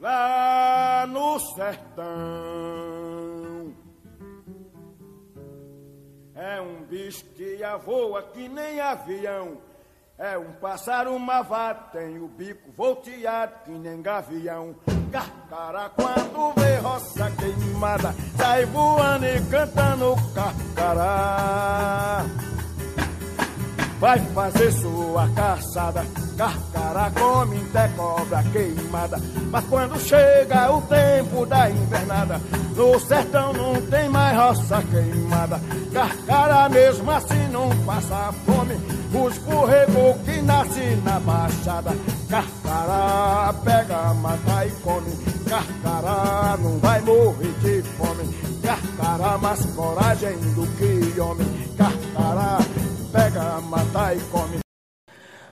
Lá 0.00 1.06
no 1.08 1.38
sertão 1.38 2.06
é 6.34 6.60
um 6.60 6.82
bicho 6.84 7.24
que 7.26 7.60
voa 7.84 8.24
que 8.24 8.48
nem 8.48 8.80
avião. 8.80 9.58
É 10.18 10.36
um 10.36 10.50
pássaro 10.54 11.16
mavado, 11.16 11.92
tem 11.92 12.18
o 12.18 12.26
bico 12.26 12.72
volteado 12.72 13.52
que 13.64 13.70
nem 13.70 14.02
gavião. 14.02 14.74
Carcará 15.12 15.90
quando 15.90 16.54
vê 16.60 16.78
roça 16.78 17.30
queimada, 17.30 18.12
sai 18.36 18.66
voando 18.66 19.26
e 19.26 19.40
cantando 19.48 20.16
carcará 20.34 22.24
vai 23.98 24.18
fazer 24.18 24.72
sua 24.72 25.28
caçada. 25.34 26.04
Carcará 26.36 27.10
come 27.10 27.60
até 27.68 27.88
cobra 27.96 28.42
queimada. 28.44 29.20
Mas 29.50 29.64
quando 29.66 29.98
chega 30.00 30.72
o 30.72 30.82
tempo 30.82 31.46
da 31.46 31.70
invernada, 31.70 32.40
no 32.76 32.98
sertão 33.00 33.52
não 33.52 33.74
tem 33.82 34.08
mais 34.08 34.36
roça 34.38 34.82
queimada. 34.82 35.60
Carcará 35.92 36.68
mesmo 36.68 37.10
assim 37.10 37.48
não 37.50 37.68
passa 37.84 38.32
fome. 38.46 38.74
Os 39.12 39.34
escorregou 39.34 40.14
que 40.24 40.40
nasce 40.42 41.00
na 41.02 41.18
baixada. 41.18 41.90
Carcará 42.28 43.54
pega, 43.64 44.14
mata 44.14 44.66
e 44.66 44.70
come. 44.82 45.10
Carcará 45.48 46.56
não 46.60 46.78
vai 46.78 47.00
morrer 47.00 47.52
de 47.62 47.82
fome. 47.96 48.28
Carcará 48.62 49.38
mais 49.38 49.64
coragem 49.74 50.36
do 50.54 50.66
que 50.76 51.18
homem. 51.20 51.46
Carcará 51.76 52.57
pega, 53.12 53.60
mata 53.62 54.14
e 54.14 54.20
come. 54.30 54.58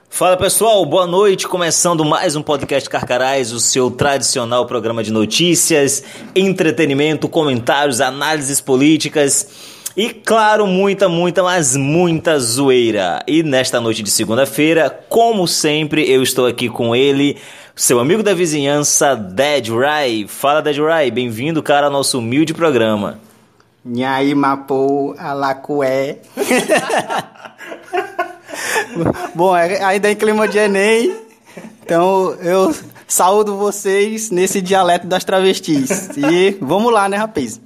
Fala 0.09 0.37
pessoal, 0.37 0.85
boa 0.85 1.05
noite. 1.05 1.47
Começando 1.47 2.03
mais 2.03 2.35
um 2.35 2.41
podcast 2.41 2.89
Carcarás, 2.89 3.51
o 3.51 3.59
seu 3.59 3.91
tradicional 3.91 4.65
programa 4.65 5.03
de 5.03 5.11
notícias, 5.11 6.03
entretenimento, 6.35 7.29
comentários, 7.29 8.01
análises 8.01 8.59
políticas 8.59 9.47
e, 9.95 10.09
claro, 10.09 10.65
muita, 10.65 11.07
muita, 11.09 11.43
mas 11.43 11.75
muita 11.75 12.39
zoeira. 12.39 13.23
E 13.27 13.43
nesta 13.43 13.79
noite 13.79 14.01
de 14.01 14.09
segunda-feira, 14.09 14.89
como 15.09 15.47
sempre, 15.47 16.09
eu 16.09 16.23
estou 16.23 16.47
aqui 16.47 16.69
com 16.69 16.95
ele, 16.95 17.37
seu 17.75 17.99
amigo 17.99 18.23
da 18.23 18.33
vizinhança, 18.33 19.15
Dead 19.15 19.69
Rai. 19.69 20.25
Fala, 20.27 20.61
Dead 20.61 20.77
Rai, 20.77 21.11
bem-vindo, 21.11 21.61
cara, 21.61 21.87
ao 21.87 21.91
nosso 21.91 22.19
humilde 22.19 22.53
programa. 22.53 23.19
Mapou 24.35 25.15
Alacué. 25.17 26.17
Bom, 29.33 29.55
é, 29.55 29.83
ainda 29.83 30.11
em 30.11 30.15
clima 30.15 30.47
de 30.47 30.57
Enem, 30.57 31.15
então 31.83 32.33
eu 32.41 32.73
saúdo 33.07 33.57
vocês 33.57 34.31
nesse 34.31 34.61
dialeto 34.61 35.07
das 35.07 35.23
travestis. 35.23 36.09
E 36.17 36.57
vamos 36.61 36.91
lá, 36.91 37.07
né, 37.07 37.17
rapaz? 37.17 37.61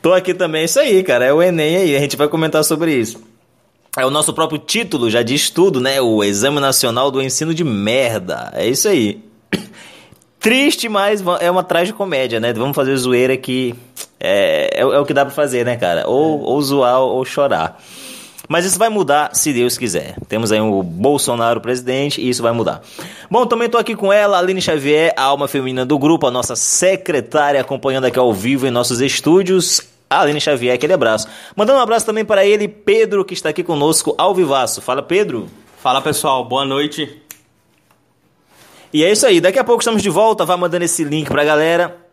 Tô 0.00 0.12
aqui 0.12 0.32
também, 0.34 0.62
é 0.62 0.64
isso 0.64 0.78
aí, 0.78 1.02
cara, 1.02 1.24
é 1.24 1.32
o 1.32 1.42
Enem 1.42 1.76
aí, 1.76 1.96
a 1.96 2.00
gente 2.00 2.16
vai 2.16 2.28
comentar 2.28 2.62
sobre 2.64 2.94
isso. 2.94 3.20
É 3.96 4.04
o 4.04 4.10
nosso 4.10 4.32
próprio 4.34 4.58
título, 4.58 5.10
já 5.10 5.22
diz 5.22 5.48
tudo, 5.48 5.80
né? 5.80 6.00
O 6.02 6.22
Exame 6.22 6.60
Nacional 6.60 7.10
do 7.10 7.22
Ensino 7.22 7.54
de 7.54 7.64
Merda. 7.64 8.52
É 8.54 8.66
isso 8.66 8.86
aí. 8.88 9.24
Triste, 10.38 10.86
mas 10.86 11.24
é 11.40 11.50
uma 11.50 11.64
tragicomédia, 11.64 12.38
né? 12.38 12.52
Vamos 12.52 12.76
fazer 12.76 12.94
zoeira 12.94 13.38
que 13.38 13.74
é, 14.20 14.68
é, 14.74 14.80
é, 14.80 14.84
o 14.84 15.04
que 15.04 15.14
dá 15.14 15.24
pra 15.24 15.34
fazer, 15.34 15.64
né, 15.64 15.76
cara? 15.76 16.06
Ou, 16.06 16.40
ou 16.40 16.60
zoar 16.60 17.00
ou 17.00 17.24
chorar. 17.24 17.80
Mas 18.48 18.64
isso 18.64 18.78
vai 18.78 18.88
mudar 18.88 19.34
se 19.34 19.52
Deus 19.52 19.76
quiser. 19.76 20.16
Temos 20.28 20.52
aí 20.52 20.60
o 20.60 20.82
Bolsonaro 20.82 21.60
presidente 21.60 22.20
e 22.20 22.28
isso 22.28 22.42
vai 22.42 22.52
mudar. 22.52 22.82
Bom, 23.30 23.46
também 23.46 23.66
estou 23.66 23.80
aqui 23.80 23.96
com 23.96 24.12
ela, 24.12 24.38
Aline 24.38 24.60
Xavier, 24.62 25.12
a 25.16 25.22
alma 25.22 25.48
feminina 25.48 25.84
do 25.84 25.98
grupo, 25.98 26.26
a 26.26 26.30
nossa 26.30 26.54
secretária, 26.54 27.60
acompanhando 27.60 28.04
aqui 28.04 28.18
ao 28.18 28.32
vivo 28.32 28.66
em 28.66 28.70
nossos 28.70 29.00
estúdios. 29.00 29.80
Aline 30.08 30.40
Xavier, 30.40 30.74
aquele 30.74 30.92
abraço. 30.92 31.26
Mandando 31.56 31.80
um 31.80 31.82
abraço 31.82 32.06
também 32.06 32.24
para 32.24 32.46
ele, 32.46 32.68
Pedro, 32.68 33.24
que 33.24 33.34
está 33.34 33.48
aqui 33.48 33.64
conosco 33.64 34.14
ao 34.16 34.34
vivaço. 34.34 34.80
Fala, 34.80 35.02
Pedro. 35.02 35.48
Fala, 35.82 36.00
pessoal. 36.00 36.44
Boa 36.44 36.64
noite. 36.64 37.20
E 38.92 39.04
é 39.04 39.10
isso 39.10 39.26
aí. 39.26 39.40
Daqui 39.40 39.58
a 39.58 39.64
pouco 39.64 39.82
estamos 39.82 40.00
de 40.00 40.08
volta. 40.08 40.44
Vai 40.44 40.56
mandando 40.56 40.84
esse 40.84 41.02
link 41.02 41.28
para 41.28 41.42
a 41.42 41.44
galera 41.44 42.05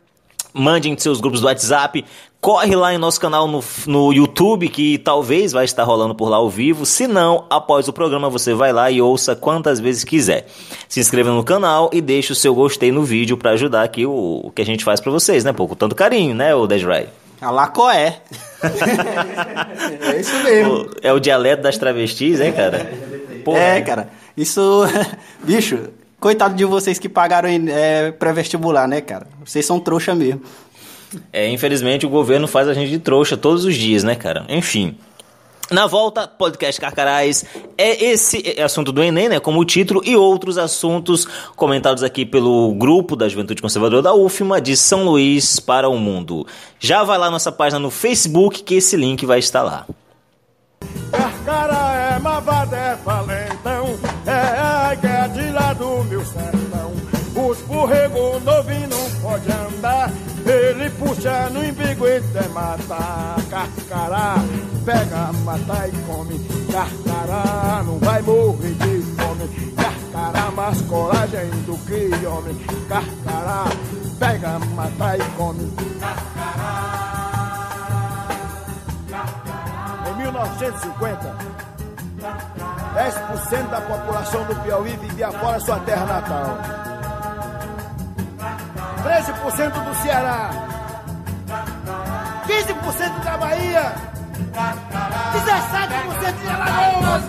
mande 0.53 0.89
em 0.89 0.97
seus 0.97 1.19
grupos 1.19 1.41
do 1.41 1.47
WhatsApp, 1.47 2.05
corre 2.39 2.75
lá 2.75 2.93
em 2.93 2.97
nosso 2.97 3.19
canal 3.19 3.47
no, 3.47 3.63
no 3.87 4.11
YouTube, 4.13 4.67
que 4.67 4.97
talvez 4.97 5.53
vai 5.53 5.65
estar 5.65 5.83
rolando 5.83 6.13
por 6.13 6.29
lá 6.29 6.37
ao 6.37 6.49
vivo. 6.49 6.85
Se 6.85 7.07
não, 7.07 7.45
após 7.49 7.87
o 7.87 7.93
programa 7.93 8.29
você 8.29 8.53
vai 8.53 8.73
lá 8.73 8.91
e 8.91 9.01
ouça 9.01 9.35
quantas 9.35 9.79
vezes 9.79 10.03
quiser. 10.03 10.45
Se 10.89 10.99
inscreva 10.99 11.31
no 11.31 11.43
canal 11.43 11.89
e 11.93 12.01
deixe 12.01 12.33
o 12.33 12.35
seu 12.35 12.53
gostei 12.53 12.91
no 12.91 13.03
vídeo 13.03 13.37
para 13.37 13.51
ajudar 13.51 13.83
aqui 13.83 14.05
o, 14.05 14.41
o, 14.43 14.51
que 14.51 14.61
a 14.61 14.65
gente 14.65 14.83
faz 14.83 14.99
para 14.99 15.11
vocês, 15.11 15.43
né? 15.43 15.53
Pô, 15.53 15.67
com 15.67 15.75
tanto 15.75 15.95
carinho, 15.95 16.35
né, 16.35 16.53
o 16.53 16.67
Desrai? 16.67 17.07
Alacoé. 17.41 18.19
é 20.13 20.19
isso 20.19 20.43
mesmo. 20.43 20.73
O, 20.73 20.89
é 21.01 21.13
o 21.13 21.19
dialeto 21.19 21.63
das 21.63 21.77
travestis, 21.77 22.39
hein, 22.39 22.51
cara? 22.51 22.91
Porra, 23.43 23.59
é, 23.59 23.81
cara. 23.81 24.09
Isso, 24.35 24.83
bicho, 25.43 25.89
Coitado 26.23 26.55
de 26.55 26.63
vocês 26.63 26.97
que 26.97 27.09
pagaram 27.09 27.49
é, 27.49 28.09
pré-vestibular, 28.13 28.87
né, 28.87 29.01
cara? 29.01 29.27
Vocês 29.43 29.65
são 29.65 29.77
trouxa 29.77 30.15
mesmo. 30.15 30.41
É, 31.33 31.49
infelizmente 31.49 32.05
o 32.05 32.09
governo 32.09 32.47
faz 32.47 32.65
a 32.69 32.73
gente 32.73 32.89
de 32.89 32.97
trouxa 32.97 33.35
todos 33.35 33.65
os 33.65 33.75
dias, 33.75 34.05
né, 34.05 34.15
cara? 34.15 34.45
Enfim. 34.47 34.97
Na 35.69 35.85
volta, 35.85 36.25
podcast 36.25 36.79
Carcarás 36.79 37.43
é 37.77 38.05
esse 38.05 38.55
assunto 38.61 38.93
do 38.93 39.03
Enem, 39.03 39.27
né? 39.27 39.39
Como 39.41 39.59
o 39.59 39.65
título, 39.65 40.01
e 40.05 40.15
outros 40.15 40.57
assuntos 40.57 41.27
comentados 41.57 42.03
aqui 42.03 42.25
pelo 42.25 42.73
grupo 42.73 43.17
da 43.17 43.27
Juventude 43.27 43.61
Conservadora 43.61 44.01
da 44.01 44.13
UFMA 44.13 44.61
de 44.61 44.77
São 44.77 45.03
Luís 45.03 45.59
para 45.59 45.89
o 45.89 45.97
Mundo. 45.97 46.47
Já 46.79 47.03
vai 47.03 47.17
lá 47.17 47.29
nossa 47.29 47.51
página 47.51 47.79
no 47.79 47.91
Facebook 47.91 48.63
que 48.63 48.75
esse 48.75 48.95
link 48.95 49.25
vai 49.25 49.39
estar 49.39 49.61
lá. 49.61 49.85
Carcará 51.11 52.15
é 52.15 52.19
mavada, 52.19 52.62
no 61.49 61.63
embigo 61.63 62.07
e 62.07 62.17
até 62.17 62.47
matar. 62.49 63.35
Carcará, 63.49 64.35
pega, 64.85 65.33
mata 65.43 65.87
e 65.87 65.91
come. 66.05 66.39
Carcará, 66.71 67.83
não 67.85 67.99
vai 67.99 68.21
morrer 68.21 68.73
de 68.73 69.01
fome. 69.15 69.73
Carcará, 69.75 70.51
mais 70.51 70.81
coragem 70.83 71.49
do 71.65 71.77
que 71.85 72.25
homem. 72.25 72.55
Carcará, 72.87 73.65
pega, 74.19 74.59
mata 74.59 75.17
e 75.17 75.23
come. 75.37 75.73
Em 80.09 80.15
1950, 80.17 81.35
10% 82.95 83.69
da 83.69 83.81
população 83.81 84.43
do 84.45 84.55
Piauí 84.61 84.95
vivia 84.97 85.31
fora 85.31 85.59
sua 85.59 85.79
terra 85.79 86.05
natal. 86.05 86.57
13% 89.03 89.83
do 89.83 89.95
Ceará. 90.01 90.62
15% 92.61 93.23
da 93.23 93.37
Bahia. 93.37 93.95
17% 95.33 96.31
de 96.41 96.49
Alagoas. 96.49 97.23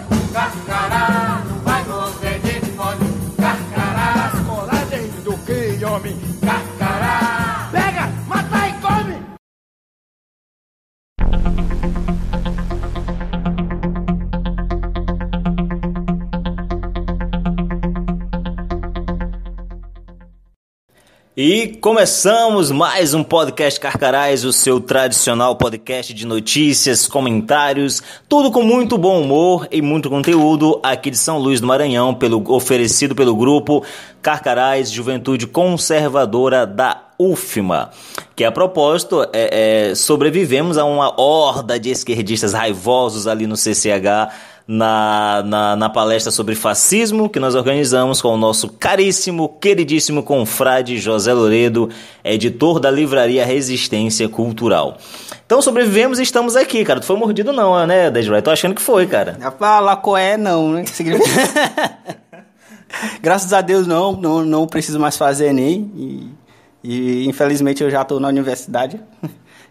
E 21.37 21.77
começamos 21.81 22.71
mais 22.71 23.13
um 23.13 23.25
podcast 23.25 23.81
Carcarás, 23.81 24.45
o 24.45 24.53
seu 24.53 24.79
tradicional 24.79 25.57
podcast 25.57 26.15
de 26.15 26.25
notícias, 26.25 27.09
comentários, 27.09 28.01
tudo 28.29 28.53
com 28.53 28.63
muito 28.63 28.97
bom 28.97 29.21
humor 29.21 29.67
e 29.69 29.83
muito 29.83 30.09
conteúdo 30.09 30.79
aqui 30.81 31.11
de 31.11 31.19
São 31.19 31.39
Luís 31.39 31.61
do 31.61 31.67
Maranhão, 31.67 32.15
pelo, 32.15 32.41
oferecido 32.53 33.17
pelo 33.17 33.35
grupo 33.35 33.85
Carcarás 34.23 34.93
Juventude 34.93 35.49
Conservadora 35.49 36.65
da 36.65 37.03
UFMA. 37.19 37.91
Que 38.37 38.45
a 38.45 38.53
propósito, 38.53 39.25
é, 39.33 39.89
é, 39.91 39.95
sobrevivemos 39.97 40.79
a 40.79 40.85
uma 40.85 41.21
horda 41.21 41.81
de 41.81 41.91
esquerdistas 41.91 42.53
raivosos 42.53 43.27
ali 43.27 43.49
no 43.49 43.57
CCH 43.57 44.31
na, 44.67 45.43
na, 45.45 45.77
na, 45.77 45.91
palestra 45.91 46.33
sobre 46.33 46.55
fascismo 46.55 47.29
que 47.29 47.39
nós 47.39 47.55
organizamos 47.55 48.23
com 48.23 48.29
o 48.29 48.37
nosso 48.37 48.69
caríssimo, 48.69 49.49
queridíssimo 49.61 50.23
confrade 50.23 50.99
José 50.99 51.35
Loredo, 51.35 51.91
editor 52.25 52.81
da 52.81 52.91
livraria 52.91 53.45
Resistência 53.45 54.29
Cultural. 54.29 54.97
Então 55.45 55.61
sobrevivemos 55.61 56.19
e 56.19 56.23
estamos 56.23 56.57
aqui, 56.57 56.83
cara. 56.85 56.99
Tu 56.99 57.07
foi 57.07 57.17
mordido 57.17 57.53
não, 57.53 57.87
né, 57.87 58.11
Desrai? 58.11 58.41
Tô 58.41 58.51
achando 58.51 58.75
que 58.75 58.81
foi, 58.81 59.07
cara. 59.07 59.37
Fala 59.59 59.97
coé 59.97 60.39
não, 60.39 60.73
né? 60.73 60.85
Graças 63.21 63.53
a 63.53 63.61
Deus 63.61 63.87
não, 63.87 64.13
não, 64.13 64.45
não 64.45 64.67
preciso 64.67 64.99
mais 64.99 65.17
fazer 65.17 65.49
Enem. 65.49 65.91
E, 65.95 66.31
e 66.83 67.29
infelizmente 67.29 67.83
eu 67.83 67.91
já 67.91 68.01
estou 68.01 68.19
na 68.19 68.29
universidade. 68.29 68.99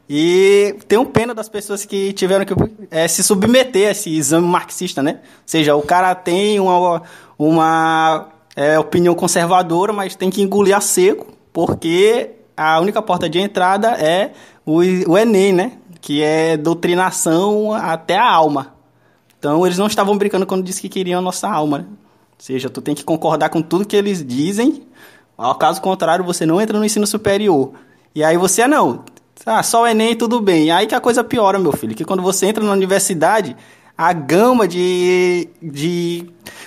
E 0.09 0.75
tenho 0.87 1.05
pena 1.05 1.33
das 1.33 1.47
pessoas 1.47 1.85
que 1.85 2.11
tiveram 2.13 2.45
que 2.45 2.53
é, 2.91 3.07
se 3.07 3.23
submeter 3.23 3.87
a 3.87 3.91
esse 3.91 4.15
exame 4.15 4.47
marxista, 4.47 5.01
né? 5.01 5.19
Ou 5.21 5.43
seja, 5.45 5.75
o 5.75 5.81
cara 5.81 6.13
tem 6.13 6.59
uma, 6.59 7.01
uma 7.37 8.27
é, 8.55 8.77
opinião 8.77 9.15
conservadora, 9.15 9.93
mas 9.93 10.15
tem 10.15 10.29
que 10.29 10.41
engolir 10.41 10.75
a 10.75 10.81
seco, 10.81 11.27
porque 11.53 12.31
a 12.55 12.79
única 12.79 13.01
porta 13.01 13.29
de 13.29 13.39
entrada 13.39 13.91
é 13.91 14.33
o, 14.65 14.79
o 15.07 15.17
Enem, 15.17 15.53
né? 15.53 15.71
Que 16.01 16.21
é 16.21 16.57
doutrinação 16.57 17.73
até 17.73 18.17
a 18.17 18.29
alma. 18.29 18.73
Então 19.39 19.65
eles 19.65 19.77
não 19.77 19.87
estavam 19.87 20.17
brincando 20.17 20.45
quando 20.45 20.63
disse 20.63 20.81
que 20.81 20.89
queriam 20.89 21.19
a 21.19 21.21
nossa 21.21 21.49
alma, 21.49 21.79
né? 21.79 21.85
Ou 21.85 22.45
seja, 22.45 22.69
tu 22.69 22.81
tem 22.81 22.93
que 22.93 23.05
concordar 23.05 23.49
com 23.49 23.61
tudo 23.61 23.85
que 23.85 23.95
eles 23.95 24.25
dizem, 24.25 24.85
ao 25.37 25.55
caso 25.55 25.81
contrário, 25.81 26.25
você 26.25 26.45
não 26.45 26.59
entra 26.59 26.77
no 26.77 26.83
ensino 26.83 27.07
superior. 27.07 27.71
E 28.13 28.23
aí 28.23 28.37
você, 28.37 28.67
não, 28.67 29.03
ah, 29.45 29.61
só 29.63 29.83
o 29.83 29.87
Enem 29.87 30.15
tudo 30.15 30.39
bem. 30.39 30.71
Aí 30.71 30.87
que 30.87 30.95
a 30.95 31.01
coisa 31.01 31.23
piora, 31.23 31.59
meu 31.59 31.71
filho, 31.71 31.95
que 31.95 32.05
quando 32.05 32.21
você 32.21 32.45
entra 32.47 32.63
na 32.63 32.71
universidade, 32.71 33.55
a 33.97 34.11
gama 34.13 34.67
de, 34.67 35.49
de 35.61 36.25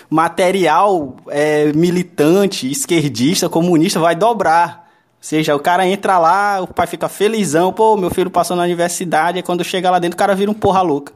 material 0.08 1.16
é, 1.28 1.72
militante, 1.72 2.70
esquerdista, 2.70 3.48
comunista 3.48 3.98
vai 3.98 4.14
dobrar. 4.14 4.86
Ou 5.18 5.28
seja, 5.28 5.56
o 5.56 5.60
cara 5.60 5.86
entra 5.86 6.18
lá, 6.18 6.60
o 6.62 6.66
pai 6.68 6.86
fica 6.86 7.08
felizão, 7.08 7.72
pô, 7.72 7.96
meu 7.96 8.10
filho 8.10 8.30
passou 8.30 8.56
na 8.56 8.62
universidade, 8.62 9.38
e 9.38 9.42
quando 9.42 9.64
chega 9.64 9.90
lá 9.90 9.98
dentro 9.98 10.14
o 10.14 10.18
cara 10.18 10.34
vira 10.34 10.50
um 10.50 10.54
porra 10.54 10.82
louca. 10.82 11.12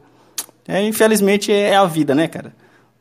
É, 0.67 0.81
infelizmente 0.83 1.51
é 1.51 1.75
a 1.75 1.85
vida, 1.85 2.13
né, 2.13 2.27
cara? 2.27 2.53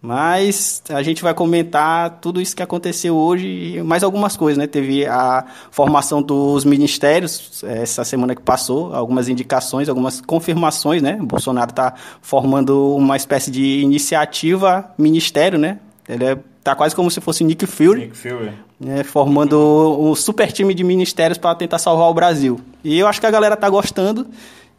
Mas 0.03 0.83
a 0.89 1.03
gente 1.03 1.23
vai 1.23 1.35
comentar 1.35 2.21
tudo 2.21 2.41
isso 2.41 2.57
que 2.57 2.63
aconteceu 2.63 3.15
hoje 3.15 3.47
e 3.47 3.83
mais 3.83 4.03
algumas 4.03 4.35
coisas, 4.35 4.57
né? 4.57 4.67
Teve 4.67 5.05
a 5.07 5.45
formação 5.71 6.23
dos 6.23 6.65
ministérios 6.65 7.63
essa 7.65 8.03
semana 8.03 8.35
que 8.35 8.41
passou, 8.41 8.95
algumas 8.95 9.29
indicações, 9.29 9.91
algumas 9.91 10.21
confirmações, 10.23 11.03
né? 11.03 11.19
O 11.21 11.27
Bolsonaro 11.27 11.71
está 11.71 11.95
formando 12.23 12.97
uma 12.97 13.15
espécie 13.15 13.51
de 13.51 13.81
iniciativa 13.81 14.91
ministério, 14.97 15.59
né? 15.59 15.79
Ele 16.09 16.25
é, 16.25 16.39
tá 16.65 16.75
quase 16.75 16.97
como 16.97 17.11
se 17.11 17.21
fosse 17.21 17.45
Nick 17.45 17.67
Fury. 17.67 18.01
Nick 18.01 18.17
Fury. 18.17 18.53
Né, 18.81 19.05
formando 19.05 19.99
um 20.01 20.15
super 20.15 20.51
time 20.51 20.73
de 20.73 20.83
ministérios 20.83 21.37
para 21.37 21.55
tentar 21.55 21.79
salvar 21.79 22.09
o 22.09 22.15
Brasil. 22.15 22.59
E 22.83 22.99
eu 22.99 23.07
acho 23.07 23.21
que 23.21 23.27
a 23.27 23.31
galera 23.31 23.55
tá 23.55 23.69
gostando. 23.69 24.27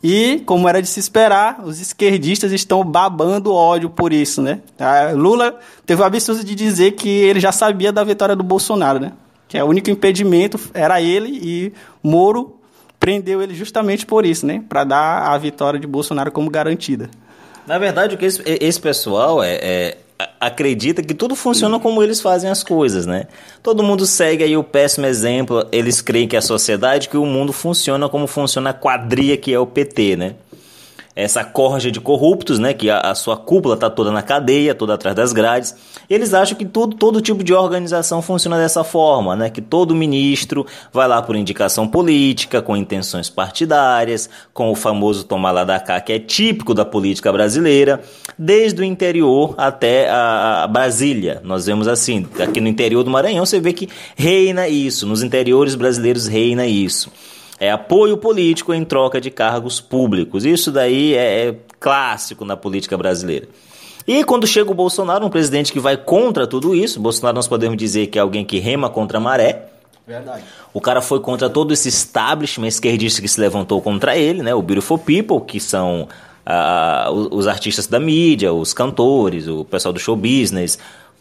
E, 0.03 0.42
como 0.45 0.68
era 0.68 0.81
de 0.81 0.88
se 0.88 1.00
esperar, 1.00 1.62
os 1.63 1.80
esquerdistas 1.80 2.51
estão 2.51 2.83
babando 2.83 3.53
ódio 3.53 3.89
por 3.89 4.12
isso, 4.12 4.42
né? 4.42 4.59
A 4.80 5.12
Lula 5.12 5.59
teve 5.86 6.01
o 6.01 6.06
absurdo 6.06 6.44
de 6.44 6.56
dizer 6.56 6.94
que 6.94 7.07
ele 7.07 7.39
já 7.39 7.51
sabia 7.51 7.92
da 7.92 8.03
vitória 8.03 8.36
do 8.36 8.44
Bolsonaro, 8.44 9.00
né? 9.00 9.13
Que 9.48 9.57
é 9.57 9.63
o 9.63 9.68
único 9.68 9.92
impedimento 9.92 10.59
era 10.74 11.01
ele 11.01 11.30
e 11.44 11.74
Moro 12.01 12.56
prendeu 13.00 13.42
ele 13.42 13.53
justamente 13.53 14.06
por 14.06 14.25
isso, 14.25 14.45
né? 14.45 14.63
Para 14.68 14.83
dar 14.83 15.31
a 15.31 15.38
vitória 15.38 15.80
de 15.80 15.86
Bolsonaro 15.86 16.31
como 16.31 16.50
garantida. 16.50 17.09
Na 17.68 17.77
verdade, 17.77 18.15
o 18.15 18.18
que 18.18 18.25
esse, 18.25 18.42
esse 18.45 18.81
pessoal 18.81 19.44
é, 19.44 19.54
é 19.62 19.97
acredita 20.39 21.01
que 21.01 21.13
tudo 21.13 21.35
funciona 21.35 21.79
como 21.79 22.01
eles 22.01 22.21
fazem 22.21 22.50
as 22.50 22.63
coisas, 22.63 23.06
né? 23.06 23.25
Todo 23.62 23.83
mundo 23.83 24.06
segue 24.06 24.44
aí 24.44 24.57
o 24.57 24.63
péssimo 24.63 25.06
exemplo, 25.06 25.65
eles 25.71 26.01
creem 26.01 26.27
que 26.27 26.38
a 26.38 26.41
sociedade, 26.41 27.09
que 27.09 27.18
o 27.18 27.25
mundo 27.25 27.53
funciona 27.53 28.09
como 28.09 28.27
funciona 28.27 28.71
a 28.71 28.73
quadrilha 28.73 29.38
que 29.38 29.53
é 29.53 29.59
o 29.59 29.65
PT, 29.65 30.15
né? 30.15 30.35
Essa 31.15 31.43
corja 31.43 31.91
de 31.91 31.99
corruptos, 31.99 32.57
né, 32.57 32.73
que 32.73 32.89
a, 32.89 32.99
a 32.99 33.15
sua 33.15 33.35
cúpula 33.35 33.75
está 33.75 33.89
toda 33.89 34.11
na 34.11 34.21
cadeia, 34.21 34.73
toda 34.73 34.93
atrás 34.93 35.15
das 35.15 35.33
grades. 35.33 35.75
Eles 36.09 36.33
acham 36.33 36.57
que 36.57 36.65
tudo, 36.65 36.95
todo 36.95 37.21
tipo 37.21 37.43
de 37.43 37.53
organização 37.53 38.21
funciona 38.21 38.57
dessa 38.57 38.83
forma, 38.83 39.35
né, 39.35 39.49
que 39.49 39.61
todo 39.61 39.93
ministro 39.93 40.65
vai 40.91 41.07
lá 41.07 41.21
por 41.21 41.35
indicação 41.35 41.87
política, 41.87 42.61
com 42.61 42.77
intenções 42.77 43.29
partidárias, 43.29 44.29
com 44.53 44.71
o 44.71 44.75
famoso 44.75 45.25
tomar 45.25 45.51
lá 45.51 45.63
da 45.63 45.79
cá, 45.79 45.99
que 45.99 46.13
é 46.13 46.19
típico 46.19 46.73
da 46.73 46.85
política 46.85 47.31
brasileira, 47.31 48.01
desde 48.37 48.81
o 48.81 48.85
interior 48.85 49.53
até 49.57 50.09
a, 50.09 50.63
a 50.63 50.67
Brasília. 50.67 51.41
Nós 51.43 51.65
vemos 51.65 51.87
assim, 51.87 52.25
aqui 52.39 52.61
no 52.61 52.67
interior 52.67 53.03
do 53.03 53.11
Maranhão 53.11 53.45
você 53.45 53.59
vê 53.59 53.73
que 53.73 53.89
reina 54.15 54.67
isso, 54.67 55.05
nos 55.05 55.21
interiores 55.23 55.75
brasileiros 55.75 56.27
reina 56.27 56.65
isso 56.65 57.11
é 57.61 57.69
apoio 57.69 58.17
político 58.17 58.73
em 58.73 58.83
troca 58.83 59.21
de 59.21 59.29
cargos 59.29 59.79
públicos. 59.79 60.43
Isso 60.45 60.71
daí 60.71 61.13
é, 61.13 61.49
é 61.49 61.55
clássico 61.79 62.43
na 62.43 62.57
política 62.57 62.97
brasileira. 62.97 63.47
E 64.07 64.23
quando 64.23 64.47
chega 64.47 64.71
o 64.71 64.73
Bolsonaro, 64.73 65.23
um 65.23 65.29
presidente 65.29 65.71
que 65.71 65.79
vai 65.79 65.95
contra 65.95 66.47
tudo 66.47 66.73
isso, 66.73 66.99
Bolsonaro 66.99 67.35
nós 67.35 67.47
podemos 67.47 67.77
dizer 67.77 68.07
que 68.07 68.17
é 68.17 68.21
alguém 68.21 68.43
que 68.43 68.57
rema 68.57 68.89
contra 68.89 69.19
a 69.19 69.21
maré. 69.21 69.67
Verdade. 70.07 70.43
O 70.73 70.81
cara 70.81 71.03
foi 71.03 71.19
contra 71.19 71.51
todo 71.51 71.71
esse 71.71 71.87
establishment 71.87 72.67
esquerdista 72.67 73.21
que 73.21 73.27
se 73.27 73.39
levantou 73.39 73.79
contra 73.79 74.17
ele, 74.17 74.41
né? 74.41 74.55
O 74.55 74.61
Beautiful 74.63 74.97
People, 74.97 75.41
que 75.45 75.59
são 75.59 76.07
os 77.29 77.47
artistas 77.47 77.85
da 77.85 77.99
mídia, 77.99 78.51
os 78.51 78.73
cantores, 78.73 79.47
o 79.47 79.63
pessoal 79.63 79.93
do 79.93 79.99
show 79.99 80.15
business, 80.15 80.79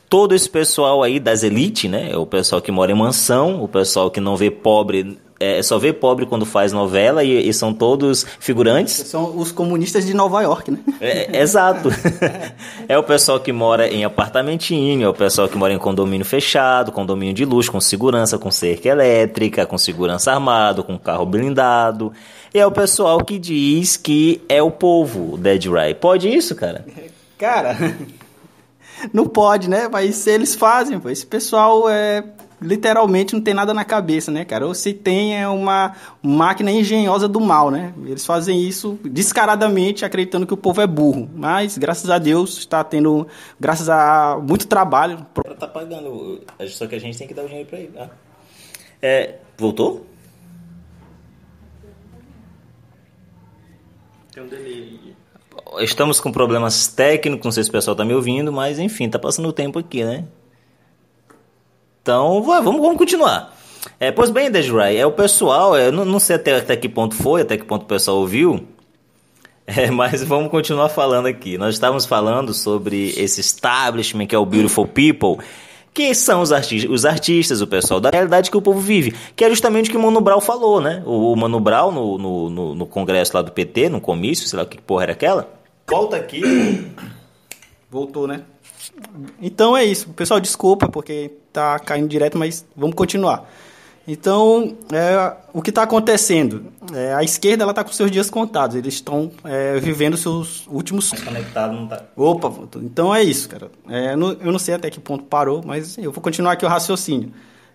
todo 0.08 0.34
esse 0.34 0.48
pessoal 0.48 1.02
aí 1.02 1.20
das 1.20 1.42
elites, 1.42 1.90
né? 1.90 2.16
O 2.16 2.24
pessoal 2.24 2.62
que 2.62 2.72
mora 2.72 2.90
em 2.90 2.94
mansão, 2.94 3.62
o 3.62 3.68
pessoal 3.68 4.10
que 4.10 4.20
não 4.20 4.36
vê 4.36 4.50
pobre 4.50 5.18
é, 5.40 5.62
só 5.62 5.78
vê 5.78 5.90
pobre 5.90 6.26
quando 6.26 6.44
faz 6.44 6.70
novela 6.70 7.24
e, 7.24 7.48
e, 7.48 7.54
são 7.54 7.72
todos 7.72 8.26
figurantes. 8.38 8.92
São 8.92 9.38
os 9.38 9.50
comunistas 9.50 10.04
de 10.04 10.12
Nova 10.12 10.42
York, 10.42 10.70
né? 10.70 10.78
É, 11.00 11.40
exato. 11.40 11.88
é 12.86 12.98
o 12.98 13.02
pessoal 13.02 13.40
que 13.40 13.50
mora 13.50 13.88
em 13.88 14.04
apartamentinho, 14.04 15.06
é 15.06 15.08
o 15.08 15.14
pessoal 15.14 15.48
que 15.48 15.56
mora 15.56 15.72
em 15.72 15.78
condomínio 15.78 16.26
fechado, 16.26 16.92
condomínio 16.92 17.32
de 17.32 17.46
luxo, 17.46 17.72
com 17.72 17.80
segurança, 17.80 18.38
com 18.38 18.50
cerca 18.50 18.90
elétrica, 18.90 19.64
com 19.64 19.78
segurança 19.78 20.30
armado, 20.30 20.84
com 20.84 20.98
carro 20.98 21.24
blindado. 21.24 22.12
E 22.52 22.58
é 22.58 22.66
o 22.66 22.70
pessoal 22.70 23.24
que 23.24 23.38
diz 23.38 23.96
que 23.96 24.42
é 24.46 24.62
o 24.62 24.70
povo, 24.70 25.34
o 25.34 25.38
Dead 25.38 25.64
Ray. 25.66 25.94
Pode 25.94 26.28
isso, 26.28 26.54
cara? 26.54 26.84
Cara, 27.38 27.78
não 29.10 29.26
pode, 29.26 29.70
né? 29.70 29.88
Mas 29.90 30.26
eles 30.26 30.54
fazem, 30.54 31.00
pô. 31.00 31.08
Esse 31.08 31.24
pessoal 31.24 31.88
é 31.88 32.22
literalmente 32.60 33.34
não 33.34 33.40
tem 33.40 33.54
nada 33.54 33.72
na 33.72 33.84
cabeça, 33.84 34.30
né, 34.30 34.44
cara? 34.44 34.66
Ou 34.66 34.74
se 34.74 34.92
tem 34.92 35.36
é 35.40 35.48
uma 35.48 35.96
máquina 36.22 36.70
engenhosa 36.70 37.26
do 37.26 37.40
mal, 37.40 37.70
né? 37.70 37.94
Eles 38.04 38.26
fazem 38.26 38.62
isso 38.62 38.98
descaradamente, 39.04 40.04
acreditando 40.04 40.46
que 40.46 40.54
o 40.54 40.56
povo 40.56 40.80
é 40.80 40.86
burro. 40.86 41.28
Mas, 41.34 41.78
graças 41.78 42.10
a 42.10 42.18
Deus, 42.18 42.58
está 42.58 42.84
tendo, 42.84 43.26
graças 43.58 43.88
a 43.88 44.38
muito 44.42 44.66
trabalho. 44.66 45.26
O 45.36 45.42
cara 45.42 45.56
tá 45.56 45.66
pagando, 45.66 46.42
só 46.68 46.86
que 46.86 46.94
a 46.94 47.00
gente 47.00 47.16
tem 47.16 47.26
que 47.26 47.34
dar 47.34 47.44
o 47.44 47.48
dinheiro 47.48 47.68
para 47.68 47.78
ele. 47.78 47.92
Ah. 47.98 48.08
É, 49.02 49.36
voltou? 49.56 50.06
Tem 54.32 54.42
um 54.42 54.46
delay. 54.46 55.14
Estamos 55.80 56.20
com 56.20 56.30
problemas 56.30 56.86
técnicos, 56.88 57.44
não 57.44 57.52
sei 57.52 57.64
se 57.64 57.68
o 57.68 57.72
pessoal 57.72 57.96
tá 57.96 58.04
me 58.04 58.14
ouvindo, 58.14 58.52
mas 58.52 58.78
enfim, 58.78 59.08
tá 59.08 59.18
passando 59.18 59.48
o 59.48 59.52
tempo 59.52 59.78
aqui, 59.78 60.04
né? 60.04 60.26
Então, 62.02 62.42
vamos, 62.42 62.80
vamos 62.80 62.96
continuar. 62.96 63.56
É, 63.98 64.10
pois 64.10 64.30
bem, 64.30 64.50
Dejray, 64.50 64.96
é 64.96 65.06
o 65.06 65.12
pessoal, 65.12 65.76
eu 65.76 65.92
não, 65.92 66.04
não 66.04 66.18
sei 66.18 66.36
até, 66.36 66.56
até 66.56 66.76
que 66.76 66.88
ponto 66.88 67.14
foi, 67.14 67.42
até 67.42 67.56
que 67.56 67.64
ponto 67.64 67.82
o 67.82 67.86
pessoal 67.86 68.18
ouviu, 68.18 68.66
é, 69.66 69.90
mas 69.90 70.22
vamos 70.22 70.50
continuar 70.50 70.88
falando 70.88 71.26
aqui. 71.26 71.56
Nós 71.56 71.74
estávamos 71.74 72.06
falando 72.06 72.52
sobre 72.52 73.10
esse 73.16 73.40
establishment 73.40 74.26
que 74.26 74.34
é 74.34 74.38
o 74.38 74.46
Beautiful 74.46 74.86
People, 74.86 75.44
que 75.92 76.14
são 76.14 76.40
os 76.40 76.52
artistas, 76.52 76.90
os 76.90 77.04
artistas, 77.04 77.60
o 77.60 77.66
pessoal 77.66 78.00
da 78.00 78.10
realidade 78.10 78.50
que 78.50 78.56
o 78.56 78.62
povo 78.62 78.80
vive, 78.80 79.14
que 79.34 79.44
é 79.44 79.48
justamente 79.48 79.88
o 79.88 79.92
que 79.92 79.96
o 79.96 80.02
Mano 80.02 80.20
Brown 80.20 80.40
falou, 80.40 80.80
né? 80.80 81.02
O, 81.04 81.32
o 81.32 81.36
Mano 81.36 81.60
Brown 81.60 81.90
no, 81.90 82.18
no, 82.18 82.50
no, 82.50 82.74
no, 82.74 82.86
congresso 82.86 83.36
lá 83.36 83.42
do 83.42 83.52
PT, 83.52 83.88
no 83.88 84.00
comício, 84.00 84.46
sei 84.46 84.58
lá 84.58 84.64
que 84.64 84.80
porra 84.80 85.04
era 85.04 85.12
aquela. 85.12 85.48
Volta 85.88 86.16
aqui. 86.16 86.40
Voltou, 87.90 88.26
né? 88.26 88.42
Então 89.40 89.76
é 89.76 89.84
isso. 89.84 90.08
Pessoal, 90.10 90.40
desculpa 90.40 90.88
porque 90.88 91.32
tá 91.52 91.78
caindo 91.78 92.08
direto, 92.08 92.38
mas 92.38 92.64
vamos 92.76 92.94
continuar. 92.94 93.48
Então, 94.08 94.76
é, 94.92 95.36
o 95.52 95.62
que 95.62 95.70
está 95.70 95.82
acontecendo? 95.82 96.64
É, 96.92 97.14
a 97.14 97.22
esquerda 97.22 97.62
ela 97.62 97.70
está 97.70 97.84
com 97.84 97.92
seus 97.92 98.10
dias 98.10 98.28
contados. 98.30 98.74
Eles 98.74 98.94
estão 98.94 99.30
é, 99.44 99.78
vivendo 99.78 100.16
seus 100.16 100.66
últimos. 100.66 101.10
Conectado 101.10 101.74
não 101.74 101.86
tá. 101.86 102.02
Opa, 102.16 102.52
então 102.76 103.14
é 103.14 103.22
isso, 103.22 103.48
cara. 103.48 103.70
É, 103.88 104.14
eu 104.14 104.16
não 104.52 104.58
sei 104.58 104.74
até 104.74 104.90
que 104.90 104.98
ponto 104.98 105.24
parou, 105.24 105.62
mas 105.64 105.96
eu 105.98 106.10
vou 106.10 106.22
continuar 106.22 106.52
aqui 106.52 106.64
o 106.64 106.68
raciocínio. 106.68 107.30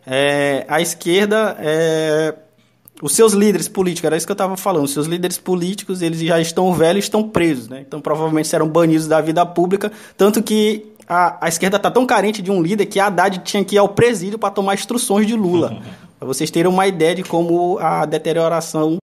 É, 0.05 0.65
a 0.67 0.81
esquerda, 0.81 1.55
é, 1.59 2.35
os 3.01 3.13
seus 3.13 3.33
líderes 3.33 3.67
políticos, 3.67 4.05
era 4.05 4.17
isso 4.17 4.25
que 4.25 4.31
eu 4.31 4.35
estava 4.35 4.57
falando. 4.57 4.85
Os 4.85 4.93
seus 4.93 5.07
líderes 5.07 5.37
políticos, 5.37 6.01
eles 6.01 6.19
já 6.19 6.39
estão 6.39 6.73
velhos, 6.73 7.05
e 7.05 7.07
estão 7.07 7.29
presos, 7.29 7.69
né? 7.69 7.83
Então 7.87 8.01
provavelmente 8.01 8.47
serão 8.47 8.67
banidos 8.67 9.07
da 9.07 9.21
vida 9.21 9.45
pública, 9.45 9.91
tanto 10.17 10.43
que 10.43 10.94
a, 11.07 11.45
a 11.45 11.47
esquerda 11.47 11.77
está 11.77 11.91
tão 11.91 12.05
carente 12.05 12.41
de 12.41 12.51
um 12.51 12.61
líder 12.61 12.85
que 12.85 12.99
a 12.99 13.07
Haddad 13.07 13.39
tinha 13.39 13.63
que 13.63 13.75
ir 13.75 13.79
ao 13.79 13.89
presídio 13.89 14.39
para 14.39 14.51
tomar 14.51 14.73
instruções 14.73 15.27
de 15.27 15.35
Lula. 15.35 15.81
para 16.17 16.27
vocês 16.27 16.49
terem 16.49 16.71
uma 16.71 16.87
ideia 16.87 17.15
de 17.15 17.23
como 17.23 17.77
a 17.79 18.05
deterioração. 18.05 18.97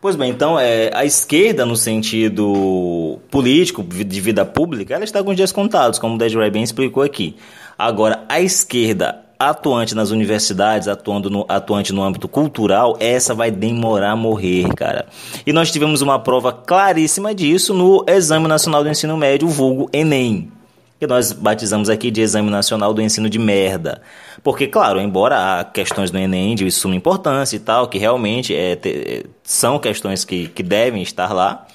Pois 0.00 0.14
bem, 0.14 0.30
então 0.30 0.58
é, 0.58 0.90
a 0.94 1.04
esquerda, 1.04 1.66
no 1.66 1.74
sentido 1.74 3.18
político, 3.30 3.82
de 3.82 4.20
vida 4.20 4.44
pública, 4.44 4.94
ela 4.94 5.02
está 5.02 5.24
com 5.24 5.30
os 5.30 5.36
dias 5.36 5.50
contados, 5.50 5.98
como 5.98 6.14
o 6.14 6.38
Ray 6.38 6.50
bem 6.50 6.62
explicou 6.62 7.02
aqui. 7.02 7.36
Agora, 7.76 8.24
a 8.28 8.40
esquerda 8.40 9.24
atuante 9.38 9.94
nas 9.94 10.10
universidades, 10.10 10.88
atuando 10.88 11.30
no, 11.30 11.46
atuante 11.48 11.92
no 11.92 12.02
âmbito 12.02 12.26
cultural, 12.26 12.96
essa 12.98 13.34
vai 13.34 13.50
demorar 13.50 14.12
a 14.12 14.16
morrer, 14.16 14.74
cara. 14.74 15.06
E 15.46 15.52
nós 15.52 15.70
tivemos 15.70 16.02
uma 16.02 16.18
prova 16.18 16.52
claríssima 16.52 17.34
disso 17.34 17.72
no 17.72 18.04
Exame 18.08 18.48
Nacional 18.48 18.82
do 18.82 18.90
Ensino 18.90 19.16
Médio, 19.16 19.48
vulgo 19.48 19.88
Enem 19.92 20.50
que 20.98 21.06
nós 21.06 21.32
batizamos 21.32 21.88
aqui 21.88 22.10
de 22.10 22.20
Exame 22.20 22.50
Nacional 22.50 22.92
do 22.92 23.00
Ensino 23.00 23.30
de 23.30 23.38
Merda. 23.38 24.02
Porque, 24.42 24.66
claro, 24.66 25.00
embora 25.00 25.60
há 25.60 25.64
questões 25.64 26.10
do 26.10 26.18
Enem 26.18 26.56
de 26.56 26.68
suma 26.70 26.96
importância 26.96 27.56
e 27.56 27.60
tal, 27.60 27.86
que 27.86 27.98
realmente 27.98 28.54
é, 28.54 28.74
te, 28.74 29.26
são 29.44 29.78
questões 29.78 30.24
que, 30.24 30.48
que 30.48 30.62
devem 30.62 31.02
estar 31.02 31.32
lá, 31.32 31.66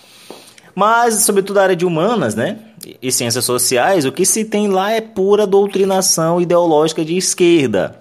mas, 0.76 1.24
sobretudo, 1.24 1.60
a 1.60 1.64
área 1.64 1.76
de 1.76 1.86
humanas, 1.86 2.36
né? 2.36 2.58
E 3.02 3.12
ciências 3.12 3.46
sociais, 3.46 4.06
o 4.06 4.12
que 4.12 4.26
se 4.26 4.44
tem 4.46 4.68
lá 4.68 4.92
é 4.92 5.02
pura 5.02 5.48
doutrinação 5.48 6.42
ideológica 6.42 7.04
de 7.04 7.16
esquerda. 7.16 7.98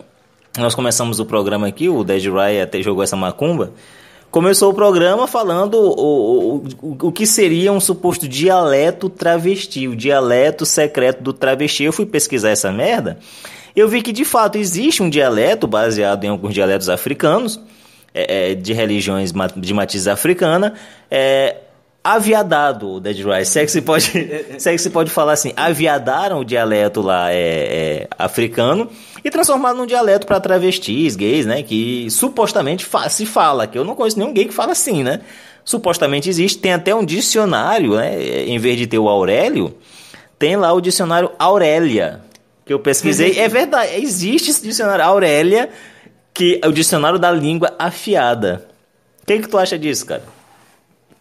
Nós 0.58 0.74
começamos 0.74 1.18
o 1.18 1.24
programa 1.24 1.66
aqui, 1.66 1.88
o 1.88 2.04
Dead 2.04 2.26
Ray 2.26 2.60
até 2.60 2.82
jogou 2.82 3.02
essa 3.02 3.16
macumba, 3.16 3.72
começou 4.30 4.70
o 4.70 4.74
programa 4.74 5.26
falando 5.26 5.74
o, 5.74 6.56
o, 6.56 6.56
o, 6.82 7.08
o, 7.08 7.12
que 7.12 7.26
seria 7.26 7.72
um 7.72 7.80
suposto 7.80 8.28
dialeto 8.28 9.08
travesti, 9.08 9.88
o 9.88 9.96
dialeto 9.96 10.66
secreto 10.66 11.22
do 11.22 11.32
travesti. 11.32 11.84
Eu 11.84 11.92
fui 11.92 12.04
pesquisar 12.04 12.50
essa 12.50 12.70
merda, 12.70 13.18
eu 13.74 13.88
vi 13.88 14.02
que 14.02 14.12
de 14.12 14.24
fato 14.24 14.58
existe 14.58 15.02
um 15.02 15.08
dialeto 15.08 15.66
baseado 15.66 16.24
em 16.24 16.28
alguns 16.28 16.52
dialetos 16.52 16.88
africanos, 16.88 17.58
é, 18.12 18.50
é 18.50 18.54
de 18.54 18.72
religiões 18.74 19.32
de 19.56 19.72
matriz 19.72 20.06
africana, 20.06 20.74
é, 21.10 21.56
aviadado, 22.02 23.00
Dead 23.00 23.16
Rise. 23.18 23.50
Se 23.50 23.60
é 23.60 23.64
que 23.64 23.70
se 23.70 23.82
pode, 23.82 24.04
se 24.58 24.68
é 24.68 24.72
que 24.72 24.78
se 24.78 24.90
pode 24.90 25.10
falar 25.10 25.32
assim, 25.32 25.52
aviadaram 25.56 26.40
o 26.40 26.44
dialeto 26.44 27.00
lá 27.00 27.32
é, 27.32 27.36
é 27.36 28.08
africano 28.18 28.90
e 29.24 29.30
transformaram 29.30 29.78
num 29.78 29.86
dialeto 29.86 30.26
para 30.26 30.40
travestis, 30.40 31.14
gays, 31.14 31.46
né? 31.46 31.62
Que 31.62 32.10
supostamente 32.10 32.84
fa 32.84 33.08
se 33.08 33.24
fala, 33.24 33.66
que 33.66 33.78
eu 33.78 33.84
não 33.84 33.94
conheço 33.94 34.18
nenhum 34.18 34.32
gay 34.32 34.46
que 34.46 34.54
fala 34.54 34.72
assim, 34.72 35.02
né? 35.02 35.20
Supostamente 35.64 36.28
existe, 36.28 36.58
tem 36.58 36.72
até 36.72 36.92
um 36.92 37.04
dicionário, 37.04 37.94
né? 37.94 38.20
Em 38.46 38.58
vez 38.58 38.76
de 38.76 38.86
ter 38.86 38.98
o 38.98 39.08
Aurélio, 39.08 39.76
tem 40.38 40.56
lá 40.56 40.72
o 40.72 40.80
dicionário 40.80 41.30
Aurélia, 41.38 42.20
que 42.66 42.72
eu 42.72 42.80
pesquisei. 42.80 43.38
é 43.38 43.48
verdade, 43.48 43.94
existe 43.94 44.50
esse 44.50 44.62
dicionário 44.62 45.04
Aurélia, 45.04 45.70
que 46.34 46.58
é 46.60 46.66
o 46.66 46.72
dicionário 46.72 47.18
da 47.18 47.30
língua 47.30 47.72
afiada. 47.78 48.66
O 49.22 49.26
que, 49.26 49.38
que 49.38 49.48
tu 49.48 49.56
acha 49.56 49.78
disso, 49.78 50.04
cara? 50.04 50.24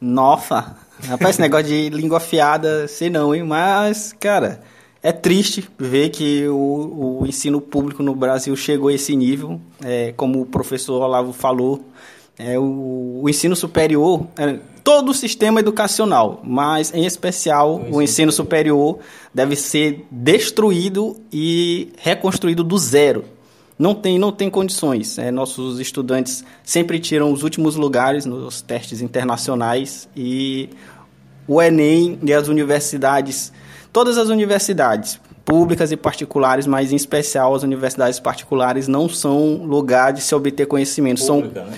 Nossa, 0.02 0.76
rapaz, 1.08 1.36
esse 1.36 1.42
negócio 1.42 1.68
de 1.68 1.90
língua 1.90 2.18
afiada, 2.18 2.88
sei 2.88 3.08
não, 3.08 3.36
hein? 3.36 3.44
Mas, 3.44 4.16
cara, 4.20 4.60
é 5.04 5.12
triste 5.12 5.70
ver 5.78 6.10
que 6.10 6.48
o, 6.48 7.20
o 7.22 7.28
ensino 7.28 7.62
público 7.62 8.02
no 8.02 8.16
Brasil 8.16 8.56
chegou 8.56 8.90
a 8.90 8.94
esse 8.94 9.16
nível. 9.16 9.62
É, 9.84 10.12
como 10.18 10.42
o 10.42 10.46
professor 10.48 11.04
Olavo 11.04 11.32
falou, 11.32 11.86
é, 12.40 12.58
o, 12.58 13.20
o 13.22 13.30
ensino 13.30 13.56
superior, 13.56 14.26
é, 14.38 14.58
todo 14.84 15.10
o 15.10 15.14
sistema 15.14 15.60
educacional, 15.60 16.42
mas 16.44 16.92
em 16.96 17.06
especial 17.06 17.76
o 17.76 17.80
ensino, 17.82 17.98
o 17.98 18.02
ensino 18.02 18.32
superior 18.32 19.00
deve 19.32 19.56
ser 19.56 20.08
destruído 20.10 21.22
e 21.32 21.94
reconstruído 22.00 22.64
do 22.64 22.78
zero 22.80 23.24
não 23.82 23.96
tem, 23.96 24.20
não 24.20 24.32
tem 24.32 24.48
condições. 24.48 25.18
É, 25.18 25.32
nossos 25.32 25.80
estudantes 25.80 26.46
sempre 26.64 27.00
tiram 27.00 27.34
os 27.34 27.42
últimos 27.42 27.76
lugares 27.76 28.28
nos 28.28 28.62
testes 28.62 29.02
internacionais 29.02 30.08
e 30.16 30.70
o 31.48 31.60
Enem 31.60 32.20
e 32.22 32.32
as 32.32 32.48
universidades, 32.48 33.52
todas 33.92 34.20
as 34.20 34.30
universidades, 34.30 35.20
públicas 35.44 35.92
e 35.92 35.98
particulares, 35.98 36.68
mas 36.68 36.92
em 36.92 36.96
especial 36.96 37.56
as 37.56 37.64
universidades 37.64 38.20
particulares, 38.20 38.88
não 38.88 39.10
são 39.10 39.64
lugar 39.66 40.14
de 40.14 40.22
se 40.22 40.36
obter 40.36 40.68
conhecimento. 40.68 41.26
Pública, 41.26 41.62
são 41.62 41.72
né? 41.72 41.78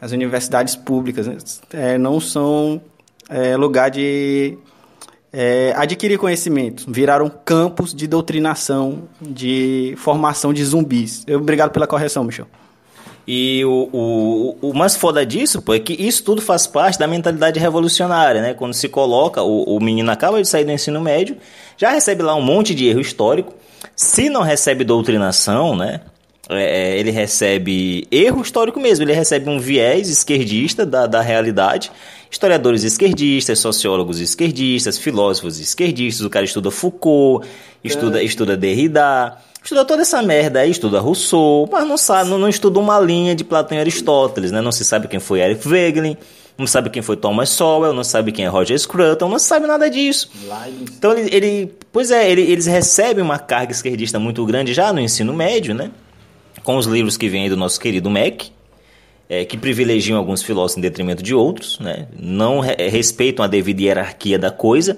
as 0.00 0.10
universidades 0.10 0.74
públicas, 0.74 1.28
né? 1.28 1.36
é, 1.72 1.96
não 1.96 2.18
são 2.18 2.82
é, 3.28 3.56
lugar 3.56 3.92
de 3.92 4.58
é, 5.36 5.74
adquirir 5.76 6.16
conhecimento, 6.16 6.84
viraram 6.88 7.28
campos 7.28 7.92
de 7.92 8.06
doutrinação, 8.06 9.02
de 9.20 9.94
formação 9.98 10.52
de 10.52 10.64
zumbis. 10.64 11.26
Obrigado 11.28 11.72
pela 11.72 11.88
correção, 11.88 12.22
Michel. 12.22 12.46
E 13.26 13.64
o, 13.64 13.88
o, 13.92 14.68
o 14.70 14.74
mais 14.74 14.94
foda 14.94 15.26
disso, 15.26 15.60
pô, 15.60 15.74
é 15.74 15.80
que 15.80 15.94
isso 15.94 16.22
tudo 16.22 16.40
faz 16.40 16.66
parte 16.66 16.98
da 16.98 17.06
mentalidade 17.06 17.58
revolucionária, 17.58 18.40
né? 18.40 18.54
Quando 18.54 18.74
se 18.74 18.88
coloca, 18.88 19.42
o, 19.42 19.76
o 19.76 19.80
menino 19.80 20.10
acaba 20.10 20.40
de 20.40 20.46
sair 20.46 20.64
do 20.64 20.70
ensino 20.70 21.00
médio, 21.00 21.36
já 21.76 21.90
recebe 21.90 22.22
lá 22.22 22.36
um 22.36 22.42
monte 22.42 22.74
de 22.74 22.86
erro 22.86 23.00
histórico. 23.00 23.54
Se 23.96 24.28
não 24.28 24.42
recebe 24.42 24.84
doutrinação, 24.84 25.74
né? 25.74 26.00
É, 26.48 26.92
é 26.92 26.98
ele 26.98 27.10
recebe 27.10 28.06
erro 28.10 28.42
histórico 28.42 28.78
mesmo, 28.78 29.04
ele 29.04 29.12
recebe 29.12 29.48
um 29.48 29.58
viés 29.58 30.08
esquerdista 30.08 30.84
da, 30.84 31.06
da 31.06 31.20
realidade 31.20 31.90
historiadores 32.34 32.82
esquerdistas, 32.82 33.60
sociólogos 33.60 34.18
esquerdistas, 34.18 34.98
filósofos 34.98 35.60
esquerdistas, 35.60 36.26
o 36.26 36.30
cara 36.30 36.44
estuda 36.44 36.68
Foucault, 36.68 37.46
estuda, 37.82 38.20
é. 38.20 38.24
estuda 38.24 38.56
Derrida, 38.56 39.38
estuda 39.62 39.84
toda 39.84 40.02
essa 40.02 40.20
merda 40.20 40.60
aí, 40.60 40.70
estuda 40.70 40.98
Rousseau, 40.98 41.68
mas 41.70 41.86
não 41.86 41.96
sabe, 41.96 42.30
não, 42.30 42.38
não 42.38 42.48
estuda 42.48 42.80
uma 42.80 42.98
linha 42.98 43.36
de 43.36 43.44
Platão 43.44 43.78
e 43.78 43.80
Aristóteles, 43.80 44.50
né? 44.50 44.60
Não 44.60 44.72
se 44.72 44.84
sabe 44.84 45.06
quem 45.06 45.20
foi 45.20 45.40
Eric 45.40 45.66
Wegelin, 45.66 46.16
não 46.58 46.66
sabe 46.66 46.90
quem 46.90 47.02
foi 47.02 47.16
Thomas 47.16 47.50
Sowell, 47.50 47.92
não 47.92 48.02
sabe 48.02 48.32
quem 48.32 48.44
é 48.44 48.48
Roger 48.48 48.76
Scruton, 48.76 49.28
não 49.28 49.38
sabe 49.38 49.68
nada 49.68 49.88
disso. 49.88 50.28
Então 50.98 51.16
ele, 51.16 51.34
ele 51.34 51.74
pois 51.92 52.10
é, 52.10 52.28
ele, 52.28 52.42
eles 52.42 52.66
recebem 52.66 53.22
uma 53.22 53.38
carga 53.38 53.70
esquerdista 53.70 54.18
muito 54.18 54.44
grande 54.44 54.74
já 54.74 54.92
no 54.92 55.00
ensino 55.00 55.32
médio, 55.32 55.72
né? 55.72 55.92
Com 56.64 56.76
os 56.76 56.86
livros 56.86 57.16
que 57.16 57.28
vêm 57.28 57.48
do 57.48 57.56
nosso 57.56 57.78
querido 57.78 58.10
Mac, 58.10 58.46
é, 59.28 59.44
que 59.44 59.56
privilegiam 59.56 60.18
alguns 60.18 60.42
filósofos 60.42 60.78
em 60.78 60.80
detrimento 60.80 61.22
de 61.22 61.34
outros, 61.34 61.78
né? 61.78 62.08
não 62.18 62.60
re 62.60 62.74
respeitam 62.88 63.44
a 63.44 63.48
devida 63.48 63.82
hierarquia 63.82 64.38
da 64.38 64.50
coisa, 64.50 64.96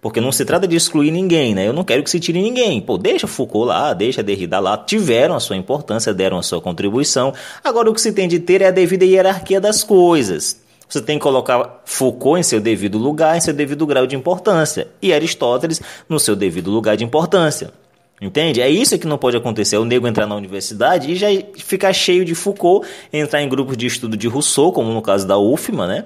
porque 0.00 0.20
não 0.20 0.32
se 0.32 0.44
trata 0.44 0.66
de 0.66 0.76
excluir 0.76 1.10
ninguém, 1.10 1.54
né? 1.54 1.66
Eu 1.66 1.72
não 1.72 1.84
quero 1.84 2.02
que 2.02 2.10
se 2.10 2.20
tire 2.20 2.42
ninguém. 2.42 2.78
Pô, 2.80 2.98
deixa 2.98 3.26
Foucault 3.26 3.68
lá, 3.68 3.94
deixa 3.94 4.22
Derrida 4.22 4.60
lá, 4.60 4.76
tiveram 4.76 5.34
a 5.34 5.40
sua 5.40 5.56
importância, 5.56 6.12
deram 6.12 6.36
a 6.36 6.42
sua 6.42 6.60
contribuição. 6.60 7.32
Agora 7.62 7.90
o 7.90 7.94
que 7.94 8.00
se 8.00 8.12
tem 8.12 8.28
de 8.28 8.38
ter 8.38 8.60
é 8.60 8.66
a 8.66 8.70
devida 8.70 9.04
hierarquia 9.04 9.60
das 9.60 9.82
coisas. 9.82 10.60
Você 10.88 11.00
tem 11.00 11.18
que 11.18 11.22
colocar 11.22 11.82
Foucault 11.84 12.38
em 12.38 12.42
seu 12.42 12.60
devido 12.60 12.98
lugar, 12.98 13.36
em 13.36 13.40
seu 13.40 13.54
devido 13.54 13.86
grau 13.86 14.06
de 14.06 14.14
importância, 14.14 14.88
e 15.00 15.12
Aristóteles 15.12 15.80
no 16.08 16.20
seu 16.20 16.36
devido 16.36 16.70
lugar 16.70 16.96
de 16.96 17.04
importância. 17.04 17.72
Entende? 18.20 18.60
É 18.60 18.68
isso 18.70 18.98
que 18.98 19.06
não 19.06 19.18
pode 19.18 19.36
acontecer. 19.36 19.76
O 19.76 19.84
nego 19.84 20.06
entrar 20.06 20.26
na 20.26 20.34
universidade 20.36 21.10
e 21.10 21.16
já 21.16 21.26
ficar 21.56 21.92
cheio 21.92 22.24
de 22.24 22.34
Foucault, 22.34 22.86
entrar 23.12 23.42
em 23.42 23.48
grupos 23.48 23.76
de 23.76 23.86
estudo 23.86 24.16
de 24.16 24.28
Rousseau, 24.28 24.72
como 24.72 24.92
no 24.92 25.02
caso 25.02 25.26
da 25.26 25.36
UFMA, 25.36 25.86
né? 25.86 26.04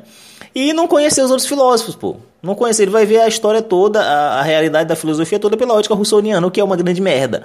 E 0.54 0.72
não 0.72 0.88
conhecer 0.88 1.22
os 1.22 1.30
outros 1.30 1.46
filósofos, 1.46 1.94
pô. 1.94 2.16
Não 2.42 2.54
conhecer, 2.54 2.82
ele 2.82 2.90
vai 2.90 3.04
ver 3.04 3.20
a 3.20 3.28
história 3.28 3.60
toda, 3.60 4.00
a, 4.00 4.40
a 4.40 4.42
realidade 4.42 4.88
da 4.88 4.96
filosofia 4.96 5.38
toda 5.38 5.56
pela 5.56 5.74
ótica 5.74 5.94
russoniana, 5.94 6.46
o 6.46 6.50
que 6.50 6.60
é 6.60 6.64
uma 6.64 6.76
grande 6.76 7.00
merda. 7.00 7.44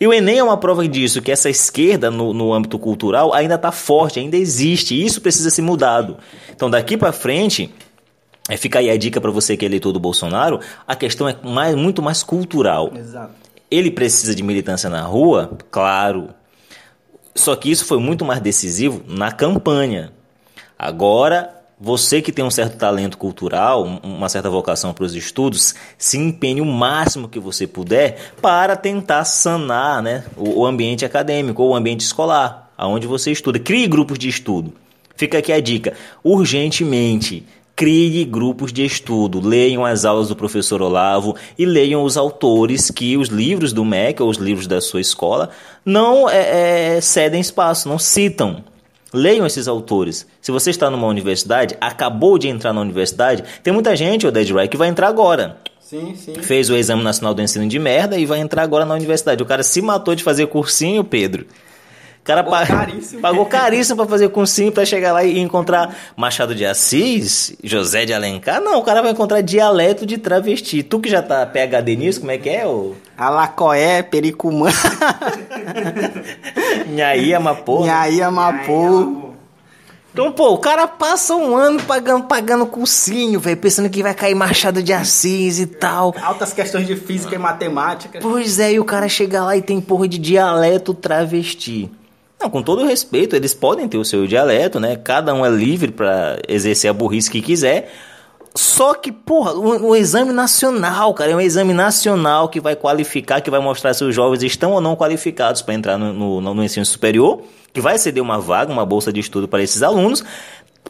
E 0.00 0.06
o 0.06 0.12
Enem 0.12 0.38
é 0.38 0.44
uma 0.44 0.56
prova 0.56 0.86
disso, 0.86 1.22
que 1.22 1.30
essa 1.30 1.48
esquerda 1.48 2.10
no, 2.10 2.34
no 2.34 2.52
âmbito 2.52 2.78
cultural 2.78 3.32
ainda 3.32 3.54
está 3.54 3.70
forte, 3.70 4.18
ainda 4.18 4.36
existe, 4.36 4.94
e 4.94 5.06
isso 5.06 5.20
precisa 5.20 5.50
ser 5.50 5.62
mudado. 5.62 6.16
Então 6.52 6.68
daqui 6.68 6.96
para 6.96 7.12
frente, 7.12 7.72
é, 8.48 8.56
fica 8.56 8.80
aí 8.80 8.90
a 8.90 8.96
dica 8.96 9.20
para 9.20 9.30
você 9.30 9.56
que 9.56 9.64
é 9.64 9.68
eleitor 9.68 9.92
do 9.92 10.00
Bolsonaro, 10.00 10.60
a 10.86 10.96
questão 10.96 11.28
é 11.28 11.36
mais, 11.44 11.76
muito 11.76 12.02
mais 12.02 12.22
cultural. 12.22 12.92
Exato. 12.94 13.43
Ele 13.74 13.90
precisa 13.90 14.34
de 14.34 14.42
militância 14.42 14.88
na 14.88 15.02
rua? 15.02 15.58
Claro. 15.70 16.30
Só 17.34 17.56
que 17.56 17.70
isso 17.70 17.84
foi 17.84 17.98
muito 17.98 18.24
mais 18.24 18.40
decisivo 18.40 19.02
na 19.08 19.32
campanha. 19.32 20.12
Agora, 20.78 21.50
você 21.80 22.22
que 22.22 22.30
tem 22.30 22.44
um 22.44 22.50
certo 22.50 22.76
talento 22.76 23.18
cultural, 23.18 23.82
uma 24.02 24.28
certa 24.28 24.48
vocação 24.48 24.94
para 24.94 25.04
os 25.04 25.14
estudos, 25.16 25.74
se 25.98 26.16
empenhe 26.16 26.60
o 26.60 26.64
máximo 26.64 27.28
que 27.28 27.40
você 27.40 27.66
puder 27.66 28.32
para 28.40 28.76
tentar 28.76 29.24
sanar 29.24 30.00
né, 30.00 30.24
o 30.36 30.64
ambiente 30.64 31.04
acadêmico 31.04 31.60
ou 31.60 31.70
o 31.70 31.74
ambiente 31.74 32.02
escolar, 32.02 32.70
aonde 32.78 33.08
você 33.08 33.32
estuda. 33.32 33.58
Crie 33.58 33.88
grupos 33.88 34.20
de 34.20 34.28
estudo. 34.28 34.72
Fica 35.16 35.38
aqui 35.38 35.52
a 35.52 35.60
dica: 35.60 35.94
urgentemente 36.22 37.44
Crie 37.76 38.24
grupos 38.24 38.72
de 38.72 38.84
estudo, 38.84 39.40
leiam 39.40 39.84
as 39.84 40.04
aulas 40.04 40.28
do 40.28 40.36
professor 40.36 40.80
Olavo 40.80 41.34
e 41.58 41.66
leiam 41.66 42.04
os 42.04 42.16
autores 42.16 42.88
que 42.88 43.16
os 43.16 43.28
livros 43.28 43.72
do 43.72 43.84
MEC 43.84 44.22
ou 44.22 44.28
os 44.28 44.36
livros 44.36 44.68
da 44.68 44.80
sua 44.80 45.00
escola 45.00 45.50
não 45.84 46.30
é, 46.30 46.96
é, 46.96 47.00
cedem 47.00 47.40
espaço, 47.40 47.88
não 47.88 47.98
citam. 47.98 48.62
Leiam 49.12 49.44
esses 49.44 49.66
autores. 49.66 50.24
Se 50.40 50.52
você 50.52 50.70
está 50.70 50.88
numa 50.88 51.08
universidade, 51.08 51.76
acabou 51.80 52.38
de 52.38 52.48
entrar 52.48 52.72
na 52.72 52.80
universidade, 52.80 53.42
tem 53.62 53.72
muita 53.72 53.96
gente, 53.96 54.26
o 54.26 54.30
Dead 54.30 54.50
Ray, 54.50 54.68
que 54.68 54.76
vai 54.76 54.88
entrar 54.88 55.08
agora. 55.08 55.58
Sim, 55.80 56.14
sim. 56.14 56.34
Fez 56.34 56.70
o 56.70 56.76
Exame 56.76 57.02
Nacional 57.02 57.34
do 57.34 57.42
Ensino 57.42 57.66
de 57.66 57.78
Merda 57.78 58.16
e 58.16 58.24
vai 58.24 58.38
entrar 58.38 58.62
agora 58.62 58.84
na 58.84 58.94
universidade. 58.94 59.42
O 59.42 59.46
cara 59.46 59.64
se 59.64 59.82
matou 59.82 60.14
de 60.14 60.22
fazer 60.22 60.46
cursinho, 60.46 61.02
Pedro 61.02 61.46
cara 62.24 62.42
Pagou 62.42 62.58
pa- 62.58 62.66
caríssimo. 62.66 63.20
pagou 63.20 63.46
caríssimo 63.46 63.96
pra 63.98 64.06
fazer 64.06 64.28
cursinho 64.30 64.72
pra 64.72 64.84
chegar 64.86 65.12
lá 65.12 65.22
e 65.24 65.38
encontrar 65.38 65.94
Machado 66.16 66.54
de 66.54 66.64
Assis, 66.64 67.54
José 67.62 68.04
de 68.06 68.14
Alencar. 68.14 68.60
Não, 68.62 68.78
o 68.78 68.82
cara 68.82 69.02
vai 69.02 69.12
encontrar 69.12 69.42
dialeto 69.42 70.06
de 70.06 70.16
travesti. 70.18 70.82
Tu 70.82 70.98
que 71.00 71.08
já 71.10 71.20
tá 71.22 71.44
PHD 71.46 71.96
nisso, 71.96 72.20
como 72.20 72.32
é 72.32 72.38
que 72.38 72.48
é? 72.48 72.66
Ô? 72.66 72.94
Alacoé, 73.16 74.02
Pericumã, 74.02 74.70
Nhaí, 76.88 77.34
Amapô. 77.34 77.84
Nhaí, 77.84 78.22
Amapô. 78.22 79.22
Então, 80.12 80.30
pô, 80.30 80.50
o 80.54 80.58
cara 80.58 80.86
passa 80.86 81.34
um 81.34 81.56
ano 81.56 81.82
pagando, 81.82 82.24
pagando 82.26 82.64
cursinho, 82.66 83.40
velho, 83.40 83.56
pensando 83.56 83.90
que 83.90 84.00
vai 84.00 84.14
cair 84.14 84.34
Machado 84.34 84.80
de 84.80 84.92
Assis 84.92 85.58
e 85.58 85.66
tal. 85.66 86.14
Altas 86.22 86.52
questões 86.52 86.86
de 86.86 86.94
física 86.94 87.34
e 87.34 87.38
matemática. 87.38 88.20
Pois 88.22 88.60
é, 88.60 88.72
e 88.74 88.80
o 88.80 88.84
cara 88.84 89.08
chega 89.08 89.42
lá 89.42 89.56
e 89.56 89.62
tem 89.62 89.80
porra 89.80 90.06
de 90.06 90.18
dialeto 90.18 90.94
travesti. 90.94 91.90
Não, 92.44 92.50
com 92.50 92.62
todo 92.62 92.84
respeito, 92.84 93.34
eles 93.34 93.54
podem 93.54 93.88
ter 93.88 93.96
o 93.96 94.04
seu 94.04 94.26
dialeto, 94.26 94.78
né? 94.78 94.96
Cada 94.96 95.32
um 95.32 95.46
é 95.46 95.48
livre 95.48 95.90
pra 95.90 96.38
exercer 96.46 96.90
a 96.90 96.92
burrice 96.92 97.30
que 97.30 97.40
quiser. 97.40 97.90
Só 98.54 98.92
que, 98.92 99.10
porra, 99.10 99.54
o, 99.54 99.88
o 99.88 99.96
exame 99.96 100.30
nacional, 100.30 101.14
cara, 101.14 101.30
é 101.30 101.36
um 101.36 101.40
exame 101.40 101.72
nacional 101.72 102.50
que 102.50 102.60
vai 102.60 102.76
qualificar, 102.76 103.40
que 103.40 103.50
vai 103.50 103.60
mostrar 103.60 103.94
se 103.94 104.04
os 104.04 104.14
jovens 104.14 104.42
estão 104.42 104.72
ou 104.72 104.80
não 104.82 104.94
qualificados 104.94 105.62
para 105.62 105.72
entrar 105.72 105.96
no, 105.96 106.12
no, 106.12 106.54
no 106.54 106.62
ensino 106.62 106.84
superior, 106.84 107.40
que 107.72 107.80
vai 107.80 107.96
ceder 107.96 108.22
uma 108.22 108.38
vaga, 108.38 108.70
uma 108.70 108.84
bolsa 108.84 109.10
de 109.10 109.20
estudo 109.20 109.48
para 109.48 109.62
esses 109.62 109.82
alunos, 109.82 110.22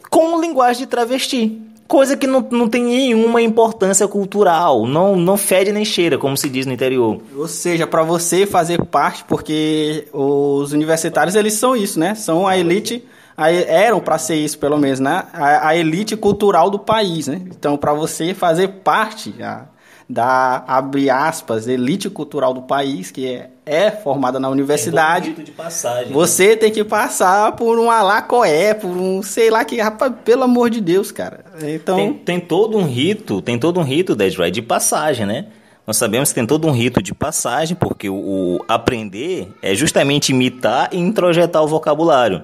com 0.09 0.41
linguagem 0.41 0.81
de 0.81 0.87
travesti. 0.87 1.57
Coisa 1.87 2.17
que 2.17 2.25
não, 2.25 2.41
não 2.49 2.67
tem 2.67 2.83
nenhuma 2.83 3.41
importância 3.43 4.07
cultural, 4.07 4.87
não, 4.87 5.15
não 5.15 5.37
fede 5.37 5.71
nem 5.71 5.85
cheira, 5.85 6.17
como 6.17 6.35
se 6.35 6.49
diz 6.49 6.65
no 6.65 6.73
interior. 6.73 7.19
Ou 7.35 7.47
seja, 7.47 7.85
para 7.85 8.01
você 8.01 8.45
fazer 8.47 8.83
parte, 8.85 9.23
porque 9.25 10.07
os 10.11 10.73
universitários 10.73 11.35
eles 11.35 11.53
são 11.53 11.75
isso, 11.75 11.99
né? 11.99 12.15
São 12.15 12.47
a 12.47 12.57
elite, 12.57 13.03
a- 13.37 13.51
eram 13.51 13.99
para 13.99 14.17
ser 14.17 14.35
isso 14.35 14.57
pelo 14.57 14.79
menos, 14.79 14.99
né? 14.99 15.25
A, 15.31 15.67
a 15.69 15.75
elite 15.77 16.17
cultural 16.17 16.71
do 16.71 16.79
país, 16.79 17.27
né? 17.27 17.41
Então, 17.45 17.77
para 17.77 17.93
você 17.93 18.33
fazer 18.33 18.67
parte 18.83 19.35
a- 19.43 19.65
da 20.09 20.63
abre 20.67 21.09
aspas 21.09 21.67
elite 21.67 22.09
cultural 22.09 22.51
do 22.53 22.63
país, 22.63 23.11
que 23.11 23.27
é, 23.27 23.49
é 23.65 23.89
formada 23.89 24.39
na 24.39 24.47
universidade, 24.47 25.33
de 25.33 25.51
passagem. 25.51 26.13
você 26.13 26.55
tem 26.55 26.71
que 26.71 26.83
passar 26.83 27.53
por 27.53 27.79
um 27.79 27.89
alacoé, 27.89 28.73
por 28.73 28.91
um 28.91 29.23
sei 29.23 29.49
lá 29.49 29.65
que, 29.65 29.77
rapaz, 29.77 30.13
pelo 30.23 30.43
amor 30.43 30.69
de 30.69 30.79
Deus, 30.79 31.11
cara. 31.11 31.43
Então, 31.63 31.97
Tem, 31.97 32.13
tem 32.13 32.39
todo 32.39 32.77
um 32.77 32.85
rito, 32.85 33.41
tem 33.41 33.57
todo 33.57 33.79
um 33.79 33.83
rito, 33.83 34.15
Ride, 34.15 34.51
de 34.51 34.61
passagem, 34.61 35.25
né? 35.25 35.47
Nós 35.87 35.97
sabemos 35.97 36.29
que 36.29 36.35
tem 36.35 36.45
todo 36.45 36.67
um 36.67 36.71
rito 36.71 37.01
de 37.01 37.13
passagem, 37.13 37.75
porque 37.75 38.09
o, 38.09 38.15
o 38.15 38.65
aprender 38.67 39.51
é 39.61 39.75
justamente 39.75 40.29
imitar 40.29 40.89
e 40.91 40.97
introjetar 40.97 41.63
o 41.63 41.67
vocabulário. 41.67 42.43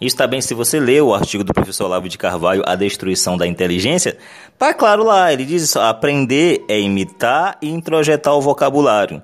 Isso 0.00 0.16
está 0.16 0.26
bem 0.26 0.40
se 0.40 0.54
você 0.54 0.80
ler 0.80 1.02
o 1.02 1.14
artigo 1.14 1.44
do 1.44 1.54
professor 1.54 1.84
Olavo 1.84 2.08
de 2.08 2.18
Carvalho, 2.18 2.64
A 2.66 2.74
Destruição 2.74 3.36
da 3.36 3.46
Inteligência, 3.46 4.16
tá 4.58 4.74
claro 4.74 5.04
lá, 5.04 5.32
ele 5.32 5.44
diz 5.44 5.62
isso, 5.62 5.78
aprender 5.78 6.64
é 6.68 6.78
imitar 6.80 7.56
e 7.62 7.70
introjetar 7.70 8.34
o 8.34 8.40
vocabulário. 8.40 9.22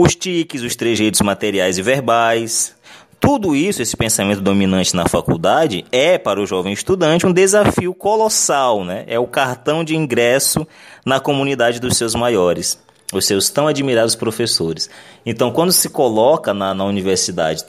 Os 0.00 0.14
tiques, 0.14 0.62
os 0.62 0.76
trejeitos 0.76 1.20
materiais 1.22 1.76
e 1.76 1.82
verbais, 1.82 2.72
tudo 3.18 3.56
isso, 3.56 3.82
esse 3.82 3.96
pensamento 3.96 4.40
dominante 4.40 4.94
na 4.94 5.08
faculdade, 5.08 5.84
é 5.90 6.16
para 6.16 6.40
o 6.40 6.46
jovem 6.46 6.72
estudante 6.72 7.26
um 7.26 7.32
desafio 7.32 7.92
colossal, 7.92 8.84
né? 8.84 9.02
É 9.08 9.18
o 9.18 9.26
cartão 9.26 9.82
de 9.82 9.96
ingresso 9.96 10.64
na 11.04 11.18
comunidade 11.18 11.80
dos 11.80 11.96
seus 11.96 12.14
maiores, 12.14 12.78
os 13.12 13.26
seus 13.26 13.50
tão 13.50 13.66
admirados 13.66 14.14
professores. 14.14 14.88
Então, 15.26 15.50
quando 15.50 15.72
se 15.72 15.88
coloca 15.88 16.54
na, 16.54 16.72
na 16.72 16.84
universidade 16.84 17.64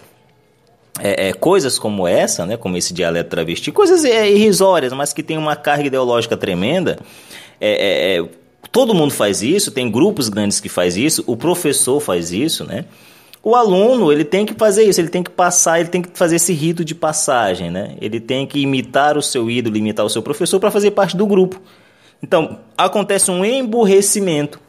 é, 0.99 1.29
é, 1.29 1.33
coisas 1.33 1.79
como 1.79 2.07
essa, 2.07 2.45
né, 2.45 2.57
como 2.57 2.77
esse 2.77 2.93
dialeto 2.93 3.31
travesti, 3.31 3.71
coisas 3.71 4.05
é, 4.05 4.29
irrisórias, 4.29 4.93
mas 4.93 5.13
que 5.13 5.23
tem 5.23 5.35
uma 5.35 5.55
carga 5.55 5.87
ideológica 5.87 6.37
tremenda. 6.37 6.99
é, 7.59 7.71
é, 7.71 8.17
é, 8.19 8.29
todo 8.71 8.93
mundo 8.93 9.13
faz 9.13 9.41
isso, 9.41 9.71
tem 9.71 9.89
grupos 9.89 10.29
grandes 10.29 10.59
que 10.59 10.69
faz 10.69 10.95
isso, 10.97 11.23
o 11.27 11.35
professor 11.35 11.99
faz 11.99 12.31
isso, 12.31 12.63
né? 12.63 12.85
O 13.41 13.55
aluno, 13.55 14.11
ele 14.11 14.25
tem 14.25 14.45
que 14.45 14.53
fazer 14.53 14.83
isso, 14.83 14.99
ele 14.99 15.07
tem 15.07 15.23
que 15.23 15.29
passar, 15.29 15.79
ele 15.79 15.89
tem 15.89 16.01
que 16.01 16.09
fazer 16.13 16.35
esse 16.35 16.51
rito 16.51 16.83
de 16.83 16.93
passagem, 16.93 17.71
né? 17.71 17.95
Ele 18.01 18.19
tem 18.19 18.45
que 18.45 18.59
imitar 18.59 19.17
o 19.17 19.21
seu 19.21 19.49
ídolo, 19.49 19.77
imitar 19.77 20.05
o 20.05 20.09
seu 20.09 20.21
professor 20.21 20.59
para 20.59 20.69
fazer 20.69 20.91
parte 20.91 21.15
do 21.15 21.25
grupo. 21.25 21.59
Então, 22.21 22.59
acontece 22.77 23.31
um 23.31 23.45
emburrecimento. 23.45 24.59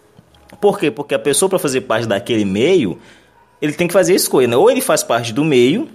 Por 0.61 0.79
quê? 0.79 0.91
Porque 0.91 1.15
a 1.15 1.19
pessoa, 1.19 1.49
para 1.49 1.59
fazer 1.59 1.81
parte 1.83 2.07
daquele 2.07 2.45
meio, 2.45 2.99
ele 3.61 3.73
tem 3.73 3.89
que 3.89 3.93
fazer 3.93 4.13
a 4.13 4.17
escolha, 4.17 4.47
né? 4.47 4.57
Ou 4.57 4.71
ele 4.71 4.81
faz 4.81 5.03
parte 5.03 5.33
do 5.33 5.45
meio, 5.45 5.89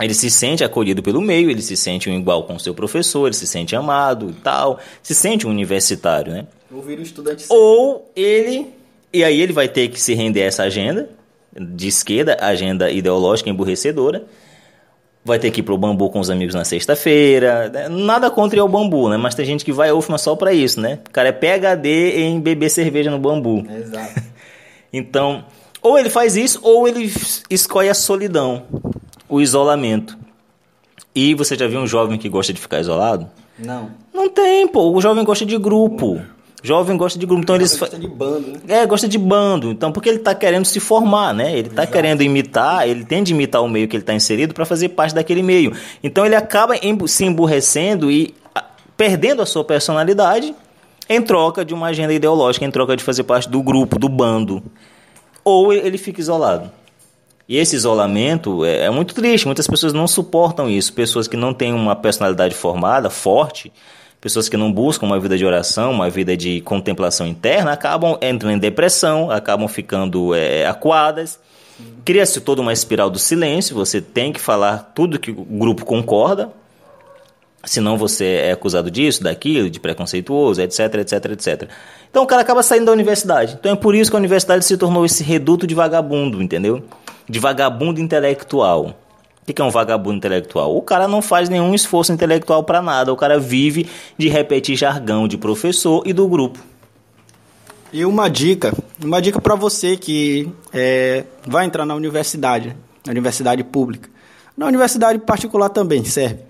ele 0.00 0.14
se 0.14 0.30
sente 0.30 0.62
acolhido 0.62 1.02
pelo 1.02 1.20
meio, 1.20 1.50
ele 1.50 1.62
se 1.62 1.76
sente 1.76 2.08
um 2.08 2.18
igual 2.18 2.44
com 2.44 2.54
o 2.54 2.60
seu 2.60 2.74
professor, 2.74 3.26
ele 3.26 3.34
se 3.34 3.46
sente 3.46 3.74
amado 3.74 4.30
e 4.30 4.34
tal, 4.34 4.78
se 5.02 5.14
sente 5.14 5.46
um 5.46 5.50
universitário, 5.50 6.32
né? 6.32 6.46
ouvir 6.70 6.98
o 6.98 7.02
estudante 7.02 7.46
Ou 7.48 8.10
ele, 8.14 8.66
e 9.12 9.24
aí 9.24 9.40
ele 9.40 9.52
vai 9.52 9.68
ter 9.68 9.88
que 9.88 10.00
se 10.00 10.14
render 10.14 10.42
a 10.42 10.46
essa 10.46 10.62
agenda 10.64 11.08
de 11.58 11.88
esquerda, 11.88 12.36
agenda 12.40 12.90
ideológica 12.90 13.48
emburrecedora, 13.50 14.24
vai 15.24 15.38
ter 15.38 15.50
que 15.50 15.60
ir 15.60 15.62
pro 15.62 15.76
bambu 15.76 16.08
com 16.10 16.20
os 16.20 16.30
amigos 16.30 16.54
na 16.54 16.64
sexta-feira, 16.64 17.68
né? 17.68 17.88
nada 17.88 18.30
contra 18.30 18.58
ir 18.58 18.60
ao 18.60 18.68
bambu, 18.68 19.08
né? 19.08 19.16
Mas 19.16 19.34
tem 19.34 19.44
gente 19.44 19.64
que 19.64 19.72
vai 19.72 19.90
ao 19.90 19.98
UFMA 19.98 20.18
só 20.18 20.36
pra 20.36 20.52
isso, 20.52 20.80
né? 20.80 21.00
O 21.08 21.10
cara 21.10 21.28
é 21.28 21.32
PHD 21.32 22.20
em 22.20 22.40
beber 22.40 22.70
cerveja 22.70 23.10
no 23.10 23.18
bambu. 23.18 23.66
Exato. 23.70 24.28
Então, 24.90 25.44
ou 25.82 25.98
ele 25.98 26.08
faz 26.08 26.34
isso, 26.34 26.60
ou 26.62 26.88
ele 26.88 27.12
escolhe 27.50 27.90
a 27.90 27.94
solidão, 27.94 28.62
o 29.28 29.40
isolamento. 29.40 30.16
E 31.14 31.34
você 31.34 31.56
já 31.56 31.66
viu 31.66 31.80
um 31.80 31.86
jovem 31.86 32.18
que 32.18 32.28
gosta 32.28 32.52
de 32.52 32.60
ficar 32.60 32.80
isolado? 32.80 33.28
Não. 33.58 33.90
Não 34.14 34.28
tem, 34.28 34.66
pô. 34.68 34.92
O 34.92 35.00
jovem 35.00 35.24
gosta 35.24 35.44
de 35.44 35.56
grupo. 35.58 36.20
Jovem 36.62 36.96
gosta 36.96 37.18
de 37.18 37.24
grupo. 37.26 37.42
Então 37.42 37.54
eles. 37.56 37.76
fa- 37.76 37.88
de 37.88 38.06
bando, 38.08 38.48
né? 38.52 38.58
É, 38.68 38.86
gosta 38.86 39.08
de 39.08 39.16
bando. 39.18 39.70
Então, 39.70 39.90
porque 39.92 40.08
ele 40.08 40.18
tá 40.18 40.34
querendo 40.34 40.64
se 40.64 40.80
formar, 40.80 41.32
né? 41.32 41.56
Ele 41.56 41.68
tá 41.70 41.86
querendo 41.86 42.22
imitar, 42.22 42.88
ele 42.88 43.04
tem 43.04 43.22
de 43.22 43.32
imitar 43.32 43.62
o 43.62 43.68
meio 43.68 43.86
que 43.88 43.96
ele 43.96 44.02
tá 44.02 44.12
inserido 44.14 44.52
para 44.54 44.64
fazer 44.64 44.90
parte 44.90 45.14
daquele 45.14 45.42
meio. 45.42 45.72
Então 46.02 46.26
ele 46.26 46.34
acaba 46.34 46.74
se 47.06 47.24
emburrecendo 47.24 48.10
e 48.10 48.34
ah, 48.54 48.64
perdendo 48.96 49.40
a 49.42 49.46
sua 49.46 49.62
personalidade 49.64 50.54
em 51.08 51.22
troca 51.22 51.64
de 51.64 51.72
uma 51.72 51.86
agenda 51.86 52.12
ideológica, 52.12 52.64
em 52.64 52.70
troca 52.70 52.96
de 52.96 53.02
fazer 53.04 53.22
parte 53.22 53.48
do 53.48 53.62
grupo, 53.62 53.98
do 53.98 54.08
bando. 54.08 54.62
Ou 55.44 55.72
ele 55.72 55.96
fica 55.96 56.20
isolado. 56.20 56.70
E 57.48 57.56
esse 57.56 57.74
isolamento 57.74 58.64
é, 58.64 58.84
é 58.84 58.90
muito 58.90 59.14
triste, 59.14 59.46
muitas 59.46 59.66
pessoas 59.66 59.94
não 59.94 60.06
suportam 60.06 60.68
isso. 60.68 60.92
Pessoas 60.92 61.26
que 61.26 61.36
não 61.36 61.54
têm 61.54 61.72
uma 61.72 61.96
personalidade 61.96 62.54
formada, 62.54 63.08
forte, 63.08 63.72
pessoas 64.20 64.48
que 64.50 64.56
não 64.56 64.70
buscam 64.70 65.06
uma 65.06 65.18
vida 65.18 65.38
de 65.38 65.46
oração, 65.46 65.92
uma 65.92 66.10
vida 66.10 66.36
de 66.36 66.60
contemplação 66.60 67.26
interna, 67.26 67.72
acabam 67.72 68.18
entrando 68.20 68.54
em 68.54 68.58
depressão, 68.58 69.30
acabam 69.30 69.66
ficando 69.66 70.34
é, 70.34 70.66
acuadas. 70.66 71.40
Cria-se 72.04 72.40
toda 72.40 72.60
uma 72.60 72.72
espiral 72.72 73.08
do 73.08 73.18
silêncio, 73.18 73.74
você 73.74 74.00
tem 74.00 74.32
que 74.32 74.40
falar 74.40 74.92
tudo 74.94 75.18
que 75.18 75.30
o 75.30 75.44
grupo 75.44 75.86
concorda, 75.86 76.50
senão 77.64 77.96
você 77.96 78.42
é 78.44 78.52
acusado 78.52 78.90
disso, 78.90 79.22
daquilo, 79.22 79.70
de 79.70 79.78
preconceituoso, 79.78 80.60
etc, 80.60 80.94
etc, 80.96 81.24
etc. 81.26 81.68
Então 82.10 82.24
o 82.24 82.26
cara 82.26 82.42
acaba 82.42 82.62
saindo 82.62 82.86
da 82.86 82.92
universidade. 82.92 83.56
Então 83.58 83.72
é 83.72 83.76
por 83.76 83.94
isso 83.94 84.10
que 84.10 84.16
a 84.16 84.18
universidade 84.18 84.64
se 84.64 84.76
tornou 84.76 85.06
esse 85.06 85.22
reduto 85.22 85.66
de 85.66 85.74
vagabundo, 85.74 86.42
entendeu? 86.42 86.82
De 87.28 87.38
vagabundo 87.38 88.00
intelectual. 88.00 88.94
O 89.48 89.52
que 89.52 89.62
é 89.62 89.64
um 89.64 89.70
vagabundo 89.70 90.16
intelectual? 90.16 90.76
O 90.76 90.82
cara 90.82 91.08
não 91.08 91.22
faz 91.22 91.48
nenhum 91.48 91.74
esforço 91.74 92.12
intelectual 92.12 92.62
para 92.62 92.82
nada. 92.82 93.12
O 93.12 93.16
cara 93.16 93.38
vive 93.38 93.88
de 94.16 94.28
repetir 94.28 94.76
jargão 94.76 95.26
de 95.26 95.38
professor 95.38 96.02
e 96.04 96.12
do 96.12 96.28
grupo. 96.28 96.58
E 97.90 98.04
uma 98.04 98.28
dica, 98.28 98.74
uma 99.02 99.20
dica 99.20 99.40
para 99.40 99.54
você 99.54 99.96
que 99.96 100.52
é, 100.72 101.24
vai 101.46 101.64
entrar 101.64 101.86
na 101.86 101.94
universidade, 101.94 102.76
na 103.06 103.10
universidade 103.10 103.64
pública. 103.64 104.10
Na 104.54 104.66
universidade 104.66 105.18
particular 105.20 105.70
também 105.70 106.04
serve. 106.04 106.40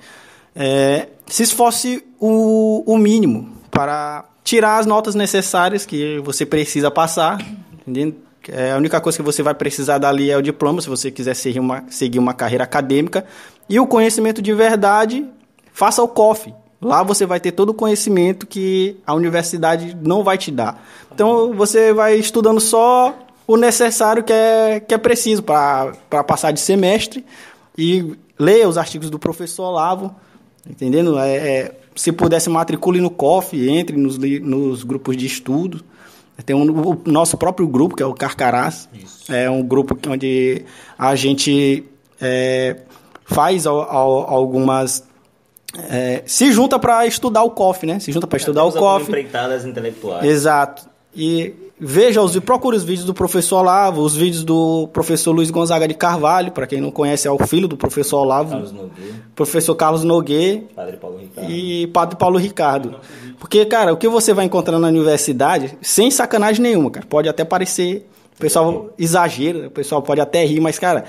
É, 0.57 1.09
se 1.27 1.45
esforce 1.45 2.05
o, 2.19 2.83
o 2.85 2.99
mínimo 2.99 3.53
para 3.71 4.25
tirar 4.43 4.79
as 4.79 4.87
notas 4.87 5.15
necessárias 5.15 5.87
que 5.87 6.19
você 6.21 6.45
precisa 6.45 6.91
passar. 6.91 7.39
Entendeu? 7.87 8.17
É, 8.51 8.73
a 8.73 8.77
única 8.77 9.01
coisa 9.01 9.19
que 9.19 9.25
você 9.25 9.43
vai 9.43 9.55
precisar 9.55 9.99
dali 9.99 10.31
é 10.31 10.37
o 10.37 10.43
diploma, 10.43 10.81
se 10.81 10.89
você 10.89 11.11
quiser 11.11 11.35
seguir 11.35 11.61
uma, 11.61 11.85
seguir 11.89 12.19
uma 12.19 12.35
carreira 12.35 12.65
acadêmica. 12.65 13.25
E 13.69 13.79
o 13.79 13.87
conhecimento 13.87 14.41
de 14.41 14.53
verdade, 14.55 15.27
faça 15.73 16.03
o 16.03 16.09
COF. 16.09 16.53
Lá 16.81 17.03
você 17.03 17.27
vai 17.27 17.41
ter 17.41 17.53
todo 17.53 17.71
o 17.71 17.75
conhecimento 17.75 18.47
que 18.47 18.97
a 19.07 19.15
universidade 19.15 19.97
não 20.01 20.23
vai 20.23 20.39
te 20.39 20.51
dar. 20.51 20.83
Então 21.13 21.53
você 21.53 21.93
vai 21.93 22.15
estudando 22.17 22.61
só 22.61 23.17
o 23.47 23.57
necessário 23.57 24.23
que 24.23 24.33
é, 24.33 24.81
que 24.81 24.95
é 24.95 24.99
preciso 24.99 25.43
para 25.43 25.93
passar 26.27 26.53
de 26.53 26.61
semestre 26.61 27.25
e 27.77 28.17
ler 28.39 28.67
os 28.69 28.79
artigos 28.79 29.11
do 29.11 29.19
professor 29.19 29.65
Olavo, 29.65 30.15
entendendo? 30.69 31.19
É, 31.19 31.37
é, 31.37 31.81
se 31.97 32.13
pudesse 32.13 32.49
matricule 32.49 33.01
no 33.01 33.11
COF, 33.11 33.69
entre 33.69 33.97
nos, 33.97 34.17
nos 34.19 34.85
grupos 34.85 35.17
de 35.17 35.27
estudo. 35.27 35.85
Tem 36.47 36.55
um, 36.57 36.91
o 36.93 37.01
nosso 37.07 37.37
próprio 37.37 37.67
grupo, 37.67 37.97
que 37.97 38.03
é 38.03 38.07
o 38.07 38.15
Carcarás. 38.15 38.89
É 39.29 39.51
um 39.51 39.63
grupo 39.63 39.99
onde 40.09 40.65
a 40.99 41.15
gente 41.17 41.85
é, 42.21 42.77
faz 43.25 43.67
al- 43.67 43.83
al- 43.83 44.27
algumas. 44.35 45.05
é, 45.91 46.23
se 46.27 46.51
junta 46.53 46.79
para 46.79 47.05
estudar 47.07 47.43
o 47.43 47.51
COF, 47.51 47.85
né? 47.87 47.99
Se 48.01 48.13
junta 48.13 48.27
para 48.27 48.37
estudar 48.39 48.65
o 48.65 48.73
COF. 48.73 49.09
empreitadas 49.09 49.65
intelectuais. 49.67 50.25
Exato. 50.25 50.89
E 51.15 51.55
veja 51.81 52.21
os 52.23 52.39
procure 52.41 52.77
os 52.77 52.85
vídeos 52.85 53.05
do 53.05 53.15
professor 53.15 53.59
Olavo, 53.59 54.03
os 54.03 54.17
vídeos 54.17 54.45
do 54.45 54.89
professor 54.93 55.33
Luiz 55.33 55.51
Gonzaga 55.51 55.87
de 55.87 55.95
Carvalho, 55.95 56.53
para 56.53 56.67
quem 56.67 56.81
não 56.81 56.91
conhece, 56.91 57.29
é 57.29 57.31
o 57.31 57.39
filho 57.39 57.69
do 57.69 57.77
professor 57.77 58.19
Olavo, 58.19 58.51
Carlos 58.51 58.75
professor 59.35 59.75
Carlos 59.75 60.05
Nogueira 60.05 60.63
Padre 60.75 60.97
Paulo 60.97 61.19
Ricardo. 61.19 61.51
e 61.51 61.87
Padre 61.89 62.17
Paulo 62.17 62.39
Ricardo. 62.39 62.95
Porque, 63.39 63.65
cara, 63.67 63.93
o 63.93 63.97
que 63.97 64.09
você 64.09 64.35
vai 64.35 64.45
encontrar 64.45 64.79
na 64.79 64.89
universidade, 64.89 65.79
sem 65.81 66.11
sacanagem 66.11 66.63
nenhuma, 66.63 66.91
cara, 66.91 67.07
pode 67.07 67.29
até 67.29 67.45
parecer, 67.45 68.09
o 68.37 68.41
pessoal 68.41 68.91
exagera, 68.99 69.69
o 69.69 69.71
pessoal 69.71 70.03
pode 70.03 70.21
até 70.21 70.45
rir, 70.45 70.61
mas, 70.61 70.79
cara, 70.79 71.05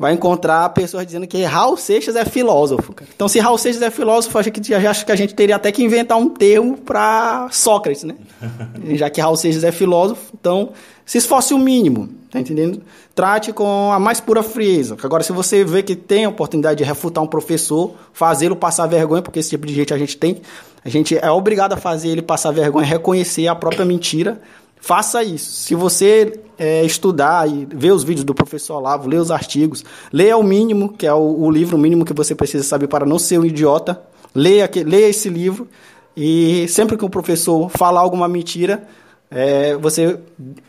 vai 0.00 0.14
encontrar 0.14 0.66
pessoas 0.70 1.04
dizendo 1.04 1.26
que 1.26 1.42
Raul 1.42 1.76
Seixas 1.76 2.16
é 2.16 2.24
filósofo. 2.24 2.94
Cara. 2.94 3.10
Então, 3.14 3.28
se 3.28 3.38
Raul 3.38 3.58
Seixas 3.58 3.82
é 3.82 3.90
filósofo, 3.90 4.38
acho 4.38 4.50
que, 4.50 4.66
já 4.66 4.90
acho 4.90 5.04
que 5.04 5.12
a 5.12 5.16
gente 5.16 5.34
teria 5.34 5.56
até 5.56 5.70
que 5.70 5.84
inventar 5.84 6.16
um 6.16 6.30
termo 6.30 6.78
para 6.78 7.48
Sócrates, 7.52 8.04
né? 8.04 8.14
Já 8.96 9.10
que 9.10 9.20
Raul 9.20 9.36
Seixas 9.36 9.62
é 9.62 9.70
filósofo, 9.70 10.32
então, 10.40 10.70
se 11.04 11.18
esforce 11.18 11.52
o 11.52 11.58
mínimo, 11.58 12.08
tá 12.30 12.40
entendendo? 12.40 12.80
Trate 13.14 13.52
com 13.52 13.92
a 13.92 13.98
mais 13.98 14.20
pura 14.20 14.42
frieza. 14.42 14.96
Agora, 15.02 15.22
se 15.22 15.32
você 15.32 15.64
vê 15.66 15.82
que 15.82 15.94
tem 15.94 16.24
a 16.24 16.30
oportunidade 16.30 16.78
de 16.78 16.84
refutar 16.84 17.22
um 17.22 17.26
professor, 17.26 17.92
fazê-lo 18.14 18.56
passar 18.56 18.86
vergonha, 18.86 19.20
porque 19.20 19.38
esse 19.38 19.50
tipo 19.50 19.66
de 19.66 19.74
gente 19.74 19.92
a 19.92 19.98
gente 19.98 20.16
tem, 20.16 20.40
a 20.82 20.88
gente 20.88 21.18
é 21.18 21.30
obrigado 21.30 21.74
a 21.74 21.76
fazer 21.76 22.08
ele 22.08 22.22
passar 22.22 22.52
vergonha, 22.52 22.86
reconhecer 22.86 23.46
a 23.48 23.54
própria 23.54 23.84
mentira. 23.84 24.40
Faça 24.80 25.22
isso. 25.22 25.50
Se 25.52 25.74
você 25.74 26.40
é, 26.58 26.84
estudar 26.84 27.48
e 27.48 27.66
ver 27.70 27.92
os 27.92 28.02
vídeos 28.02 28.24
do 28.24 28.34
professor 28.34 28.76
Olavo, 28.76 29.08
ler 29.08 29.18
os 29.18 29.30
artigos, 29.30 29.84
leia 30.12 30.36
o 30.36 30.42
mínimo, 30.42 30.88
que 30.92 31.06
é 31.06 31.12
o, 31.12 31.40
o 31.42 31.50
livro 31.50 31.76
mínimo 31.78 32.04
que 32.04 32.12
você 32.12 32.34
precisa 32.34 32.64
saber 32.64 32.88
para 32.88 33.04
não 33.06 33.18
ser 33.18 33.38
um 33.38 33.44
idiota. 33.44 34.00
Leia, 34.34 34.66
que- 34.68 34.82
leia 34.84 35.08
esse 35.08 35.28
livro 35.28 35.68
e 36.16 36.66
sempre 36.68 36.96
que 36.96 37.04
o 37.04 37.10
professor 37.10 37.68
falar 37.70 38.00
alguma 38.00 38.28
mentira, 38.28 38.86
é, 39.30 39.76
você 39.76 40.18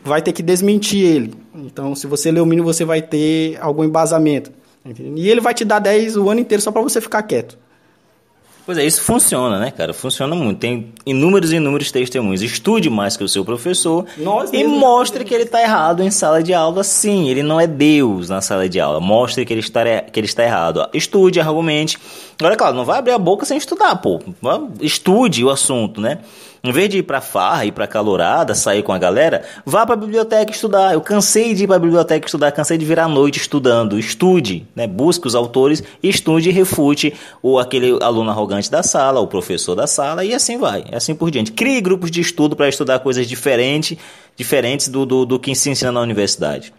vai 0.04 0.20
ter 0.22 0.32
que 0.32 0.42
desmentir 0.42 1.04
ele. 1.04 1.34
Então, 1.54 1.94
se 1.94 2.06
você 2.06 2.30
ler 2.30 2.40
o 2.40 2.46
mínimo, 2.46 2.66
você 2.66 2.84
vai 2.84 3.00
ter 3.02 3.58
algum 3.60 3.82
embasamento. 3.84 4.50
entendeu? 4.84 5.14
E 5.16 5.28
ele 5.28 5.40
vai 5.40 5.54
te 5.54 5.64
dar 5.64 5.78
10 5.78 6.16
o 6.16 6.28
ano 6.28 6.40
inteiro 6.40 6.62
só 6.62 6.70
para 6.70 6.82
você 6.82 7.00
ficar 7.00 7.22
quieto. 7.22 7.56
Pois 8.64 8.78
é, 8.78 8.84
isso 8.84 9.02
funciona, 9.02 9.58
né, 9.58 9.72
cara? 9.72 9.92
Funciona 9.92 10.36
muito. 10.36 10.60
Tem 10.60 10.92
inúmeros 11.04 11.52
e 11.52 11.56
inúmeros 11.56 11.90
testemunhos. 11.90 12.42
Estude 12.42 12.88
mais 12.88 13.16
que 13.16 13.24
o 13.24 13.28
seu 13.28 13.44
professor 13.44 14.06
Nós 14.16 14.50
e 14.52 14.62
mostre 14.64 15.24
que 15.24 15.34
ele 15.34 15.42
está 15.42 15.60
errado 15.60 16.02
em 16.02 16.10
sala 16.10 16.42
de 16.42 16.54
aula, 16.54 16.84
sim. 16.84 17.28
Ele 17.28 17.42
não 17.42 17.60
é 17.60 17.66
Deus 17.66 18.28
na 18.28 18.40
sala 18.40 18.68
de 18.68 18.78
aula. 18.78 19.00
Mostre 19.00 19.44
que 19.44 19.52
ele 19.52 19.60
está, 19.60 19.82
que 20.02 20.18
ele 20.18 20.26
está 20.26 20.44
errado. 20.44 20.88
Estude, 20.94 21.40
argumente. 21.40 21.98
Agora, 22.38 22.56
claro, 22.56 22.76
não 22.76 22.84
vai 22.84 22.98
abrir 22.98 23.12
a 23.12 23.18
boca 23.18 23.44
sem 23.44 23.58
estudar, 23.58 23.96
pô. 23.96 24.20
Estude 24.80 25.44
o 25.44 25.50
assunto, 25.50 26.00
né? 26.00 26.18
Em 26.64 26.70
vez 26.70 26.88
de 26.88 26.98
ir 26.98 27.02
pra 27.02 27.20
farra, 27.20 27.64
ir 27.66 27.72
pra 27.72 27.88
calorada, 27.88 28.54
sair 28.54 28.84
com 28.84 28.92
a 28.92 28.98
galera, 28.98 29.42
vá 29.66 29.84
pra 29.84 29.96
biblioteca 29.96 30.52
estudar. 30.52 30.92
Eu 30.92 31.00
cansei 31.00 31.54
de 31.54 31.64
ir 31.64 31.66
pra 31.66 31.76
biblioteca 31.76 32.24
estudar, 32.24 32.52
cansei 32.52 32.78
de 32.78 32.84
virar 32.84 33.06
a 33.06 33.08
noite 33.08 33.40
estudando. 33.40 33.98
Estude, 33.98 34.64
né? 34.72 34.86
Busque 34.86 35.26
os 35.26 35.34
autores, 35.34 35.82
estude 36.00 36.50
e 36.50 36.52
refute 36.52 37.14
o 37.42 37.58
aquele 37.58 37.98
aluno 38.00 38.30
arrogante 38.30 38.70
da 38.70 38.80
sala, 38.80 39.18
o 39.18 39.26
professor 39.26 39.74
da 39.74 39.88
sala 39.88 40.24
e 40.24 40.32
assim 40.32 40.56
vai, 40.56 40.84
assim 40.92 41.16
por 41.16 41.32
diante. 41.32 41.50
Crie 41.50 41.80
grupos 41.80 42.12
de 42.12 42.20
estudo 42.20 42.54
para 42.54 42.68
estudar 42.68 43.00
coisas 43.00 43.26
diferentes, 43.26 43.98
diferentes 44.36 44.86
do, 44.86 45.04
do, 45.04 45.26
do 45.26 45.40
que 45.40 45.52
se 45.56 45.68
ensina 45.68 45.90
na 45.90 46.00
universidade. 46.00 46.72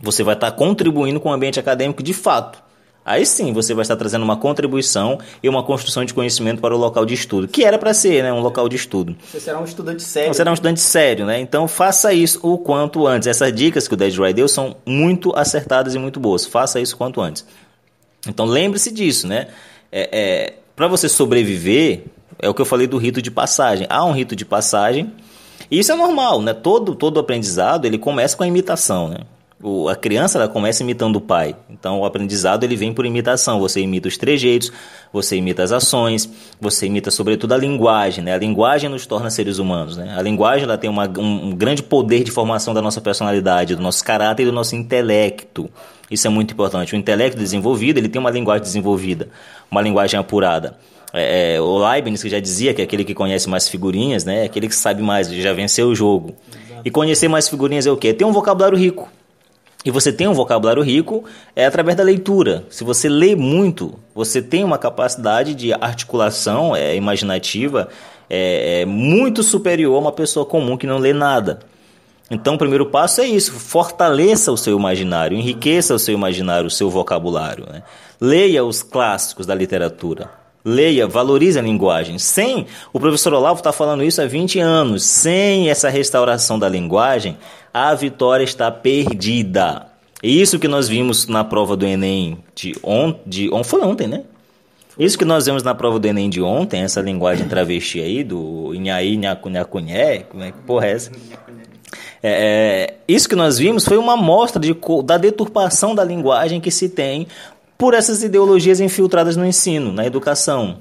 Você 0.00 0.22
vai 0.22 0.34
estar 0.34 0.52
contribuindo 0.52 1.18
com 1.18 1.30
o 1.30 1.32
ambiente 1.32 1.58
acadêmico 1.58 2.00
de 2.00 2.14
fato. 2.14 2.69
Aí 3.04 3.24
sim 3.24 3.52
você 3.52 3.72
vai 3.72 3.82
estar 3.82 3.96
trazendo 3.96 4.22
uma 4.22 4.36
contribuição 4.36 5.18
e 5.42 5.48
uma 5.48 5.62
construção 5.62 6.04
de 6.04 6.12
conhecimento 6.12 6.60
para 6.60 6.74
o 6.74 6.78
local 6.78 7.06
de 7.06 7.14
estudo, 7.14 7.48
que 7.48 7.64
era 7.64 7.78
para 7.78 7.94
ser 7.94 8.22
né, 8.22 8.32
um 8.32 8.40
local 8.40 8.68
de 8.68 8.76
estudo. 8.76 9.16
Você 9.30 9.40
será 9.40 9.58
um 9.58 9.64
estudante 9.64 10.02
sério. 10.02 10.32
Você 10.32 10.36
será 10.36 10.50
um 10.50 10.54
estudante 10.54 10.80
sério, 10.80 11.26
né? 11.26 11.40
Então 11.40 11.66
faça 11.66 12.12
isso 12.12 12.38
o 12.42 12.58
quanto 12.58 13.06
antes. 13.06 13.26
Essas 13.26 13.52
dicas 13.54 13.88
que 13.88 13.94
o 13.94 13.96
Dead 13.96 14.14
Ray 14.16 14.34
deu 14.34 14.46
são 14.46 14.76
muito 14.84 15.34
acertadas 15.34 15.94
e 15.94 15.98
muito 15.98 16.20
boas. 16.20 16.44
Faça 16.44 16.78
isso 16.78 16.94
o 16.94 16.98
quanto 16.98 17.20
antes. 17.20 17.44
Então 18.28 18.44
lembre-se 18.44 18.92
disso, 18.92 19.26
né? 19.26 19.48
É, 19.90 20.54
para 20.76 20.86
você 20.86 21.08
sobreviver, 21.08 22.04
é 22.38 22.48
o 22.48 22.54
que 22.54 22.60
eu 22.60 22.66
falei 22.66 22.86
do 22.86 22.98
rito 22.98 23.20
de 23.20 23.30
passagem. 23.30 23.86
Há 23.90 24.04
um 24.04 24.12
rito 24.12 24.36
de 24.36 24.44
passagem. 24.44 25.12
E 25.70 25.78
isso 25.78 25.90
é 25.90 25.94
normal, 25.94 26.40
né? 26.42 26.52
Todo, 26.52 26.94
todo 26.94 27.18
aprendizado 27.18 27.86
ele 27.86 27.98
começa 27.98 28.36
com 28.36 28.42
a 28.42 28.46
imitação, 28.46 29.08
né? 29.08 29.20
O, 29.62 29.90
a 29.90 29.96
criança 29.96 30.38
ela 30.38 30.48
começa 30.48 30.82
imitando 30.82 31.16
o 31.16 31.20
pai. 31.20 31.54
Então 31.68 32.00
o 32.00 32.04
aprendizado 32.06 32.64
ele 32.64 32.76
vem 32.76 32.94
por 32.94 33.04
imitação. 33.04 33.60
Você 33.60 33.80
imita 33.80 34.08
os 34.08 34.16
trejeitos, 34.16 34.72
você 35.12 35.36
imita 35.36 35.62
as 35.62 35.70
ações, 35.70 36.30
você 36.58 36.86
imita 36.86 37.10
sobretudo 37.10 37.52
a 37.52 37.58
linguagem. 37.58 38.24
Né? 38.24 38.32
A 38.32 38.38
linguagem 38.38 38.88
nos 38.88 39.04
torna 39.04 39.28
seres 39.28 39.58
humanos. 39.58 39.98
Né? 39.98 40.14
A 40.16 40.22
linguagem 40.22 40.64
ela 40.64 40.78
tem 40.78 40.88
uma, 40.88 41.06
um, 41.18 41.48
um 41.48 41.50
grande 41.52 41.82
poder 41.82 42.24
de 42.24 42.30
formação 42.30 42.72
da 42.72 42.80
nossa 42.80 43.02
personalidade, 43.02 43.76
do 43.76 43.82
nosso 43.82 44.02
caráter 44.02 44.44
e 44.44 44.46
do 44.46 44.52
nosso 44.52 44.74
intelecto. 44.74 45.68
Isso 46.10 46.26
é 46.26 46.30
muito 46.30 46.54
importante. 46.54 46.94
O 46.94 46.96
intelecto 46.96 47.38
desenvolvido 47.38 47.98
ele 47.98 48.08
tem 48.08 48.18
uma 48.18 48.30
linguagem 48.30 48.62
desenvolvida, 48.62 49.28
uma 49.70 49.82
linguagem 49.82 50.18
apurada. 50.18 50.76
É, 51.12 51.56
é, 51.56 51.60
o 51.60 51.78
Leibniz 51.78 52.22
que 52.22 52.30
já 52.30 52.40
dizia 52.40 52.72
que 52.72 52.80
é 52.80 52.84
aquele 52.84 53.04
que 53.04 53.14
conhece 53.14 53.48
mais 53.48 53.68
figurinhas, 53.68 54.24
né? 54.24 54.42
é 54.42 54.44
aquele 54.44 54.68
que 54.68 54.74
sabe 54.74 55.02
mais, 55.02 55.28
já 55.28 55.52
venceu 55.52 55.88
o 55.88 55.94
jogo. 55.94 56.34
E 56.82 56.90
conhecer 56.90 57.28
mais 57.28 57.46
figurinhas 57.46 57.86
é 57.86 57.90
o 57.90 57.96
quê? 57.96 58.14
Ter 58.14 58.24
um 58.24 58.32
vocabulário 58.32 58.78
rico. 58.78 59.10
E 59.84 59.90
você 59.90 60.12
tem 60.12 60.28
um 60.28 60.34
vocabulário 60.34 60.82
rico 60.82 61.24
é 61.56 61.64
através 61.64 61.96
da 61.96 62.02
leitura. 62.02 62.64
Se 62.68 62.84
você 62.84 63.08
lê 63.08 63.34
muito, 63.34 63.98
você 64.14 64.42
tem 64.42 64.62
uma 64.62 64.76
capacidade 64.76 65.54
de 65.54 65.72
articulação 65.72 66.76
é, 66.76 66.94
imaginativa 66.94 67.88
é, 68.28 68.82
é, 68.82 68.84
muito 68.84 69.42
superior 69.42 69.96
a 69.96 70.00
uma 70.00 70.12
pessoa 70.12 70.44
comum 70.44 70.76
que 70.76 70.86
não 70.86 70.98
lê 70.98 71.12
nada. 71.12 71.60
Então, 72.30 72.54
o 72.54 72.58
primeiro 72.58 72.86
passo 72.86 73.22
é 73.22 73.26
isso: 73.26 73.52
fortaleça 73.52 74.52
o 74.52 74.56
seu 74.56 74.76
imaginário, 74.76 75.36
enriqueça 75.36 75.94
o 75.94 75.98
seu 75.98 76.14
imaginário, 76.14 76.66
o 76.66 76.70
seu 76.70 76.90
vocabulário. 76.90 77.66
Né? 77.68 77.82
Leia 78.20 78.64
os 78.64 78.82
clássicos 78.82 79.46
da 79.46 79.54
literatura. 79.54 80.39
Leia, 80.64 81.06
valorize 81.06 81.58
a 81.58 81.62
linguagem. 81.62 82.18
Sem, 82.18 82.66
o 82.92 83.00
professor 83.00 83.32
Olavo 83.32 83.60
está 83.60 83.72
falando 83.72 84.04
isso 84.04 84.20
há 84.20 84.26
20 84.26 84.58
anos, 84.58 85.04
sem 85.04 85.70
essa 85.70 85.88
restauração 85.88 86.58
da 86.58 86.68
linguagem, 86.68 87.38
a 87.72 87.94
vitória 87.94 88.44
está 88.44 88.70
perdida. 88.70 89.86
Isso 90.22 90.58
que 90.58 90.68
nós 90.68 90.86
vimos 90.86 91.26
na 91.26 91.42
prova 91.42 91.76
do 91.76 91.86
Enem 91.86 92.38
de 92.54 92.74
ontem, 92.82 93.20
de, 93.26 93.50
foi 93.64 93.80
ontem, 93.80 94.06
né? 94.06 94.22
Isso 94.98 95.16
que 95.16 95.24
nós 95.24 95.46
vimos 95.46 95.62
na 95.62 95.74
prova 95.74 95.98
do 95.98 96.06
Enem 96.06 96.28
de 96.28 96.42
ontem, 96.42 96.82
essa 96.82 97.00
linguagem 97.00 97.48
travesti 97.48 98.00
aí, 98.00 98.22
do 98.22 98.74
Inhaí, 98.74 99.16
Nhacunhacunhé, 99.16 100.24
como 100.28 100.42
é 100.42 100.52
que 100.52 100.58
porra 100.58 100.88
é 100.88 100.92
essa? 100.92 101.10
É, 102.22 102.94
isso 103.08 103.26
que 103.26 103.34
nós 103.34 103.56
vimos 103.56 103.86
foi 103.86 103.96
uma 103.96 104.12
amostra 104.12 104.60
de, 104.60 104.76
da 105.04 105.16
deturpação 105.16 105.94
da 105.94 106.04
linguagem 106.04 106.60
que 106.60 106.70
se 106.70 106.90
tem 106.90 107.26
por 107.80 107.94
essas 107.94 108.22
ideologias 108.22 108.78
infiltradas 108.78 109.38
no 109.38 109.46
ensino, 109.46 109.90
na 109.90 110.04
educação. 110.04 110.80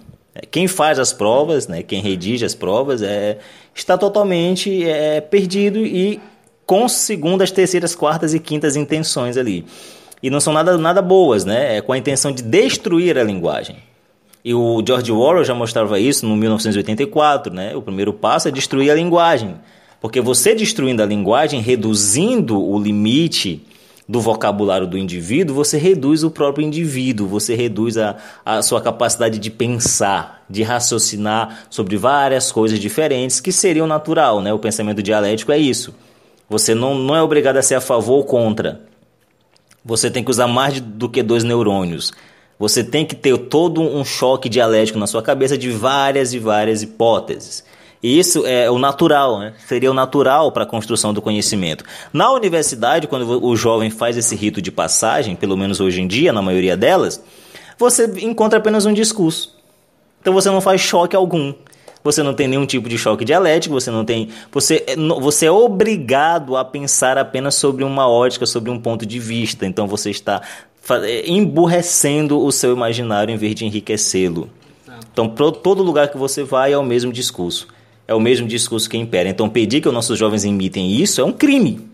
Quem 0.51 0.67
faz 0.67 0.99
as 0.99 1.13
provas, 1.13 1.65
né, 1.65 1.81
quem 1.81 2.01
redige 2.01 2.43
as 2.43 2.53
provas, 2.53 3.01
é, 3.01 3.37
está 3.73 3.97
totalmente 3.97 4.83
é, 4.83 5.21
perdido 5.21 5.79
e 5.79 6.19
com 6.65 6.89
segundas, 6.89 7.51
terceiras, 7.51 7.95
quartas 7.95 8.33
e 8.33 8.39
quintas 8.39 8.75
intenções 8.75 9.37
ali. 9.37 9.65
E 10.21 10.29
não 10.29 10.41
são 10.41 10.51
nada, 10.51 10.77
nada 10.77 11.01
boas, 11.01 11.45
né? 11.45 11.77
É 11.77 11.81
com 11.81 11.93
a 11.93 11.97
intenção 11.97 12.33
de 12.33 12.43
destruir 12.43 13.17
a 13.17 13.23
linguagem. 13.23 13.77
E 14.43 14.53
o 14.53 14.83
George 14.85 15.09
Orwell 15.09 15.45
já 15.45 15.55
mostrava 15.55 15.97
isso 16.01 16.27
no 16.27 16.35
1984, 16.35 17.53
né? 17.53 17.73
O 17.77 17.81
primeiro 17.81 18.11
passo 18.11 18.49
é 18.49 18.51
destruir 18.51 18.91
a 18.91 18.95
linguagem. 18.95 19.55
Porque 20.01 20.19
você 20.19 20.53
destruindo 20.53 21.01
a 21.01 21.05
linguagem, 21.05 21.61
reduzindo 21.61 22.61
o 22.61 22.77
limite 22.77 23.65
do 24.09 24.19
vocabulário 24.19 24.87
do 24.87 24.97
indivíduo, 24.97 25.55
você 25.55 25.77
reduz 25.77 26.23
o 26.23 26.31
próprio 26.31 26.65
indivíduo, 26.65 27.27
você 27.27 27.53
reduz 27.53 27.95
a, 27.95 28.17
a 28.43 28.59
sua 28.63 28.81
capacidade 28.81 29.37
de 29.37 29.51
pensar, 29.51 30.43
de 30.49 30.63
raciocinar 30.63 31.65
sobre 31.69 31.95
várias 31.95 32.51
coisas 32.51 32.79
diferentes, 32.79 33.39
que 33.39 33.51
seriam 33.51 33.85
natural, 33.85 34.41
né? 34.41 34.51
O 34.51 34.57
pensamento 34.57 35.03
dialético 35.03 35.51
é 35.51 35.59
isso. 35.59 35.93
Você 36.49 36.73
não, 36.73 36.95
não 36.95 37.15
é 37.15 37.21
obrigado 37.21 37.57
a 37.57 37.61
ser 37.61 37.75
a 37.75 37.81
favor 37.81 38.15
ou 38.15 38.23
contra. 38.23 38.81
Você 39.85 40.09
tem 40.09 40.23
que 40.23 40.31
usar 40.31 40.47
mais 40.47 40.73
de, 40.73 40.81
do 40.81 41.07
que 41.07 41.21
dois 41.21 41.43
neurônios. 41.43 42.11
Você 42.57 42.83
tem 42.83 43.05
que 43.05 43.15
ter 43.15 43.37
todo 43.37 43.79
um 43.79 44.03
choque 44.03 44.49
dialético 44.49 44.97
na 44.97 45.05
sua 45.05 45.21
cabeça 45.21 45.55
de 45.55 45.69
várias 45.69 46.33
e 46.33 46.39
várias 46.39 46.81
hipóteses. 46.81 47.63
E 48.01 48.17
isso 48.17 48.45
é 48.45 48.71
o 48.71 48.79
natural, 48.79 49.39
né? 49.39 49.53
seria 49.67 49.91
o 49.91 49.93
natural 49.93 50.51
para 50.51 50.63
a 50.63 50.65
construção 50.65 51.13
do 51.13 51.21
conhecimento. 51.21 51.83
Na 52.13 52.31
universidade, 52.31 53.07
quando 53.07 53.45
o 53.45 53.55
jovem 53.57 53.89
faz 53.89 54.15
esse 54.15 54.35
rito 54.35 54.61
de 54.61 54.71
passagem, 54.71 55.35
pelo 55.35 55.57
menos 55.57 55.81
hoje 55.81 56.01
em 56.01 56.07
dia, 56.07 56.31
na 56.31 56.41
maioria 56.41 56.77
delas, 56.77 57.21
você 57.77 58.05
encontra 58.21 58.59
apenas 58.59 58.85
um 58.85 58.93
discurso. 58.93 59.57
Então 60.21 60.33
você 60.33 60.49
não 60.49 60.61
faz 60.61 60.79
choque 60.79 61.15
algum. 61.15 61.53
Você 62.01 62.23
não 62.23 62.33
tem 62.33 62.47
nenhum 62.47 62.65
tipo 62.65 62.87
de 62.87 62.97
choque 62.97 63.25
dialético, 63.25 63.75
você 63.75 63.91
não 63.91 64.05
tem. 64.05 64.29
Você, 64.51 64.85
você 65.19 65.47
é 65.47 65.51
obrigado 65.51 66.55
a 66.55 66.63
pensar 66.63 67.17
apenas 67.17 67.55
sobre 67.55 67.83
uma 67.83 68.07
ótica, 68.07 68.45
sobre 68.45 68.71
um 68.71 68.79
ponto 68.79 69.05
de 69.05 69.19
vista. 69.19 69.65
Então 69.65 69.85
você 69.85 70.09
está 70.09 70.41
é, 71.03 71.29
emburrecendo 71.29 72.41
o 72.41 72.51
seu 72.51 72.71
imaginário 72.71 73.33
em 73.33 73.37
vez 73.37 73.53
de 73.55 73.65
enriquecê-lo. 73.65 74.49
Então, 75.11 75.27
todo 75.27 75.83
lugar 75.83 76.07
que 76.07 76.17
você 76.17 76.43
vai 76.43 76.71
é 76.71 76.77
o 76.77 76.83
mesmo 76.83 77.11
discurso. 77.11 77.67
É 78.09 78.13
o 78.15 78.19
mesmo 78.19 78.47
discurso 78.47 78.89
que 78.89 78.97
impera. 78.97 79.29
Então, 79.29 79.47
pedir 79.47 79.81
que 79.81 79.87
os 79.87 79.93
nossos 79.93 80.17
jovens 80.17 80.43
imitem 80.43 80.91
isso 80.93 81.21
é 81.21 81.23
um 81.23 81.31
crime. 81.31 81.87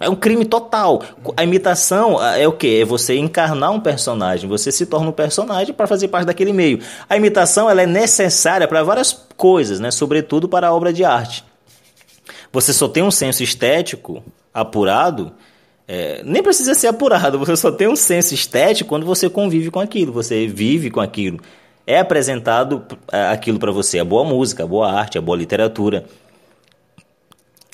É 0.00 0.08
um 0.08 0.14
crime 0.14 0.44
total. 0.44 1.02
A 1.36 1.42
imitação 1.42 2.20
ah, 2.20 2.38
é 2.38 2.46
o 2.46 2.52
quê? 2.52 2.78
É 2.82 2.84
você 2.84 3.16
encarnar 3.16 3.72
um 3.72 3.80
personagem. 3.80 4.48
Você 4.48 4.70
se 4.70 4.86
torna 4.86 5.08
um 5.08 5.12
personagem 5.12 5.74
para 5.74 5.88
fazer 5.88 6.06
parte 6.06 6.26
daquele 6.26 6.52
meio. 6.52 6.78
A 7.10 7.16
imitação 7.16 7.68
ela 7.68 7.82
é 7.82 7.86
necessária 7.86 8.68
para 8.68 8.84
várias 8.84 9.12
coisas, 9.36 9.80
né? 9.80 9.90
sobretudo 9.90 10.48
para 10.48 10.68
a 10.68 10.72
obra 10.72 10.92
de 10.92 11.04
arte. 11.04 11.44
Você 12.52 12.72
só 12.72 12.86
tem 12.86 13.02
um 13.02 13.10
senso 13.10 13.42
estético 13.42 14.22
apurado, 14.52 15.32
é, 15.88 16.22
nem 16.24 16.44
precisa 16.44 16.76
ser 16.76 16.86
apurado, 16.86 17.40
você 17.44 17.56
só 17.56 17.72
tem 17.72 17.88
um 17.88 17.96
senso 17.96 18.34
estético 18.34 18.88
quando 18.88 19.04
você 19.04 19.28
convive 19.28 19.68
com 19.72 19.80
aquilo, 19.80 20.12
você 20.12 20.46
vive 20.46 20.92
com 20.92 21.00
aquilo. 21.00 21.40
É 21.86 21.98
apresentado 21.98 22.84
é, 23.12 23.26
aquilo 23.28 23.58
para 23.58 23.70
você, 23.70 23.98
a 23.98 24.04
boa 24.04 24.24
música, 24.24 24.64
a 24.64 24.66
boa 24.66 24.90
arte, 24.90 25.18
a 25.18 25.20
boa 25.20 25.36
literatura. 25.36 26.04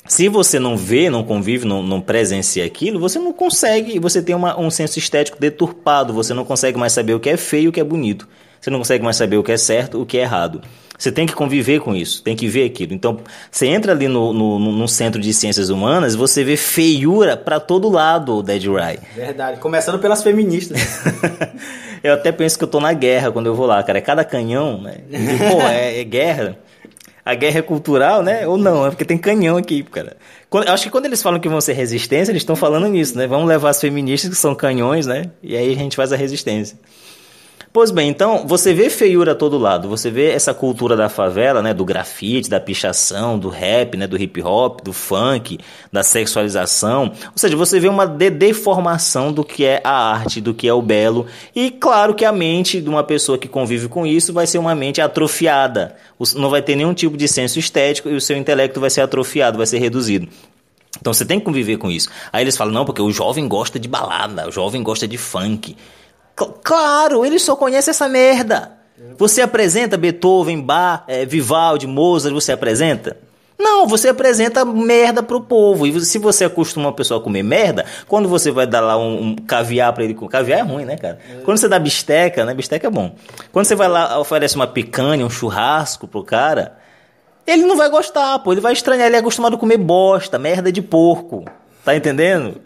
Se 0.07 0.27
você 0.27 0.59
não 0.59 0.75
vê, 0.75 1.09
não 1.09 1.23
convive, 1.23 1.65
não, 1.65 1.81
não 1.81 2.01
presencia 2.01 2.65
aquilo, 2.65 2.99
você 2.99 3.19
não 3.19 3.31
consegue, 3.31 3.99
você 3.99 4.21
tem 4.21 4.35
uma, 4.35 4.59
um 4.59 4.69
senso 4.69 4.99
estético 4.99 5.39
deturpado, 5.39 6.13
você 6.13 6.33
não 6.33 6.43
consegue 6.43 6.77
mais 6.77 6.91
saber 6.91 7.13
o 7.13 7.19
que 7.19 7.29
é 7.29 7.37
feio 7.37 7.65
e 7.65 7.67
o 7.69 7.71
que 7.71 7.79
é 7.79 7.83
bonito. 7.83 8.27
Você 8.61 8.69
não 8.69 8.77
consegue 8.77 9.03
mais 9.03 9.17
saber 9.17 9.37
o 9.37 9.43
que 9.43 9.51
é 9.51 9.57
certo 9.57 9.99
o 10.01 10.05
que 10.05 10.17
é 10.17 10.21
errado. 10.21 10.61
Você 10.97 11.11
tem 11.11 11.25
que 11.25 11.33
conviver 11.33 11.79
com 11.81 11.95
isso, 11.95 12.21
tem 12.21 12.35
que 12.35 12.47
ver 12.47 12.63
aquilo. 12.63 12.93
Então, 12.93 13.17
você 13.49 13.65
entra 13.65 13.91
ali 13.91 14.07
no, 14.07 14.31
no, 14.31 14.59
no- 14.59 14.87
centro 14.87 15.19
de 15.19 15.33
ciências 15.33 15.69
humanas, 15.71 16.13
você 16.13 16.43
vê 16.43 16.55
feiura 16.55 17.35
para 17.35 17.59
todo 17.59 17.89
lado, 17.89 18.43
Dead 18.43 18.63
Rai. 18.67 18.99
Verdade. 19.15 19.59
Começando 19.59 19.97
pelas 19.97 20.21
feministas. 20.21 20.79
eu 22.03 22.13
até 22.13 22.31
penso 22.31 22.55
que 22.55 22.63
eu 22.63 22.67
tô 22.67 22.79
na 22.79 22.93
guerra 22.93 23.31
quando 23.31 23.47
eu 23.47 23.55
vou 23.55 23.65
lá, 23.65 23.81
cara. 23.81 23.97
É 23.97 24.01
cada 24.01 24.23
canhão, 24.23 24.79
né? 24.79 24.97
E, 25.09 25.37
pô, 25.51 25.61
é, 25.63 25.99
é 25.99 26.03
guerra. 26.03 26.59
A 27.25 27.33
guerra 27.35 27.59
é 27.59 27.61
cultural, 27.63 28.21
né? 28.21 28.47
Ou 28.47 28.57
não, 28.57 28.85
é 28.85 28.89
porque 28.91 29.05
tem 29.05 29.17
canhão 29.17 29.57
aqui, 29.57 29.81
cara. 29.83 30.17
Quando- 30.51 30.67
acho 30.69 30.83
que 30.83 30.89
quando 30.91 31.05
eles 31.07 31.21
falam 31.21 31.39
que 31.39 31.49
vão 31.49 31.61
ser 31.61 31.73
resistência, 31.73 32.31
eles 32.31 32.41
estão 32.43 32.55
falando 32.55 32.87
nisso, 32.87 33.17
né? 33.17 33.25
Vamos 33.25 33.47
levar 33.47 33.69
as 33.69 33.81
feministas 33.81 34.29
que 34.29 34.35
são 34.37 34.53
canhões, 34.53 35.07
né? 35.07 35.25
E 35.41 35.55
aí 35.57 35.71
a 35.71 35.75
gente 35.75 35.95
faz 35.95 36.13
a 36.13 36.15
resistência. 36.15 36.77
Pois 37.73 37.89
bem, 37.89 38.09
então 38.09 38.45
você 38.45 38.73
vê 38.73 38.89
feiura 38.89 39.31
a 39.31 39.35
todo 39.35 39.57
lado, 39.57 39.87
você 39.87 40.11
vê 40.11 40.29
essa 40.29 40.53
cultura 40.53 40.93
da 40.93 41.07
favela, 41.07 41.61
né, 41.61 41.73
do 41.73 41.85
grafite, 41.85 42.49
da 42.49 42.59
pichação, 42.59 43.39
do 43.39 43.47
rap, 43.47 43.95
né, 43.95 44.05
do 44.05 44.21
hip 44.21 44.41
hop, 44.41 44.81
do 44.81 44.91
funk, 44.91 45.57
da 45.89 46.03
sexualização, 46.03 47.13
ou 47.27 47.37
seja, 47.37 47.55
você 47.55 47.79
vê 47.79 47.87
uma 47.87 48.05
de- 48.05 48.29
deformação 48.29 49.31
do 49.31 49.41
que 49.41 49.63
é 49.63 49.79
a 49.85 50.11
arte, 50.11 50.41
do 50.41 50.53
que 50.53 50.67
é 50.67 50.73
o 50.73 50.81
belo, 50.81 51.27
e 51.55 51.71
claro 51.71 52.13
que 52.13 52.25
a 52.25 52.33
mente 52.33 52.81
de 52.81 52.89
uma 52.89 53.05
pessoa 53.05 53.37
que 53.37 53.47
convive 53.47 53.87
com 53.87 54.05
isso 54.05 54.33
vai 54.33 54.45
ser 54.45 54.57
uma 54.57 54.75
mente 54.75 54.99
atrofiada, 54.99 55.95
não 56.35 56.49
vai 56.49 56.61
ter 56.61 56.75
nenhum 56.75 56.93
tipo 56.93 57.15
de 57.15 57.25
senso 57.25 57.57
estético 57.57 58.09
e 58.09 58.15
o 58.15 58.19
seu 58.21 58.35
intelecto 58.35 58.81
vai 58.81 58.89
ser 58.89 58.99
atrofiado, 58.99 59.57
vai 59.57 59.65
ser 59.65 59.79
reduzido. 59.79 60.27
Então 60.99 61.13
você 61.13 61.23
tem 61.23 61.39
que 61.39 61.45
conviver 61.45 61.77
com 61.77 61.89
isso. 61.89 62.09
Aí 62.33 62.43
eles 62.43 62.57
falam, 62.57 62.73
não, 62.73 62.83
porque 62.83 63.01
o 63.01 63.11
jovem 63.11 63.47
gosta 63.47 63.79
de 63.79 63.87
balada, 63.87 64.49
o 64.49 64.51
jovem 64.51 64.83
gosta 64.83 65.07
de 65.07 65.17
funk. 65.17 65.77
Cl- 66.37 66.53
claro, 66.63 67.25
ele 67.25 67.39
só 67.39 67.55
conhece 67.55 67.89
essa 67.89 68.07
merda. 68.07 68.71
Você 69.17 69.41
apresenta 69.41 69.97
Beethoven, 69.97 70.61
Bach, 70.61 71.03
eh, 71.07 71.25
Vivaldi, 71.25 71.87
Mozart, 71.87 72.33
você 72.33 72.51
apresenta? 72.51 73.17
Não, 73.59 73.85
você 73.85 74.09
apresenta 74.09 74.65
merda 74.65 75.21
pro 75.21 75.41
povo. 75.41 75.85
E 75.85 76.01
se 76.01 76.17
você 76.17 76.45
acostuma 76.45 76.87
uma 76.87 76.93
pessoa 76.93 77.19
a 77.19 77.23
comer 77.23 77.43
merda, 77.43 77.85
quando 78.07 78.27
você 78.27 78.49
vai 78.49 78.65
dar 78.65 78.79
lá 78.79 78.97
um, 78.97 79.21
um 79.29 79.35
caviar 79.35 79.93
pra 79.93 80.03
ele 80.03 80.15
comer. 80.15 80.31
Caviar 80.31 80.59
é 80.59 80.63
ruim, 80.63 80.83
né, 80.85 80.97
cara? 80.97 81.19
Quando 81.45 81.57
você 81.59 81.67
dá 81.67 81.77
bisteca, 81.77 82.43
né? 82.43 82.53
Bisteca 82.55 82.87
é 82.87 82.89
bom. 82.89 83.13
Quando 83.51 83.65
você 83.65 83.75
vai 83.75 83.87
lá, 83.87 84.17
oferece 84.19 84.55
uma 84.55 84.65
picanha, 84.65 85.23
um 85.25 85.29
churrasco 85.29 86.07
pro 86.07 86.23
cara, 86.23 86.77
ele 87.45 87.63
não 87.65 87.77
vai 87.77 87.89
gostar, 87.89 88.39
pô. 88.39 88.51
Ele 88.51 88.61
vai 88.61 88.73
estranhar. 88.73 89.05
Ele 89.07 89.15
é 89.15 89.19
acostumado 89.19 89.55
a 89.55 89.59
comer 89.59 89.77
bosta, 89.77 90.39
merda 90.39 90.71
de 90.71 90.81
porco. 90.81 91.45
Tá 91.85 91.95
entendendo? 91.95 92.59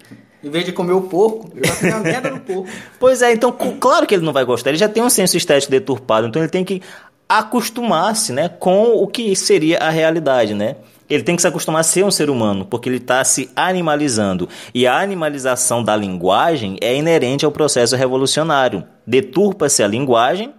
Em 0.45 0.49
vez 0.51 0.63
de 0.63 0.71
comer 0.71 0.93
o 0.93 1.01
porco, 1.01 1.49
eu 1.55 1.65
já 1.65 1.75
tenho 1.75 1.95
a 1.95 1.99
merda 2.01 2.29
do 2.29 2.39
porco. 2.39 2.69
Pois 2.99 3.23
é, 3.23 3.34
então, 3.34 3.51
claro 3.51 4.05
que 4.05 4.13
ele 4.13 4.23
não 4.23 4.31
vai 4.31 4.45
gostar. 4.45 4.69
Ele 4.69 4.77
já 4.77 4.88
tem 4.88 5.01
um 5.01 5.10
senso 5.10 5.36
estético 5.36 5.71
deturpado. 5.71 6.27
Então, 6.27 6.39
ele 6.39 6.51
tem 6.51 6.63
que 6.63 6.84
acostumar-se 7.27 8.31
né, 8.31 8.47
com 8.47 8.91
o 8.91 9.08
que 9.08 9.36
seria 9.36 9.79
a 9.79 9.89
realidade, 9.89 10.53
né? 10.53 10.75
Ele 11.10 11.23
tem 11.23 11.36
que 11.36 11.41
se 11.41 11.47
acostumar 11.47 11.81
a 11.81 11.84
ser 11.84 12.05
um 12.05 12.12
ser 12.12 12.29
humano, 12.29 12.63
porque 12.63 12.88
ele 12.88 12.97
está 12.97 13.23
se 13.23 13.49
animalizando. 13.55 14.47
E 14.71 14.86
a 14.86 14.99
animalização 14.99 15.84
da 15.84 15.95
linguagem 15.95 16.77
é 16.79 16.95
inerente 16.95 17.43
ao 17.43 17.51
processo 17.51 17.95
revolucionário. 17.95 18.84
Deturpa-se 19.05 19.81
a 19.81 19.88
linguagem, 19.88 20.53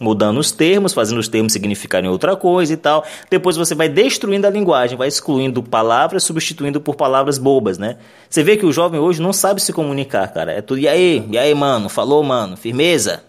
mudando 0.00 0.38
os 0.38 0.50
termos, 0.50 0.92
fazendo 0.94 1.18
os 1.18 1.28
termos 1.28 1.52
significarem 1.52 2.08
outra 2.08 2.34
coisa 2.34 2.72
e 2.72 2.76
tal. 2.76 3.04
Depois 3.30 3.56
você 3.56 3.74
vai 3.74 3.88
destruindo 3.88 4.46
a 4.46 4.50
linguagem, 4.50 4.96
vai 4.96 5.08
excluindo 5.08 5.62
palavras, 5.62 6.24
substituindo 6.24 6.80
por 6.80 6.94
palavras 6.94 7.36
bobas, 7.38 7.76
né? 7.78 7.96
Você 8.28 8.42
vê 8.42 8.56
que 8.56 8.64
o 8.64 8.72
jovem 8.72 8.98
hoje 8.98 9.20
não 9.20 9.32
sabe 9.32 9.60
se 9.60 9.72
comunicar, 9.72 10.28
cara. 10.32 10.52
É 10.52 10.62
tudo, 10.62 10.78
e 10.80 10.88
aí, 10.88 11.26
e 11.30 11.36
aí, 11.36 11.54
mano, 11.54 11.88
falou, 11.88 12.22
mano, 12.22 12.56
firmeza. 12.56 13.22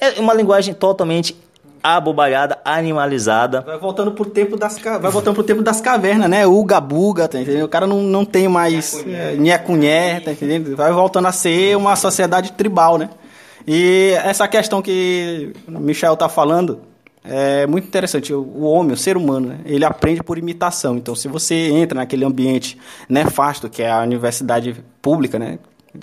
É 0.00 0.18
uma 0.20 0.32
linguagem 0.32 0.72
totalmente 0.72 1.36
abobalhada, 1.82 2.58
animalizada. 2.64 3.60
Vai 3.60 3.78
voltando 3.78 4.12
pro 4.12 4.24
tempo 4.24 4.56
das, 4.56 4.76
ca- 4.78 4.98
vai 4.98 5.10
voltando 5.10 5.34
pro 5.34 5.44
tempo 5.44 5.62
das 5.62 5.80
cavernas, 5.80 6.28
né? 6.28 6.46
Uga 6.46 6.80
buga, 6.80 7.28
tá 7.28 7.40
entendendo? 7.40 7.64
O 7.64 7.68
cara 7.68 7.86
não, 7.86 8.02
não 8.02 8.24
tem 8.24 8.48
mais 8.48 9.04
é, 9.06 9.36
nhé 9.36 10.20
tá 10.20 10.32
entendendo? 10.32 10.74
Vai 10.76 10.92
voltando 10.92 11.26
a 11.26 11.32
ser 11.32 11.76
uma 11.76 11.94
sociedade 11.96 12.52
tribal, 12.52 12.98
né? 12.98 13.10
E 13.70 14.12
essa 14.24 14.48
questão 14.48 14.80
que 14.80 15.52
o 15.68 15.78
Michel 15.78 16.16
tá 16.16 16.26
falando 16.28 16.80
é 17.22 17.66
muito 17.66 17.86
interessante. 17.86 18.32
O 18.32 18.62
homem, 18.62 18.94
o 18.94 18.96
ser 18.96 19.16
humano, 19.18 19.48
né? 19.48 19.58
ele 19.66 19.84
aprende 19.84 20.22
por 20.22 20.38
imitação. 20.38 20.96
Então, 20.96 21.14
se 21.14 21.28
você 21.28 21.54
entra 21.68 21.98
naquele 21.98 22.24
ambiente 22.24 22.78
nefasto 23.08 23.68
que 23.68 23.82
é 23.82 23.90
a 23.90 24.00
universidade 24.00 24.74
pública, 25.02 25.38
né? 25.38 25.58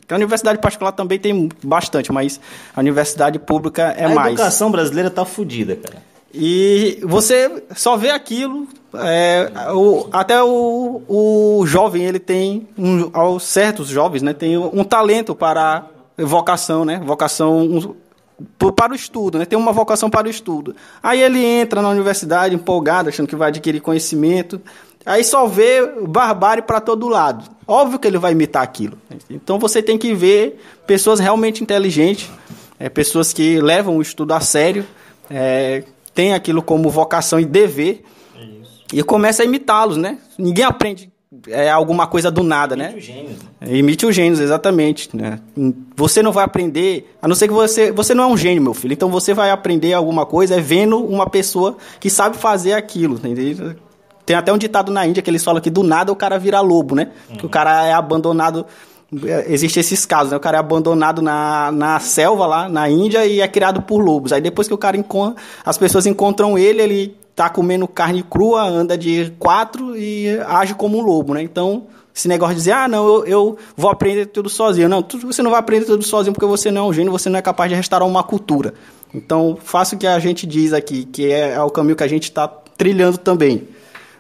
A 0.10 0.15
universidade 0.15 0.60
particular 0.60 0.91
também 0.91 1.17
tem 1.17 1.49
bastante, 1.63 2.12
mas 2.12 2.39
a 2.75 2.80
universidade 2.80 3.39
pública 3.39 3.95
é 3.97 4.06
a 4.06 4.10
mais. 4.10 4.34
educação 4.34 4.69
brasileira 4.69 5.10
tá 5.10 5.25
fodida, 5.25 5.75
cara. 5.75 5.97
E 6.34 6.99
você 7.04 7.63
só 7.75 7.95
vê 7.97 8.12
aquilo. 8.12 8.67
é, 8.97 9.49
o- 9.73 10.08
até 10.12 10.41
o, 10.43 11.01
o 11.08 11.65
jovem, 11.65 12.04
ele 12.04 12.19
tem, 12.19 12.67
um, 12.78 13.10
aos 13.13 13.43
certos 13.43 13.88
jovens, 13.89 14.21
né, 14.21 14.34
tem 14.34 14.58
um 14.58 14.84
talento 14.84 15.34
para 15.36 15.86
vocação, 16.17 16.86
né? 16.86 17.01
Vocação 17.04 17.95
para 18.75 18.93
o 18.93 18.95
estudo, 18.95 19.39
né? 19.39 19.45
Tem 19.45 19.58
uma 19.58 19.71
vocação 19.71 20.10
para 20.10 20.28
o 20.28 20.30
estudo. 20.30 20.75
Aí 21.01 21.21
ele 21.21 21.43
entra 21.43 21.82
na 21.82 21.89
universidade 21.89 22.56
empolgado, 22.56 23.10
achando 23.10 23.28
que 23.28 23.36
vai 23.36 23.49
adquirir 23.49 23.82
conhecimento. 23.82 24.62
Aí 25.06 25.23
só 25.23 25.45
vê 25.45 25.86
barbárie 26.08 26.63
para 26.63 26.82
todo 26.82 27.08
lado. 27.08 27.49
Óbvio 27.67 27.99
que 27.99 28.08
ele 28.08 28.17
vai 28.17 28.32
imitar 28.32 28.63
aquilo. 28.63 28.97
Então 29.30 29.60
você 29.60 29.82
tem 29.82 29.97
que 29.97 30.13
ver 30.13 30.60
pessoas 30.88 31.19
realmente 31.19 31.63
inteligentes, 31.63 32.30
é, 32.80 32.89
pessoas 32.89 33.32
que 33.32 33.62
levam 33.62 33.97
o 33.97 34.01
estudo 34.01 34.34
a 34.34 34.39
sério, 34.39 34.86
é, 35.30 35.84
tem 36.13 36.34
aquilo 36.34 36.62
como 36.62 36.89
vocação 36.89 37.39
e 37.39 37.45
dever, 37.45 38.04
e 38.93 39.04
começa 39.04 39.43
a 39.43 39.45
imitá-los, 39.45 39.97
né? 39.97 40.19
Ninguém 40.38 40.63
aprende 40.63 41.12
é, 41.47 41.69
alguma 41.69 42.08
coisa 42.08 42.31
do 42.31 42.43
nada, 42.43 42.75
né? 42.75 42.95
Imite 43.65 44.05
os 44.05 44.15
gênios, 44.15 44.39
exatamente. 44.39 45.15
Né? 45.15 45.39
Você 45.95 46.21
não 46.21 46.31
vai 46.31 46.43
aprender, 46.43 47.15
a 47.21 47.27
não 47.27 47.36
ser 47.36 47.47
que 47.47 47.53
você. 47.53 47.91
Você 47.91 48.13
não 48.13 48.23
é 48.23 48.27
um 48.27 48.38
gênio, 48.38 48.62
meu 48.62 48.73
filho. 48.73 48.93
Então 48.93 49.10
você 49.10 49.34
vai 49.34 49.51
aprender 49.51 49.93
alguma 49.93 50.25
coisa 50.25 50.55
é 50.55 50.60
vendo 50.60 50.97
uma 50.97 51.29
pessoa 51.29 51.77
que 51.99 52.10
sabe 52.10 52.38
fazer 52.38 52.73
aquilo. 52.73 53.15
Entendeu? 53.15 53.75
Tem 54.25 54.36
até 54.36 54.51
um 54.51 54.58
ditado 54.58 54.91
na 54.91 55.05
Índia 55.05 55.21
que 55.21 55.29
eles 55.29 55.43
falam 55.43 55.62
que 55.62 55.69
do 55.69 55.84
nada 55.84 56.12
o 56.12 56.15
cara 56.15 56.39
vira 56.39 56.60
lobo, 56.62 56.95
né? 56.95 57.10
Que 57.38 57.45
o 57.45 57.49
cara 57.49 57.86
é 57.86 57.93
abandonado. 57.93 58.65
Existem 59.47 59.81
esses 59.81 60.03
casos, 60.03 60.31
né? 60.31 60.38
O 60.38 60.39
cara 60.39 60.58
é 60.58 60.60
abandonado 60.60 61.21
na, 61.21 61.71
na 61.71 61.99
selva 61.99 62.47
lá, 62.47 62.67
na 62.67 62.89
Índia, 62.89 63.23
e 63.25 63.39
é 63.39 63.47
criado 63.47 63.84
por 63.84 63.99
lobos. 63.99 64.34
Aí 64.34 64.41
depois 64.41 64.67
que 64.67 64.73
o 64.73 64.77
cara 64.77 64.97
encontra. 64.97 65.41
As 65.63 65.77
pessoas 65.77 66.08
encontram 66.08 66.58
ele, 66.58 66.81
ele 66.81 67.24
tá 67.35 67.49
comendo 67.49 67.87
carne 67.87 68.23
crua, 68.23 68.63
anda 68.63 68.97
de 68.97 69.33
quatro 69.37 69.95
e 69.97 70.39
age 70.47 70.73
como 70.73 70.97
um 70.97 71.01
lobo, 71.01 71.33
né? 71.33 71.41
Então, 71.41 71.87
esse 72.15 72.27
negócio 72.29 72.55
de 72.55 72.61
dizer, 72.61 72.71
ah, 72.71 72.87
não, 72.87 73.05
eu, 73.05 73.25
eu 73.25 73.57
vou 73.75 73.91
aprender 73.91 74.27
tudo 74.27 74.47
sozinho. 74.49 74.87
Não, 74.87 75.03
tu- 75.03 75.19
você 75.19 75.41
não 75.43 75.51
vai 75.51 75.59
aprender 75.59 75.85
tudo 75.85 76.03
sozinho 76.03 76.33
porque 76.33 76.45
você 76.45 76.71
não 76.71 76.85
é 76.85 76.89
um 76.89 76.93
gênio, 76.93 77.11
você 77.11 77.29
não 77.29 77.37
é 77.37 77.41
capaz 77.41 77.69
de 77.69 77.75
restaurar 77.75 78.07
uma 78.07 78.23
cultura. 78.23 78.73
Então, 79.13 79.57
faça 79.61 79.95
o 79.95 79.99
que 79.99 80.07
a 80.07 80.17
gente 80.19 80.47
diz 80.47 80.71
aqui, 80.71 81.03
que 81.05 81.29
é, 81.31 81.53
é 81.55 81.61
o 81.61 81.69
caminho 81.69 81.95
que 81.95 82.03
a 82.03 82.07
gente 82.07 82.23
está 82.23 82.47
trilhando 82.47 83.17
também. 83.17 83.67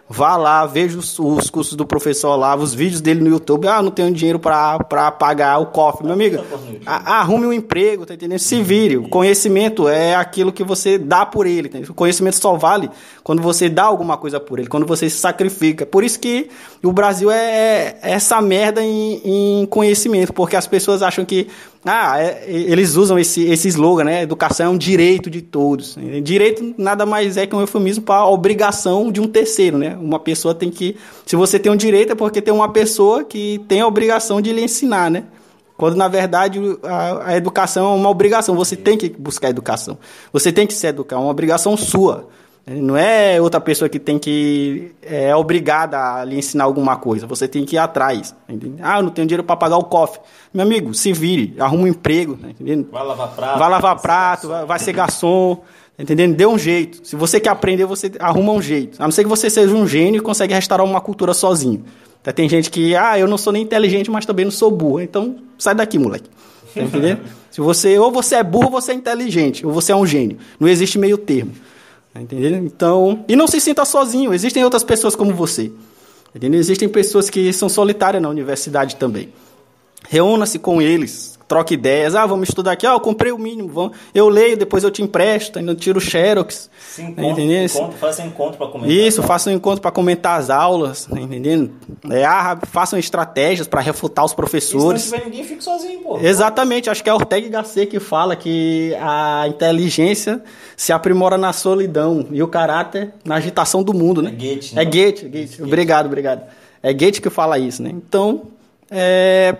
Vá 0.07 0.37
lá, 0.37 0.67
veja 0.67 0.99
os, 0.99 1.17
os 1.17 1.49
cursos 1.49 1.73
do 1.75 1.83
professor 1.83 2.29
Olavo, 2.29 2.61
os 2.61 2.75
vídeos 2.75 3.01
dele 3.01 3.21
no 3.21 3.29
YouTube. 3.29 3.67
Ah, 3.67 3.81
não 3.81 3.89
tenho 3.89 4.13
dinheiro 4.13 4.37
para 4.37 4.77
pagar 5.11 5.57
o 5.57 5.65
cofre. 5.65 6.03
Meu 6.03 6.13
amigo, 6.13 6.43
arrume 6.85 7.47
um 7.47 7.53
emprego, 7.53 8.05
tá 8.05 8.13
entendendo? 8.13 8.37
Se 8.37 8.61
vire. 8.61 8.97
O 8.97 9.09
conhecimento 9.09 9.89
é 9.89 10.13
aquilo 10.13 10.53
que 10.53 10.63
você 10.63 10.99
dá 10.99 11.25
por 11.25 11.47
ele. 11.47 11.69
tá? 11.69 11.79
O 11.89 11.93
conhecimento 11.95 12.35
só 12.37 12.55
vale 12.55 12.87
quando 13.23 13.41
você 13.41 13.67
dá 13.67 13.83
alguma 13.83 14.15
coisa 14.15 14.39
por 14.39 14.59
ele, 14.59 14.67
quando 14.67 14.85
você 14.85 15.09
se 15.09 15.17
sacrifica. 15.17 15.87
Por 15.87 16.03
isso 16.03 16.19
que 16.19 16.49
o 16.83 16.91
Brasil 16.91 17.31
é, 17.31 17.97
é 18.03 18.11
essa 18.11 18.39
merda 18.43 18.83
em, 18.83 19.21
em 19.61 19.65
conhecimento, 19.65 20.31
porque 20.33 20.55
as 20.55 20.67
pessoas 20.67 21.01
acham 21.01 21.25
que 21.25 21.47
Ah, 21.87 22.19
é, 22.19 22.45
eles 22.47 22.95
usam 22.95 23.19
esse, 23.19 23.43
esse 23.43 23.67
slogan, 23.67 24.05
né? 24.05 24.23
Educação 24.23 24.65
é 24.65 24.69
um 24.69 24.77
direito 24.77 25.29
de 25.29 25.41
todos. 25.43 25.95
Direito 26.23 26.73
nada 26.79 27.05
mais 27.05 27.37
é 27.37 27.45
que 27.45 27.55
um 27.55 27.61
eufemismo 27.61 28.03
para 28.03 28.21
a 28.21 28.27
obrigação 28.27 29.11
de 29.11 29.21
um 29.21 29.27
terceiro, 29.27 29.77
né? 29.77 29.95
Uma 30.01 30.19
pessoa 30.19 30.55
tem 30.55 30.71
que. 30.71 30.97
Se 31.27 31.35
você 31.35 31.59
tem 31.59 31.71
um 31.71 31.75
direito, 31.75 32.13
é 32.13 32.15
porque 32.15 32.41
tem 32.41 32.51
uma 32.51 32.69
pessoa 32.69 33.23
que 33.23 33.63
tem 33.67 33.81
a 33.81 33.87
obrigação 33.87 34.41
de 34.41 34.51
lhe 34.51 34.63
ensinar, 34.63 35.11
né? 35.11 35.25
Quando 35.77 35.95
na 35.95 36.07
verdade 36.07 36.59
a, 36.81 37.29
a 37.29 37.37
educação 37.37 37.93
é 37.93 37.95
uma 37.95 38.09
obrigação, 38.09 38.55
você 38.55 38.75
tem 38.75 38.97
que 38.97 39.09
buscar 39.09 39.49
educação. 39.49 39.97
Você 40.33 40.51
tem 40.51 40.65
que 40.65 40.73
se 40.73 40.87
educar, 40.87 41.17
é 41.17 41.19
uma 41.19 41.29
obrigação 41.29 41.77
sua. 41.77 42.27
Não 42.67 42.97
é 42.97 43.39
outra 43.39 43.61
pessoa 43.61 43.87
que 43.87 43.99
tem 43.99 44.17
que 44.17 44.91
é 45.03 45.35
obrigada 45.35 45.99
a 45.99 46.25
lhe 46.25 46.35
ensinar 46.35 46.63
alguma 46.63 46.95
coisa. 46.95 47.27
Você 47.27 47.47
tem 47.47 47.63
que 47.63 47.75
ir 47.75 47.79
atrás. 47.79 48.35
Entendeu? 48.49 48.83
Ah, 48.83 48.97
eu 48.97 49.03
não 49.03 49.11
tenho 49.11 49.27
dinheiro 49.27 49.43
para 49.43 49.55
pagar 49.55 49.77
o 49.77 49.83
cofre. 49.83 50.19
Meu 50.51 50.65
amigo, 50.65 50.91
se 50.93 51.13
vire, 51.13 51.53
arruma 51.59 51.83
um 51.83 51.87
emprego. 51.87 52.35
Tá 52.37 52.49
entendendo? 52.49 52.87
Vai 52.91 53.05
lavar 53.05 53.35
prato. 53.35 53.59
Vai 53.59 53.69
lavar 53.69 54.01
prato, 54.01 54.47
vai, 54.47 54.65
vai 54.65 54.79
ser 54.79 54.93
garçom. 54.93 55.57
tá 55.95 56.01
Entendendo? 56.01 56.35
Dê 56.35 56.47
um 56.47 56.57
jeito. 56.57 57.07
Se 57.07 57.15
você 57.15 57.39
quer 57.39 57.49
aprender, 57.49 57.85
você 57.85 58.11
arruma 58.19 58.51
um 58.51 58.61
jeito. 58.61 58.99
A 58.99 59.03
não 59.03 59.11
ser 59.11 59.23
que 59.23 59.29
você 59.29 59.47
seja 59.47 59.75
um 59.75 59.87
gênio 59.87 60.17
e 60.17 60.21
consegue 60.21 60.55
restaurar 60.55 60.87
uma 60.87 60.99
cultura 60.99 61.35
sozinho. 61.35 61.85
Tá, 62.23 62.33
tem 62.33 62.49
gente 62.49 62.71
que, 62.71 62.95
ah, 62.95 63.19
eu 63.19 63.27
não 63.27 63.37
sou 63.37 63.53
nem 63.53 63.61
inteligente, 63.61 64.09
mas 64.09 64.25
também 64.25 64.43
não 64.43 64.51
sou 64.51 64.71
burro. 64.71 65.01
Então, 65.01 65.35
sai 65.59 65.75
daqui, 65.75 65.99
moleque. 65.99 66.27
Tá 66.73 66.81
entendendo? 66.81 67.21
Se 67.51 67.61
você, 67.61 67.99
ou 67.99 68.11
você 68.11 68.35
é 68.35 68.43
burro, 68.43 68.65
ou 68.65 68.71
você 68.71 68.91
é 68.91 68.95
inteligente, 68.95 69.65
ou 69.65 69.71
você 69.71 69.91
é 69.91 69.95
um 69.95 70.05
gênio. 70.05 70.37
Não 70.59 70.67
existe 70.67 70.97
meio 70.97 71.17
termo. 71.17 71.51
Tá 72.15 72.21
entendendo? 72.21 72.65
Então, 72.65 73.25
e 73.27 73.35
não 73.35 73.45
se 73.45 73.59
sinta 73.59 73.83
sozinho, 73.83 74.33
existem 74.33 74.63
outras 74.63 74.85
pessoas 74.85 75.17
como 75.17 75.33
você. 75.33 75.67
Tá 75.67 76.37
entendendo? 76.37 76.61
Existem 76.61 76.87
pessoas 76.87 77.29
que 77.29 77.51
são 77.51 77.67
solitárias 77.67 78.23
na 78.23 78.29
universidade 78.29 78.95
também. 78.95 79.33
Reúna-se 80.07 80.57
com 80.57 80.81
eles, 80.81 81.34
troque 81.47 81.73
ideias. 81.73 82.15
Ah, 82.15 82.25
vamos 82.25 82.49
estudar 82.49 82.71
aqui. 82.71 82.85
Ah, 82.85 82.91
eu 82.93 82.99
comprei 82.99 83.31
o 83.31 83.37
mínimo. 83.37 83.69
Vamos... 83.69 83.97
Eu 84.13 84.29
leio, 84.29 84.57
depois 84.57 84.83
eu 84.83 84.91
te 84.91 85.01
empresto. 85.01 85.59
Ainda 85.59 85.75
tiro 85.75 85.99
xerox. 85.99 86.69
Se 86.79 87.01
tá 87.01 87.07
encontra, 87.09 87.31
entendendo? 87.31 87.69
encontro, 87.69 87.97
faça 87.97 88.23
um 88.23 88.27
encontro 88.27 88.57
para 88.57 88.67
comentar. 88.67 88.95
Isso, 88.95 89.23
faça 89.23 89.49
um 89.49 89.53
encontro 89.53 89.81
para 89.81 89.91
comentar 89.91 90.39
as 90.39 90.49
aulas. 90.49 91.05
Tá 91.05 91.19
entendendo? 91.19 91.71
É, 92.09 92.25
ah, 92.25 92.57
façam 92.63 92.97
estratégias 92.97 93.67
para 93.67 93.81
refutar 93.81 94.25
os 94.25 94.31
E 94.31 94.33
se 94.33 94.35
não 94.35 94.37
professores. 94.37 95.03
tiver 95.05 95.25
ninguém, 95.25 95.43
fique 95.43 95.63
sozinho, 95.63 95.99
pô. 95.99 96.17
Exatamente, 96.19 96.89
acho 96.89 97.03
que 97.03 97.09
é 97.09 97.13
Ortega 97.13 97.47
Gasset 97.49 97.87
que 97.87 97.99
fala 97.99 98.35
que 98.35 98.95
a 98.99 99.47
inteligência 99.47 100.41
se 100.75 100.91
aprimora 100.91 101.37
na 101.37 101.53
solidão 101.53 102.27
e 102.31 102.41
o 102.41 102.47
caráter 102.47 103.13
na 103.23 103.35
agitação 103.35 103.83
do 103.83 103.93
mundo, 103.93 104.21
né? 104.21 104.31
É 104.31 104.33
Goethe, 104.33 104.73
É 104.73 104.75
né? 104.83 104.85
Goethe, 104.85 105.27
Goethe. 105.29 105.63
Obrigado, 105.63 106.05
obrigado. 106.07 106.43
É 106.81 106.93
Goethe 106.93 107.21
que 107.21 107.29
fala 107.29 107.57
isso, 107.57 107.81
né? 107.81 107.89
Então, 107.91 108.43
é... 108.89 109.55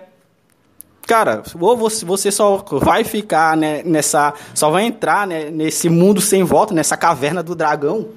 Cara, 1.08 1.44
ou 1.60 1.78
você, 1.78 2.32
só 2.32 2.64
vai 2.82 3.04
ficar 3.04 3.56
né, 3.56 3.84
nessa... 3.86 4.34
Só 4.56 4.72
vai 4.72 4.86
entrar 4.86 5.28
né, 5.28 5.52
nesse 5.52 5.88
mundo 5.88 6.20
sem 6.20 6.44
volta, 6.44 6.74
nessa 6.74 6.98
caverna 6.98 7.44
do 7.44 7.54
dragão, 7.54 8.08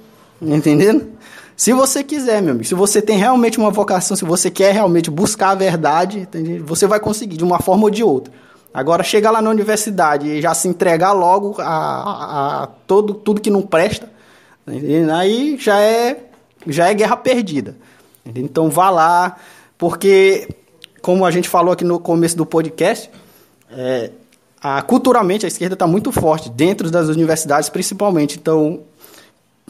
entendendo? 0.40 1.06
Se 1.54 1.72
você 1.72 2.02
quiser, 2.02 2.40
meu 2.40 2.52
amigo, 2.52 2.64
se 2.66 2.74
você 2.74 3.02
tem 3.02 3.18
realmente 3.18 3.58
uma 3.58 3.70
vocação, 3.70 4.16
se 4.16 4.24
você 4.24 4.50
quer 4.50 4.72
realmente 4.72 5.10
buscar 5.10 5.50
a 5.50 5.54
verdade, 5.54 6.26
você 6.64 6.86
vai 6.86 6.98
conseguir 7.00 7.36
de 7.36 7.44
uma 7.44 7.58
forma 7.58 7.82
ou 7.84 7.90
de 7.90 8.02
outra. 8.02 8.32
Agora, 8.72 9.02
chegar 9.02 9.32
lá 9.32 9.42
na 9.42 9.50
universidade 9.50 10.28
e 10.28 10.40
já 10.40 10.54
se 10.54 10.68
entregar 10.68 11.12
logo 11.12 11.56
a, 11.60 11.64
a- 11.66 12.62
a 12.62 12.66
todo, 12.86 13.12
tudo 13.12 13.40
que 13.40 13.50
não 13.50 13.62
presta, 13.62 14.08
aí 14.66 15.56
já 15.58 15.80
é, 15.80 16.24
já 16.66 16.88
é 16.88 16.94
guerra 16.94 17.16
perdida. 17.16 17.76
Então, 18.34 18.70
vá 18.70 18.88
lá, 18.90 19.36
porque, 19.76 20.48
como 21.08 21.24
a 21.24 21.30
gente 21.30 21.48
falou 21.48 21.72
aqui 21.72 21.84
no 21.84 21.98
começo 21.98 22.36
do 22.36 22.44
podcast, 22.44 23.10
é, 23.70 24.10
a, 24.60 24.82
culturalmente 24.82 25.46
a 25.46 25.48
esquerda 25.48 25.72
está 25.72 25.86
muito 25.86 26.12
forte, 26.12 26.50
dentro 26.50 26.90
das 26.90 27.08
universidades 27.08 27.70
principalmente. 27.70 28.36
Então, 28.38 28.80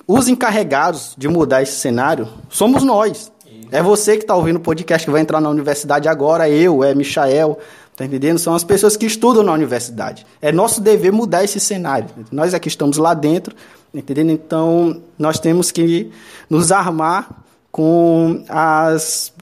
os 0.04 0.26
encarregados 0.26 1.14
de 1.16 1.28
mudar 1.28 1.62
esse 1.62 1.76
cenário 1.78 2.26
somos 2.50 2.82
nós. 2.82 3.30
É 3.70 3.80
você 3.80 4.16
que 4.16 4.24
está 4.24 4.34
ouvindo 4.34 4.56
o 4.56 4.60
podcast 4.60 5.06
que 5.06 5.12
vai 5.12 5.20
entrar 5.20 5.40
na 5.40 5.48
universidade 5.48 6.08
agora, 6.08 6.50
eu, 6.50 6.82
é 6.82 6.92
Michael, 6.92 7.56
tá 7.94 8.04
entendendo? 8.04 8.40
São 8.40 8.56
as 8.56 8.64
pessoas 8.64 8.96
que 8.96 9.06
estudam 9.06 9.44
na 9.44 9.52
universidade. 9.52 10.26
É 10.42 10.50
nosso 10.50 10.80
dever 10.80 11.12
mudar 11.12 11.44
esse 11.44 11.60
cenário. 11.60 12.08
Nós 12.32 12.52
é 12.52 12.58
que 12.58 12.66
estamos 12.66 12.96
lá 12.96 13.14
dentro, 13.14 13.54
entendendo? 13.94 14.32
Então, 14.32 15.00
nós 15.16 15.38
temos 15.38 15.70
que 15.70 16.10
nos 16.50 16.72
armar 16.72 17.30
com 17.70 18.42
as, 18.48 19.32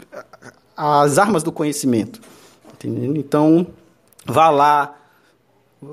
as 0.76 1.18
armas 1.18 1.42
do 1.42 1.50
conhecimento. 1.50 2.20
Entendendo? 2.74 3.16
Então, 3.16 3.66
vá 4.26 4.50
lá, 4.50 4.94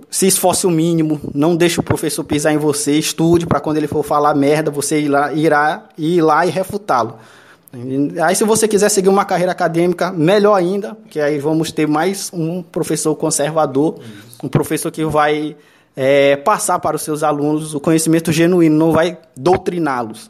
se 0.09 0.27
esforce 0.27 0.65
o 0.65 0.71
mínimo, 0.71 1.19
não 1.33 1.55
deixe 1.55 1.79
o 1.79 1.83
professor 1.83 2.23
pisar 2.23 2.53
em 2.53 2.57
você, 2.57 2.97
estude 2.97 3.45
para 3.45 3.59
quando 3.59 3.77
ele 3.77 3.87
for 3.87 4.03
falar 4.03 4.33
merda, 4.33 4.69
você 4.71 4.99
ir 5.01 5.09
lá, 5.09 5.33
irá 5.33 5.89
ir 5.97 6.21
lá 6.21 6.45
e 6.45 6.49
refutá-lo. 6.49 7.17
Aí 8.23 8.35
se 8.35 8.43
você 8.43 8.67
quiser 8.67 8.89
seguir 8.89 9.09
uma 9.09 9.25
carreira 9.25 9.51
acadêmica, 9.51 10.11
melhor 10.11 10.53
ainda, 10.53 10.95
que 11.09 11.19
aí 11.19 11.39
vamos 11.39 11.71
ter 11.71 11.87
mais 11.87 12.29
um 12.31 12.61
professor 12.61 13.15
conservador, 13.15 13.99
um 14.43 14.47
professor 14.47 14.91
que 14.91 15.03
vai 15.05 15.55
é, 15.95 16.35
passar 16.35 16.77
para 16.77 16.95
os 16.95 17.01
seus 17.01 17.23
alunos 17.23 17.73
o 17.73 17.79
conhecimento 17.79 18.31
genuíno, 18.31 18.77
não 18.77 18.91
vai 18.91 19.17
doutriná-los. 19.35 20.29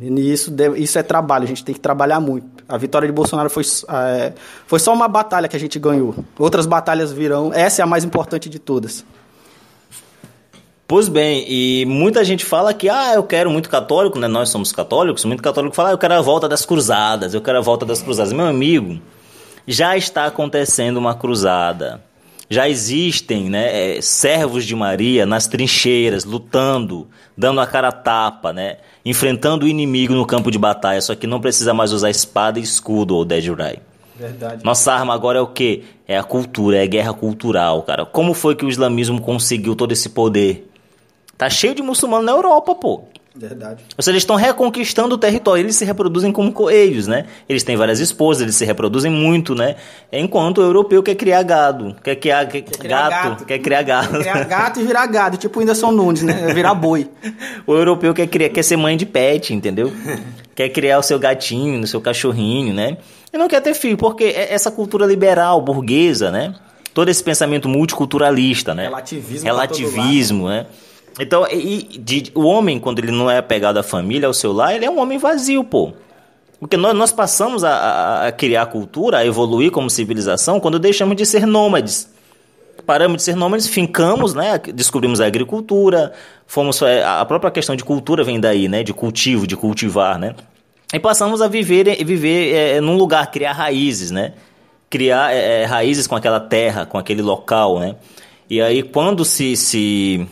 E 0.00 0.32
isso, 0.32 0.54
isso 0.76 0.98
é 0.98 1.02
trabalho, 1.02 1.44
a 1.44 1.48
gente 1.48 1.64
tem 1.64 1.74
que 1.74 1.80
trabalhar 1.80 2.20
muito. 2.20 2.46
A 2.68 2.76
vitória 2.76 3.08
de 3.08 3.12
Bolsonaro 3.12 3.48
foi, 3.48 3.64
é, 3.88 4.32
foi 4.66 4.78
só 4.78 4.92
uma 4.92 5.08
batalha 5.08 5.48
que 5.48 5.56
a 5.56 5.60
gente 5.60 5.78
ganhou. 5.78 6.14
Outras 6.38 6.66
batalhas 6.66 7.10
virão, 7.10 7.52
essa 7.52 7.80
é 7.80 7.82
a 7.82 7.86
mais 7.86 8.04
importante 8.04 8.48
de 8.48 8.58
todas. 8.58 9.04
Pois 10.86 11.08
bem, 11.08 11.44
e 11.46 11.84
muita 11.86 12.24
gente 12.24 12.46
fala 12.46 12.72
que, 12.72 12.88
ah, 12.88 13.12
eu 13.14 13.22
quero 13.22 13.50
muito 13.50 13.68
católico, 13.68 14.18
né? 14.18 14.26
Nós 14.26 14.48
somos 14.48 14.72
católicos, 14.72 15.24
muito 15.24 15.42
católico 15.42 15.76
fala, 15.76 15.90
ah, 15.90 15.92
eu 15.92 15.98
quero 15.98 16.14
a 16.14 16.20
volta 16.22 16.48
das 16.48 16.64
cruzadas, 16.64 17.34
eu 17.34 17.42
quero 17.42 17.58
a 17.58 17.60
volta 17.60 17.84
das 17.84 18.00
cruzadas. 18.00 18.32
Meu 18.32 18.46
amigo, 18.46 18.98
já 19.66 19.98
está 19.98 20.24
acontecendo 20.24 20.96
uma 20.96 21.14
cruzada. 21.14 22.02
Já 22.50 22.68
existem 22.68 23.50
né, 23.50 23.96
eh, 23.96 24.00
servos 24.00 24.64
de 24.64 24.74
Maria 24.74 25.26
nas 25.26 25.46
trincheiras, 25.46 26.24
lutando, 26.24 27.06
dando 27.36 27.60
a 27.60 27.66
cara 27.66 27.88
a 27.88 27.92
tapa, 27.92 28.52
né? 28.52 28.78
Enfrentando 29.04 29.66
o 29.66 29.68
inimigo 29.68 30.14
no 30.14 30.26
campo 30.26 30.50
de 30.50 30.58
batalha, 30.58 31.00
só 31.00 31.14
que 31.14 31.26
não 31.26 31.40
precisa 31.40 31.74
mais 31.74 31.92
usar 31.92 32.08
espada 32.08 32.58
e 32.58 32.62
escudo, 32.62 33.14
ou 33.14 33.24
Dejurai. 33.24 33.78
Verdade. 34.16 34.64
Nossa 34.64 34.92
arma 34.92 35.14
agora 35.14 35.38
é 35.38 35.42
o 35.42 35.46
quê? 35.46 35.84
É 36.06 36.18
a 36.18 36.24
cultura, 36.24 36.78
é 36.78 36.82
a 36.82 36.86
guerra 36.86 37.12
cultural, 37.12 37.82
cara. 37.82 38.04
Como 38.04 38.34
foi 38.34 38.56
que 38.56 38.64
o 38.64 38.68
islamismo 38.68 39.20
conseguiu 39.20 39.76
todo 39.76 39.92
esse 39.92 40.08
poder? 40.08 40.68
Tá 41.36 41.48
cheio 41.48 41.74
de 41.74 41.82
muçulmano 41.82 42.24
na 42.24 42.32
Europa, 42.32 42.74
pô. 42.74 43.04
Verdade. 43.38 43.84
Ou 43.96 44.02
seja, 44.02 44.12
eles 44.14 44.22
estão 44.22 44.34
reconquistando 44.36 45.14
o 45.14 45.18
território, 45.18 45.62
eles 45.62 45.76
se 45.76 45.84
reproduzem 45.84 46.32
como 46.32 46.52
coelhos, 46.52 47.06
né? 47.06 47.26
Eles 47.48 47.62
têm 47.62 47.76
várias 47.76 48.00
esposas, 48.00 48.42
eles 48.42 48.56
se 48.56 48.64
reproduzem 48.64 49.10
muito, 49.12 49.54
né? 49.54 49.76
Enquanto 50.12 50.58
o 50.58 50.62
europeu 50.62 51.02
quer 51.02 51.14
criar 51.14 51.42
gado, 51.44 51.94
quer 52.02 52.16
criar, 52.16 52.46
quer- 52.46 52.62
Criar 52.62 53.08
gato, 53.10 53.28
gato. 53.30 53.44
quer 53.46 53.58
criar 53.60 53.82
gado. 53.82 54.18
Criar 54.18 54.44
gato 54.44 54.80
e 54.80 54.82
virar 54.84 55.06
gado, 55.06 55.36
tipo 55.36 55.58
o 55.58 55.60
Whindersson 55.62 55.92
Nunes, 55.92 56.22
né? 56.22 56.52
Virar 56.52 56.74
boi. 56.76 57.08
O 57.66 57.74
europeu 57.74 58.12
quer, 58.12 58.26
criar, 58.26 58.48
quer 58.48 58.62
ser 58.64 58.76
mãe 58.76 58.96
de 58.96 59.06
pet, 59.06 59.54
entendeu? 59.54 59.92
quer 60.54 60.68
criar 60.70 60.98
o 60.98 61.02
seu 61.02 61.18
gatinho, 61.18 61.80
o 61.80 61.86
seu 61.86 62.00
cachorrinho, 62.00 62.74
né? 62.74 62.96
E 63.32 63.38
não 63.38 63.46
quer 63.46 63.60
ter 63.60 63.74
filho, 63.74 63.96
porque 63.96 64.24
é 64.24 64.52
essa 64.52 64.70
cultura 64.70 65.06
liberal, 65.06 65.60
burguesa, 65.62 66.30
né? 66.30 66.54
Todo 66.94 67.08
esse 67.10 67.22
pensamento 67.22 67.68
multiculturalista, 67.68 68.74
né? 68.74 68.84
Relativismo 68.84 69.44
Relativismo, 69.44 70.48
né? 70.48 70.66
Então, 71.20 71.46
e, 71.50 71.98
de- 71.98 72.30
o 72.34 72.42
homem, 72.44 72.78
quando 72.78 72.98
ele 73.00 73.10
não 73.12 73.30
é 73.30 73.38
apegado 73.38 73.76
à 73.78 73.82
família, 73.82 74.26
ao 74.26 74.34
seu 74.34 74.52
lar, 74.52 74.74
ele 74.74 74.84
é 74.84 74.90
um 74.90 74.98
homem 75.00 75.18
vazio, 75.18 75.64
pô. 75.64 75.92
Porque 76.60 76.76
nós, 76.76 76.94
nós 76.96 77.12
passamos 77.12 77.64
a, 77.64 77.70
a- 77.70 78.26
a 78.28 78.32
criar 78.32 78.66
cultura, 78.66 79.18
a 79.18 79.26
evoluir 79.26 79.70
como 79.70 79.88
civilização, 79.90 80.60
quando 80.60 80.78
deixamos 80.78 81.16
de 81.16 81.24
ser 81.26 81.46
nômades 81.46 82.16
paramos 82.86 83.18
de 83.18 83.22
ser 83.24 83.36
nômades, 83.36 83.66
fincamos, 83.66 84.32
né? 84.32 84.58
Descobrimos 84.72 85.20
a 85.20 85.26
agricultura, 85.26 86.10
fomos 86.46 86.80
é, 86.80 87.04
a 87.04 87.22
própria 87.26 87.50
questão 87.50 87.76
de 87.76 87.84
cultura 87.84 88.24
vem 88.24 88.40
daí, 88.40 88.66
né? 88.66 88.82
De 88.82 88.94
cultivo, 88.94 89.46
de 89.46 89.54
cultivar, 89.56 90.18
né? 90.18 90.34
E 90.94 90.98
passamos 90.98 91.42
a 91.42 91.48
viver, 91.48 92.02
viver 92.02 92.54
é, 92.54 92.80
num 92.80 92.96
lugar, 92.96 93.30
criar 93.30 93.52
raízes, 93.52 94.10
né? 94.10 94.32
Criar 94.88 95.34
é, 95.34 95.62
é, 95.62 95.64
raízes 95.66 96.06
com 96.06 96.16
aquela 96.16 96.40
terra, 96.40 96.86
com 96.86 96.96
aquele 96.96 97.20
local, 97.20 97.78
né? 97.78 97.94
E 98.48 98.58
aí 98.62 98.82
quando 98.82 99.22
se, 99.22 99.54
se 99.54 100.26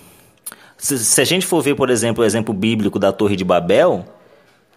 se, 0.87 0.99
se 1.05 1.20
a 1.20 1.24
gente 1.24 1.45
for 1.45 1.61
ver, 1.61 1.74
por 1.74 1.91
exemplo, 1.91 2.22
o 2.22 2.26
exemplo 2.26 2.55
bíblico 2.55 2.97
da 2.97 3.11
Torre 3.11 3.34
de 3.34 3.45
Babel, 3.45 4.05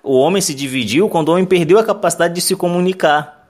o 0.02 0.18
homem 0.18 0.42
se 0.42 0.56
dividiu 0.56 1.08
quando 1.08 1.30
o 1.30 1.34
homem 1.34 1.46
perdeu 1.46 1.78
a 1.78 1.84
capacidade 1.84 2.34
de 2.34 2.42
se 2.42 2.56
comunicar. 2.56 3.48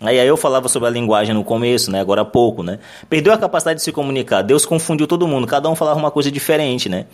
Aí, 0.00 0.20
aí 0.20 0.28
eu 0.28 0.36
falava 0.36 0.68
sobre 0.68 0.88
a 0.88 0.92
linguagem 0.92 1.34
no 1.34 1.42
começo, 1.42 1.90
né? 1.90 2.00
Agora 2.00 2.20
há 2.20 2.24
pouco, 2.24 2.62
né? 2.62 2.78
Perdeu 3.10 3.32
a 3.32 3.38
capacidade 3.38 3.78
de 3.78 3.82
se 3.82 3.90
comunicar. 3.90 4.42
Deus 4.42 4.64
confundiu 4.64 5.08
todo 5.08 5.26
mundo. 5.26 5.44
Cada 5.44 5.68
um 5.68 5.74
falava 5.74 5.98
uma 5.98 6.10
coisa 6.10 6.30
diferente, 6.30 6.88
né? 6.88 7.06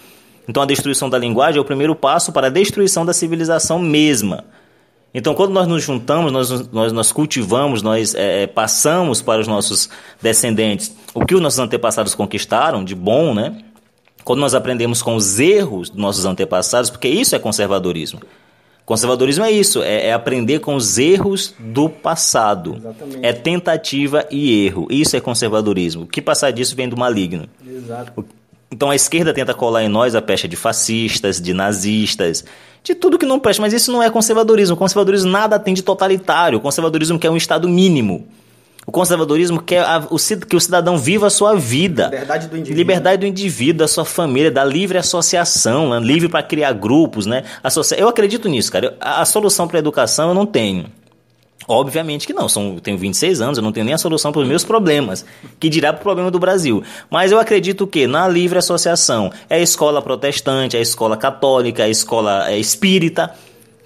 Então 0.46 0.62
a 0.62 0.66
destruição 0.66 1.08
da 1.08 1.16
linguagem 1.16 1.56
é 1.56 1.62
o 1.62 1.64
primeiro 1.64 1.94
passo 1.94 2.30
para 2.30 2.48
a 2.48 2.50
destruição 2.50 3.06
da 3.06 3.14
civilização 3.14 3.78
mesma. 3.78 4.44
Então, 5.14 5.32
quando 5.32 5.52
nós 5.52 5.66
nos 5.66 5.82
juntamos, 5.82 6.30
nós, 6.30 6.70
nós, 6.72 6.92
nós 6.92 7.12
cultivamos, 7.12 7.80
nós 7.80 8.14
é, 8.14 8.48
passamos 8.48 9.22
para 9.22 9.40
os 9.40 9.46
nossos 9.46 9.88
descendentes 10.20 10.94
o 11.14 11.24
que 11.24 11.34
os 11.34 11.40
nossos 11.40 11.60
antepassados 11.60 12.14
conquistaram 12.14 12.84
de 12.84 12.94
bom, 12.94 13.32
né? 13.32 13.62
Quando 14.24 14.40
nós 14.40 14.54
aprendemos 14.54 15.02
com 15.02 15.14
os 15.14 15.38
erros 15.38 15.90
dos 15.90 15.98
nossos 15.98 16.24
antepassados, 16.24 16.90
porque 16.90 17.08
isso 17.08 17.36
é 17.36 17.38
conservadorismo. 17.38 18.20
Conservadorismo 18.84 19.44
é 19.44 19.50
isso, 19.50 19.82
é, 19.82 20.08
é 20.08 20.12
aprender 20.12 20.60
com 20.60 20.74
os 20.74 20.98
erros 20.98 21.54
do 21.58 21.88
passado. 21.88 22.76
Exatamente. 22.76 23.18
É 23.22 23.32
tentativa 23.32 24.26
e 24.30 24.66
erro. 24.66 24.86
Isso 24.90 25.16
é 25.16 25.20
conservadorismo. 25.20 26.02
O 26.02 26.06
que 26.06 26.20
passar 26.20 26.50
disso 26.50 26.76
vem 26.76 26.88
do 26.88 26.96
maligno. 26.96 27.48
Exato. 27.66 28.24
Então 28.70 28.90
a 28.90 28.96
esquerda 28.96 29.32
tenta 29.32 29.54
colar 29.54 29.84
em 29.84 29.88
nós 29.88 30.14
a 30.14 30.20
pecha 30.20 30.48
de 30.48 30.56
fascistas, 30.56 31.40
de 31.40 31.54
nazistas, 31.54 32.44
de 32.82 32.94
tudo 32.94 33.18
que 33.18 33.24
não 33.24 33.38
presta, 33.38 33.62
mas 33.62 33.72
isso 33.72 33.90
não 33.90 34.02
é 34.02 34.10
conservadorismo. 34.10 34.74
O 34.74 34.78
conservadorismo 34.78 35.30
nada 35.30 35.58
tem 35.58 35.72
de 35.72 35.82
totalitário. 35.82 36.58
O 36.58 36.60
conservadorismo 36.60 37.18
quer 37.18 37.30
um 37.30 37.36
Estado 37.36 37.68
mínimo. 37.68 38.26
O 38.86 38.92
conservadorismo 38.92 39.60
quer 39.62 39.80
a- 39.84 40.06
o 40.10 40.16
que 40.46 40.56
o 40.56 40.60
cidadão 40.60 40.98
viva 40.98 41.26
a 41.26 41.30
sua 41.30 41.54
vida. 41.56 42.04
Liberdade 42.06 42.48
do 42.48 42.56
indivíduo. 42.56 42.78
Liberdade 42.78 43.20
do 43.20 43.26
indivíduo, 43.26 43.78
da 43.78 43.88
sua 43.88 44.04
família, 44.04 44.50
da 44.50 44.64
livre 44.64 44.98
associação, 44.98 45.90
né? 45.90 46.00
livre 46.00 46.28
para 46.28 46.42
criar 46.42 46.72
grupos, 46.72 47.26
né? 47.26 47.44
Associa... 47.62 47.98
Eu 47.98 48.08
acredito 48.08 48.48
nisso, 48.48 48.70
cara. 48.70 48.96
A 49.00 49.22
a 49.22 49.24
solução 49.24 49.66
para 49.66 49.78
a 49.78 49.80
educação 49.80 50.28
eu 50.28 50.34
não 50.34 50.44
tenho. 50.44 50.86
Obviamente 51.66 52.26
que 52.26 52.34
não, 52.34 52.46
são, 52.46 52.74
eu 52.74 52.80
tenho 52.80 52.98
26 52.98 53.40
anos, 53.40 53.56
eu 53.56 53.64
não 53.64 53.72
tenho 53.72 53.86
nem 53.86 53.94
a 53.94 53.98
solução 53.98 54.30
para 54.32 54.42
os 54.42 54.48
meus 54.48 54.64
problemas, 54.64 55.24
que 55.58 55.70
dirá 55.70 55.94
para 55.94 56.00
o 56.00 56.02
problema 56.02 56.30
do 56.30 56.38
Brasil. 56.38 56.82
Mas 57.10 57.32
eu 57.32 57.38
acredito 57.38 57.86
que 57.86 58.06
na 58.06 58.28
livre 58.28 58.58
associação 58.58 59.32
é 59.48 59.56
a 59.56 59.60
escola 59.60 60.02
protestante, 60.02 60.76
é 60.76 60.80
a 60.80 60.82
escola 60.82 61.16
católica, 61.16 61.82
é 61.82 61.86
a 61.86 61.88
escola 61.88 62.50
é, 62.50 62.58
espírita, 62.58 63.30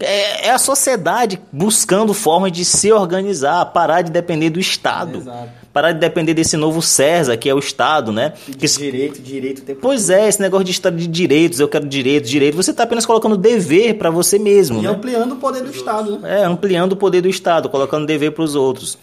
é, 0.00 0.46
é 0.46 0.50
a 0.50 0.58
sociedade 0.58 1.40
buscando 1.52 2.14
formas 2.14 2.52
de 2.52 2.64
se 2.64 2.92
organizar, 2.92 3.64
parar 3.66 4.02
de 4.02 4.10
depender 4.10 4.50
do 4.50 4.60
Estado, 4.60 5.18
Exato. 5.18 5.48
parar 5.72 5.92
de 5.92 5.98
depender 5.98 6.34
desse 6.34 6.56
novo 6.56 6.80
CERSA, 6.80 7.36
que 7.36 7.48
é 7.48 7.54
o 7.54 7.58
Estado, 7.58 8.12
né? 8.12 8.32
Que 8.46 8.66
direito, 8.66 9.20
direito 9.20 9.62
tempo 9.62 9.80
Pois 9.82 10.08
é, 10.10 10.28
esse 10.28 10.40
negócio 10.40 10.64
de 10.64 10.70
Estado 10.70 10.96
de 10.96 11.06
direitos, 11.06 11.58
eu 11.60 11.68
quero 11.68 11.86
direito, 11.86 12.28
direito, 12.28 12.56
você 12.56 12.70
está 12.70 12.84
apenas 12.84 13.04
colocando 13.04 13.36
dever 13.36 13.94
para 13.94 14.10
você 14.10 14.38
mesmo, 14.38 14.78
E 14.80 14.82
né? 14.82 14.88
ampliando 14.88 15.32
o 15.32 15.36
poder 15.36 15.62
do 15.62 15.70
Estado, 15.70 16.18
né? 16.18 16.40
É, 16.40 16.44
ampliando 16.44 16.92
o 16.92 16.96
poder 16.96 17.20
do 17.20 17.28
Estado, 17.28 17.68
colocando 17.68 18.06
dever 18.06 18.32
para 18.32 18.44
os 18.44 18.54
outros. 18.54 18.98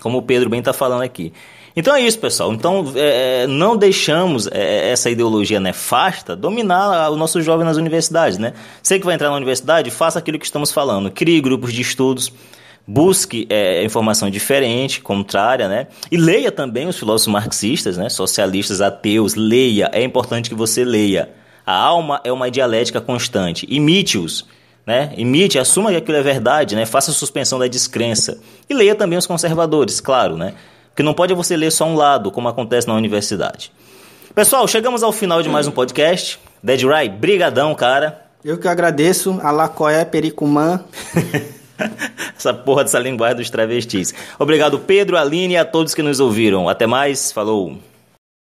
Como 0.00 0.18
o 0.18 0.22
Pedro 0.22 0.48
bem 0.48 0.60
está 0.60 0.72
falando 0.72 1.02
aqui. 1.02 1.32
Então 1.78 1.94
é 1.94 2.00
isso, 2.00 2.18
pessoal. 2.18 2.52
Então 2.52 2.92
é, 2.96 3.46
não 3.46 3.76
deixamos 3.76 4.48
é, 4.48 4.90
essa 4.90 5.08
ideologia 5.08 5.60
nefasta 5.60 6.34
dominar 6.34 7.08
o 7.08 7.16
nosso 7.16 7.40
jovem 7.40 7.64
nas 7.64 7.76
universidades, 7.76 8.36
né? 8.36 8.52
Você 8.82 8.98
que 8.98 9.06
vai 9.06 9.14
entrar 9.14 9.30
na 9.30 9.36
universidade, 9.36 9.88
faça 9.88 10.18
aquilo 10.18 10.40
que 10.40 10.44
estamos 10.44 10.72
falando. 10.72 11.08
Crie 11.08 11.40
grupos 11.40 11.72
de 11.72 11.80
estudos, 11.80 12.32
busque 12.84 13.46
é, 13.48 13.84
informação 13.84 14.28
diferente, 14.28 15.00
contrária, 15.00 15.68
né? 15.68 15.86
E 16.10 16.16
leia 16.16 16.50
também 16.50 16.88
os 16.88 16.98
filósofos 16.98 17.32
marxistas, 17.32 17.96
né? 17.96 18.08
Socialistas, 18.08 18.80
ateus, 18.80 19.36
leia. 19.36 19.88
É 19.92 20.02
importante 20.02 20.48
que 20.50 20.56
você 20.56 20.84
leia. 20.84 21.30
A 21.64 21.76
alma 21.76 22.20
é 22.24 22.32
uma 22.32 22.50
dialética 22.50 23.00
constante. 23.00 23.68
Imite-os 23.70 24.44
né? 24.84 25.12
Imite, 25.18 25.58
assuma 25.58 25.90
que 25.90 25.96
aquilo 25.96 26.16
é 26.16 26.22
verdade, 26.22 26.74
né? 26.74 26.86
Faça 26.86 27.10
a 27.10 27.14
suspensão 27.14 27.58
da 27.58 27.66
descrença. 27.68 28.40
E 28.70 28.72
leia 28.72 28.94
também 28.94 29.18
os 29.18 29.26
conservadores, 29.26 30.00
claro, 30.00 30.34
né? 30.34 30.54
Porque 30.98 31.04
não 31.04 31.14
pode 31.14 31.32
você 31.32 31.56
ler 31.56 31.70
só 31.70 31.84
um 31.84 31.94
lado, 31.94 32.32
como 32.32 32.48
acontece 32.48 32.88
na 32.88 32.94
universidade. 32.94 33.70
Pessoal, 34.34 34.66
chegamos 34.66 35.04
ao 35.04 35.12
final 35.12 35.40
de 35.40 35.48
mais 35.48 35.68
um 35.68 35.70
podcast. 35.70 36.40
Dead 36.60 36.82
Rai, 36.82 37.08
brigadão, 37.08 37.72
cara. 37.72 38.26
Eu 38.44 38.58
que 38.58 38.66
agradeço. 38.66 39.38
Alacoé, 39.40 40.04
Pericumã. 40.04 40.82
Essa 42.36 42.52
porra 42.52 42.82
dessa 42.82 42.98
linguagem 42.98 43.36
dos 43.36 43.48
travestis. 43.48 44.12
Obrigado, 44.40 44.76
Pedro, 44.80 45.16
Aline 45.16 45.54
e 45.54 45.56
a 45.56 45.64
todos 45.64 45.94
que 45.94 46.02
nos 46.02 46.18
ouviram. 46.18 46.68
Até 46.68 46.84
mais, 46.84 47.30
falou. 47.30 47.78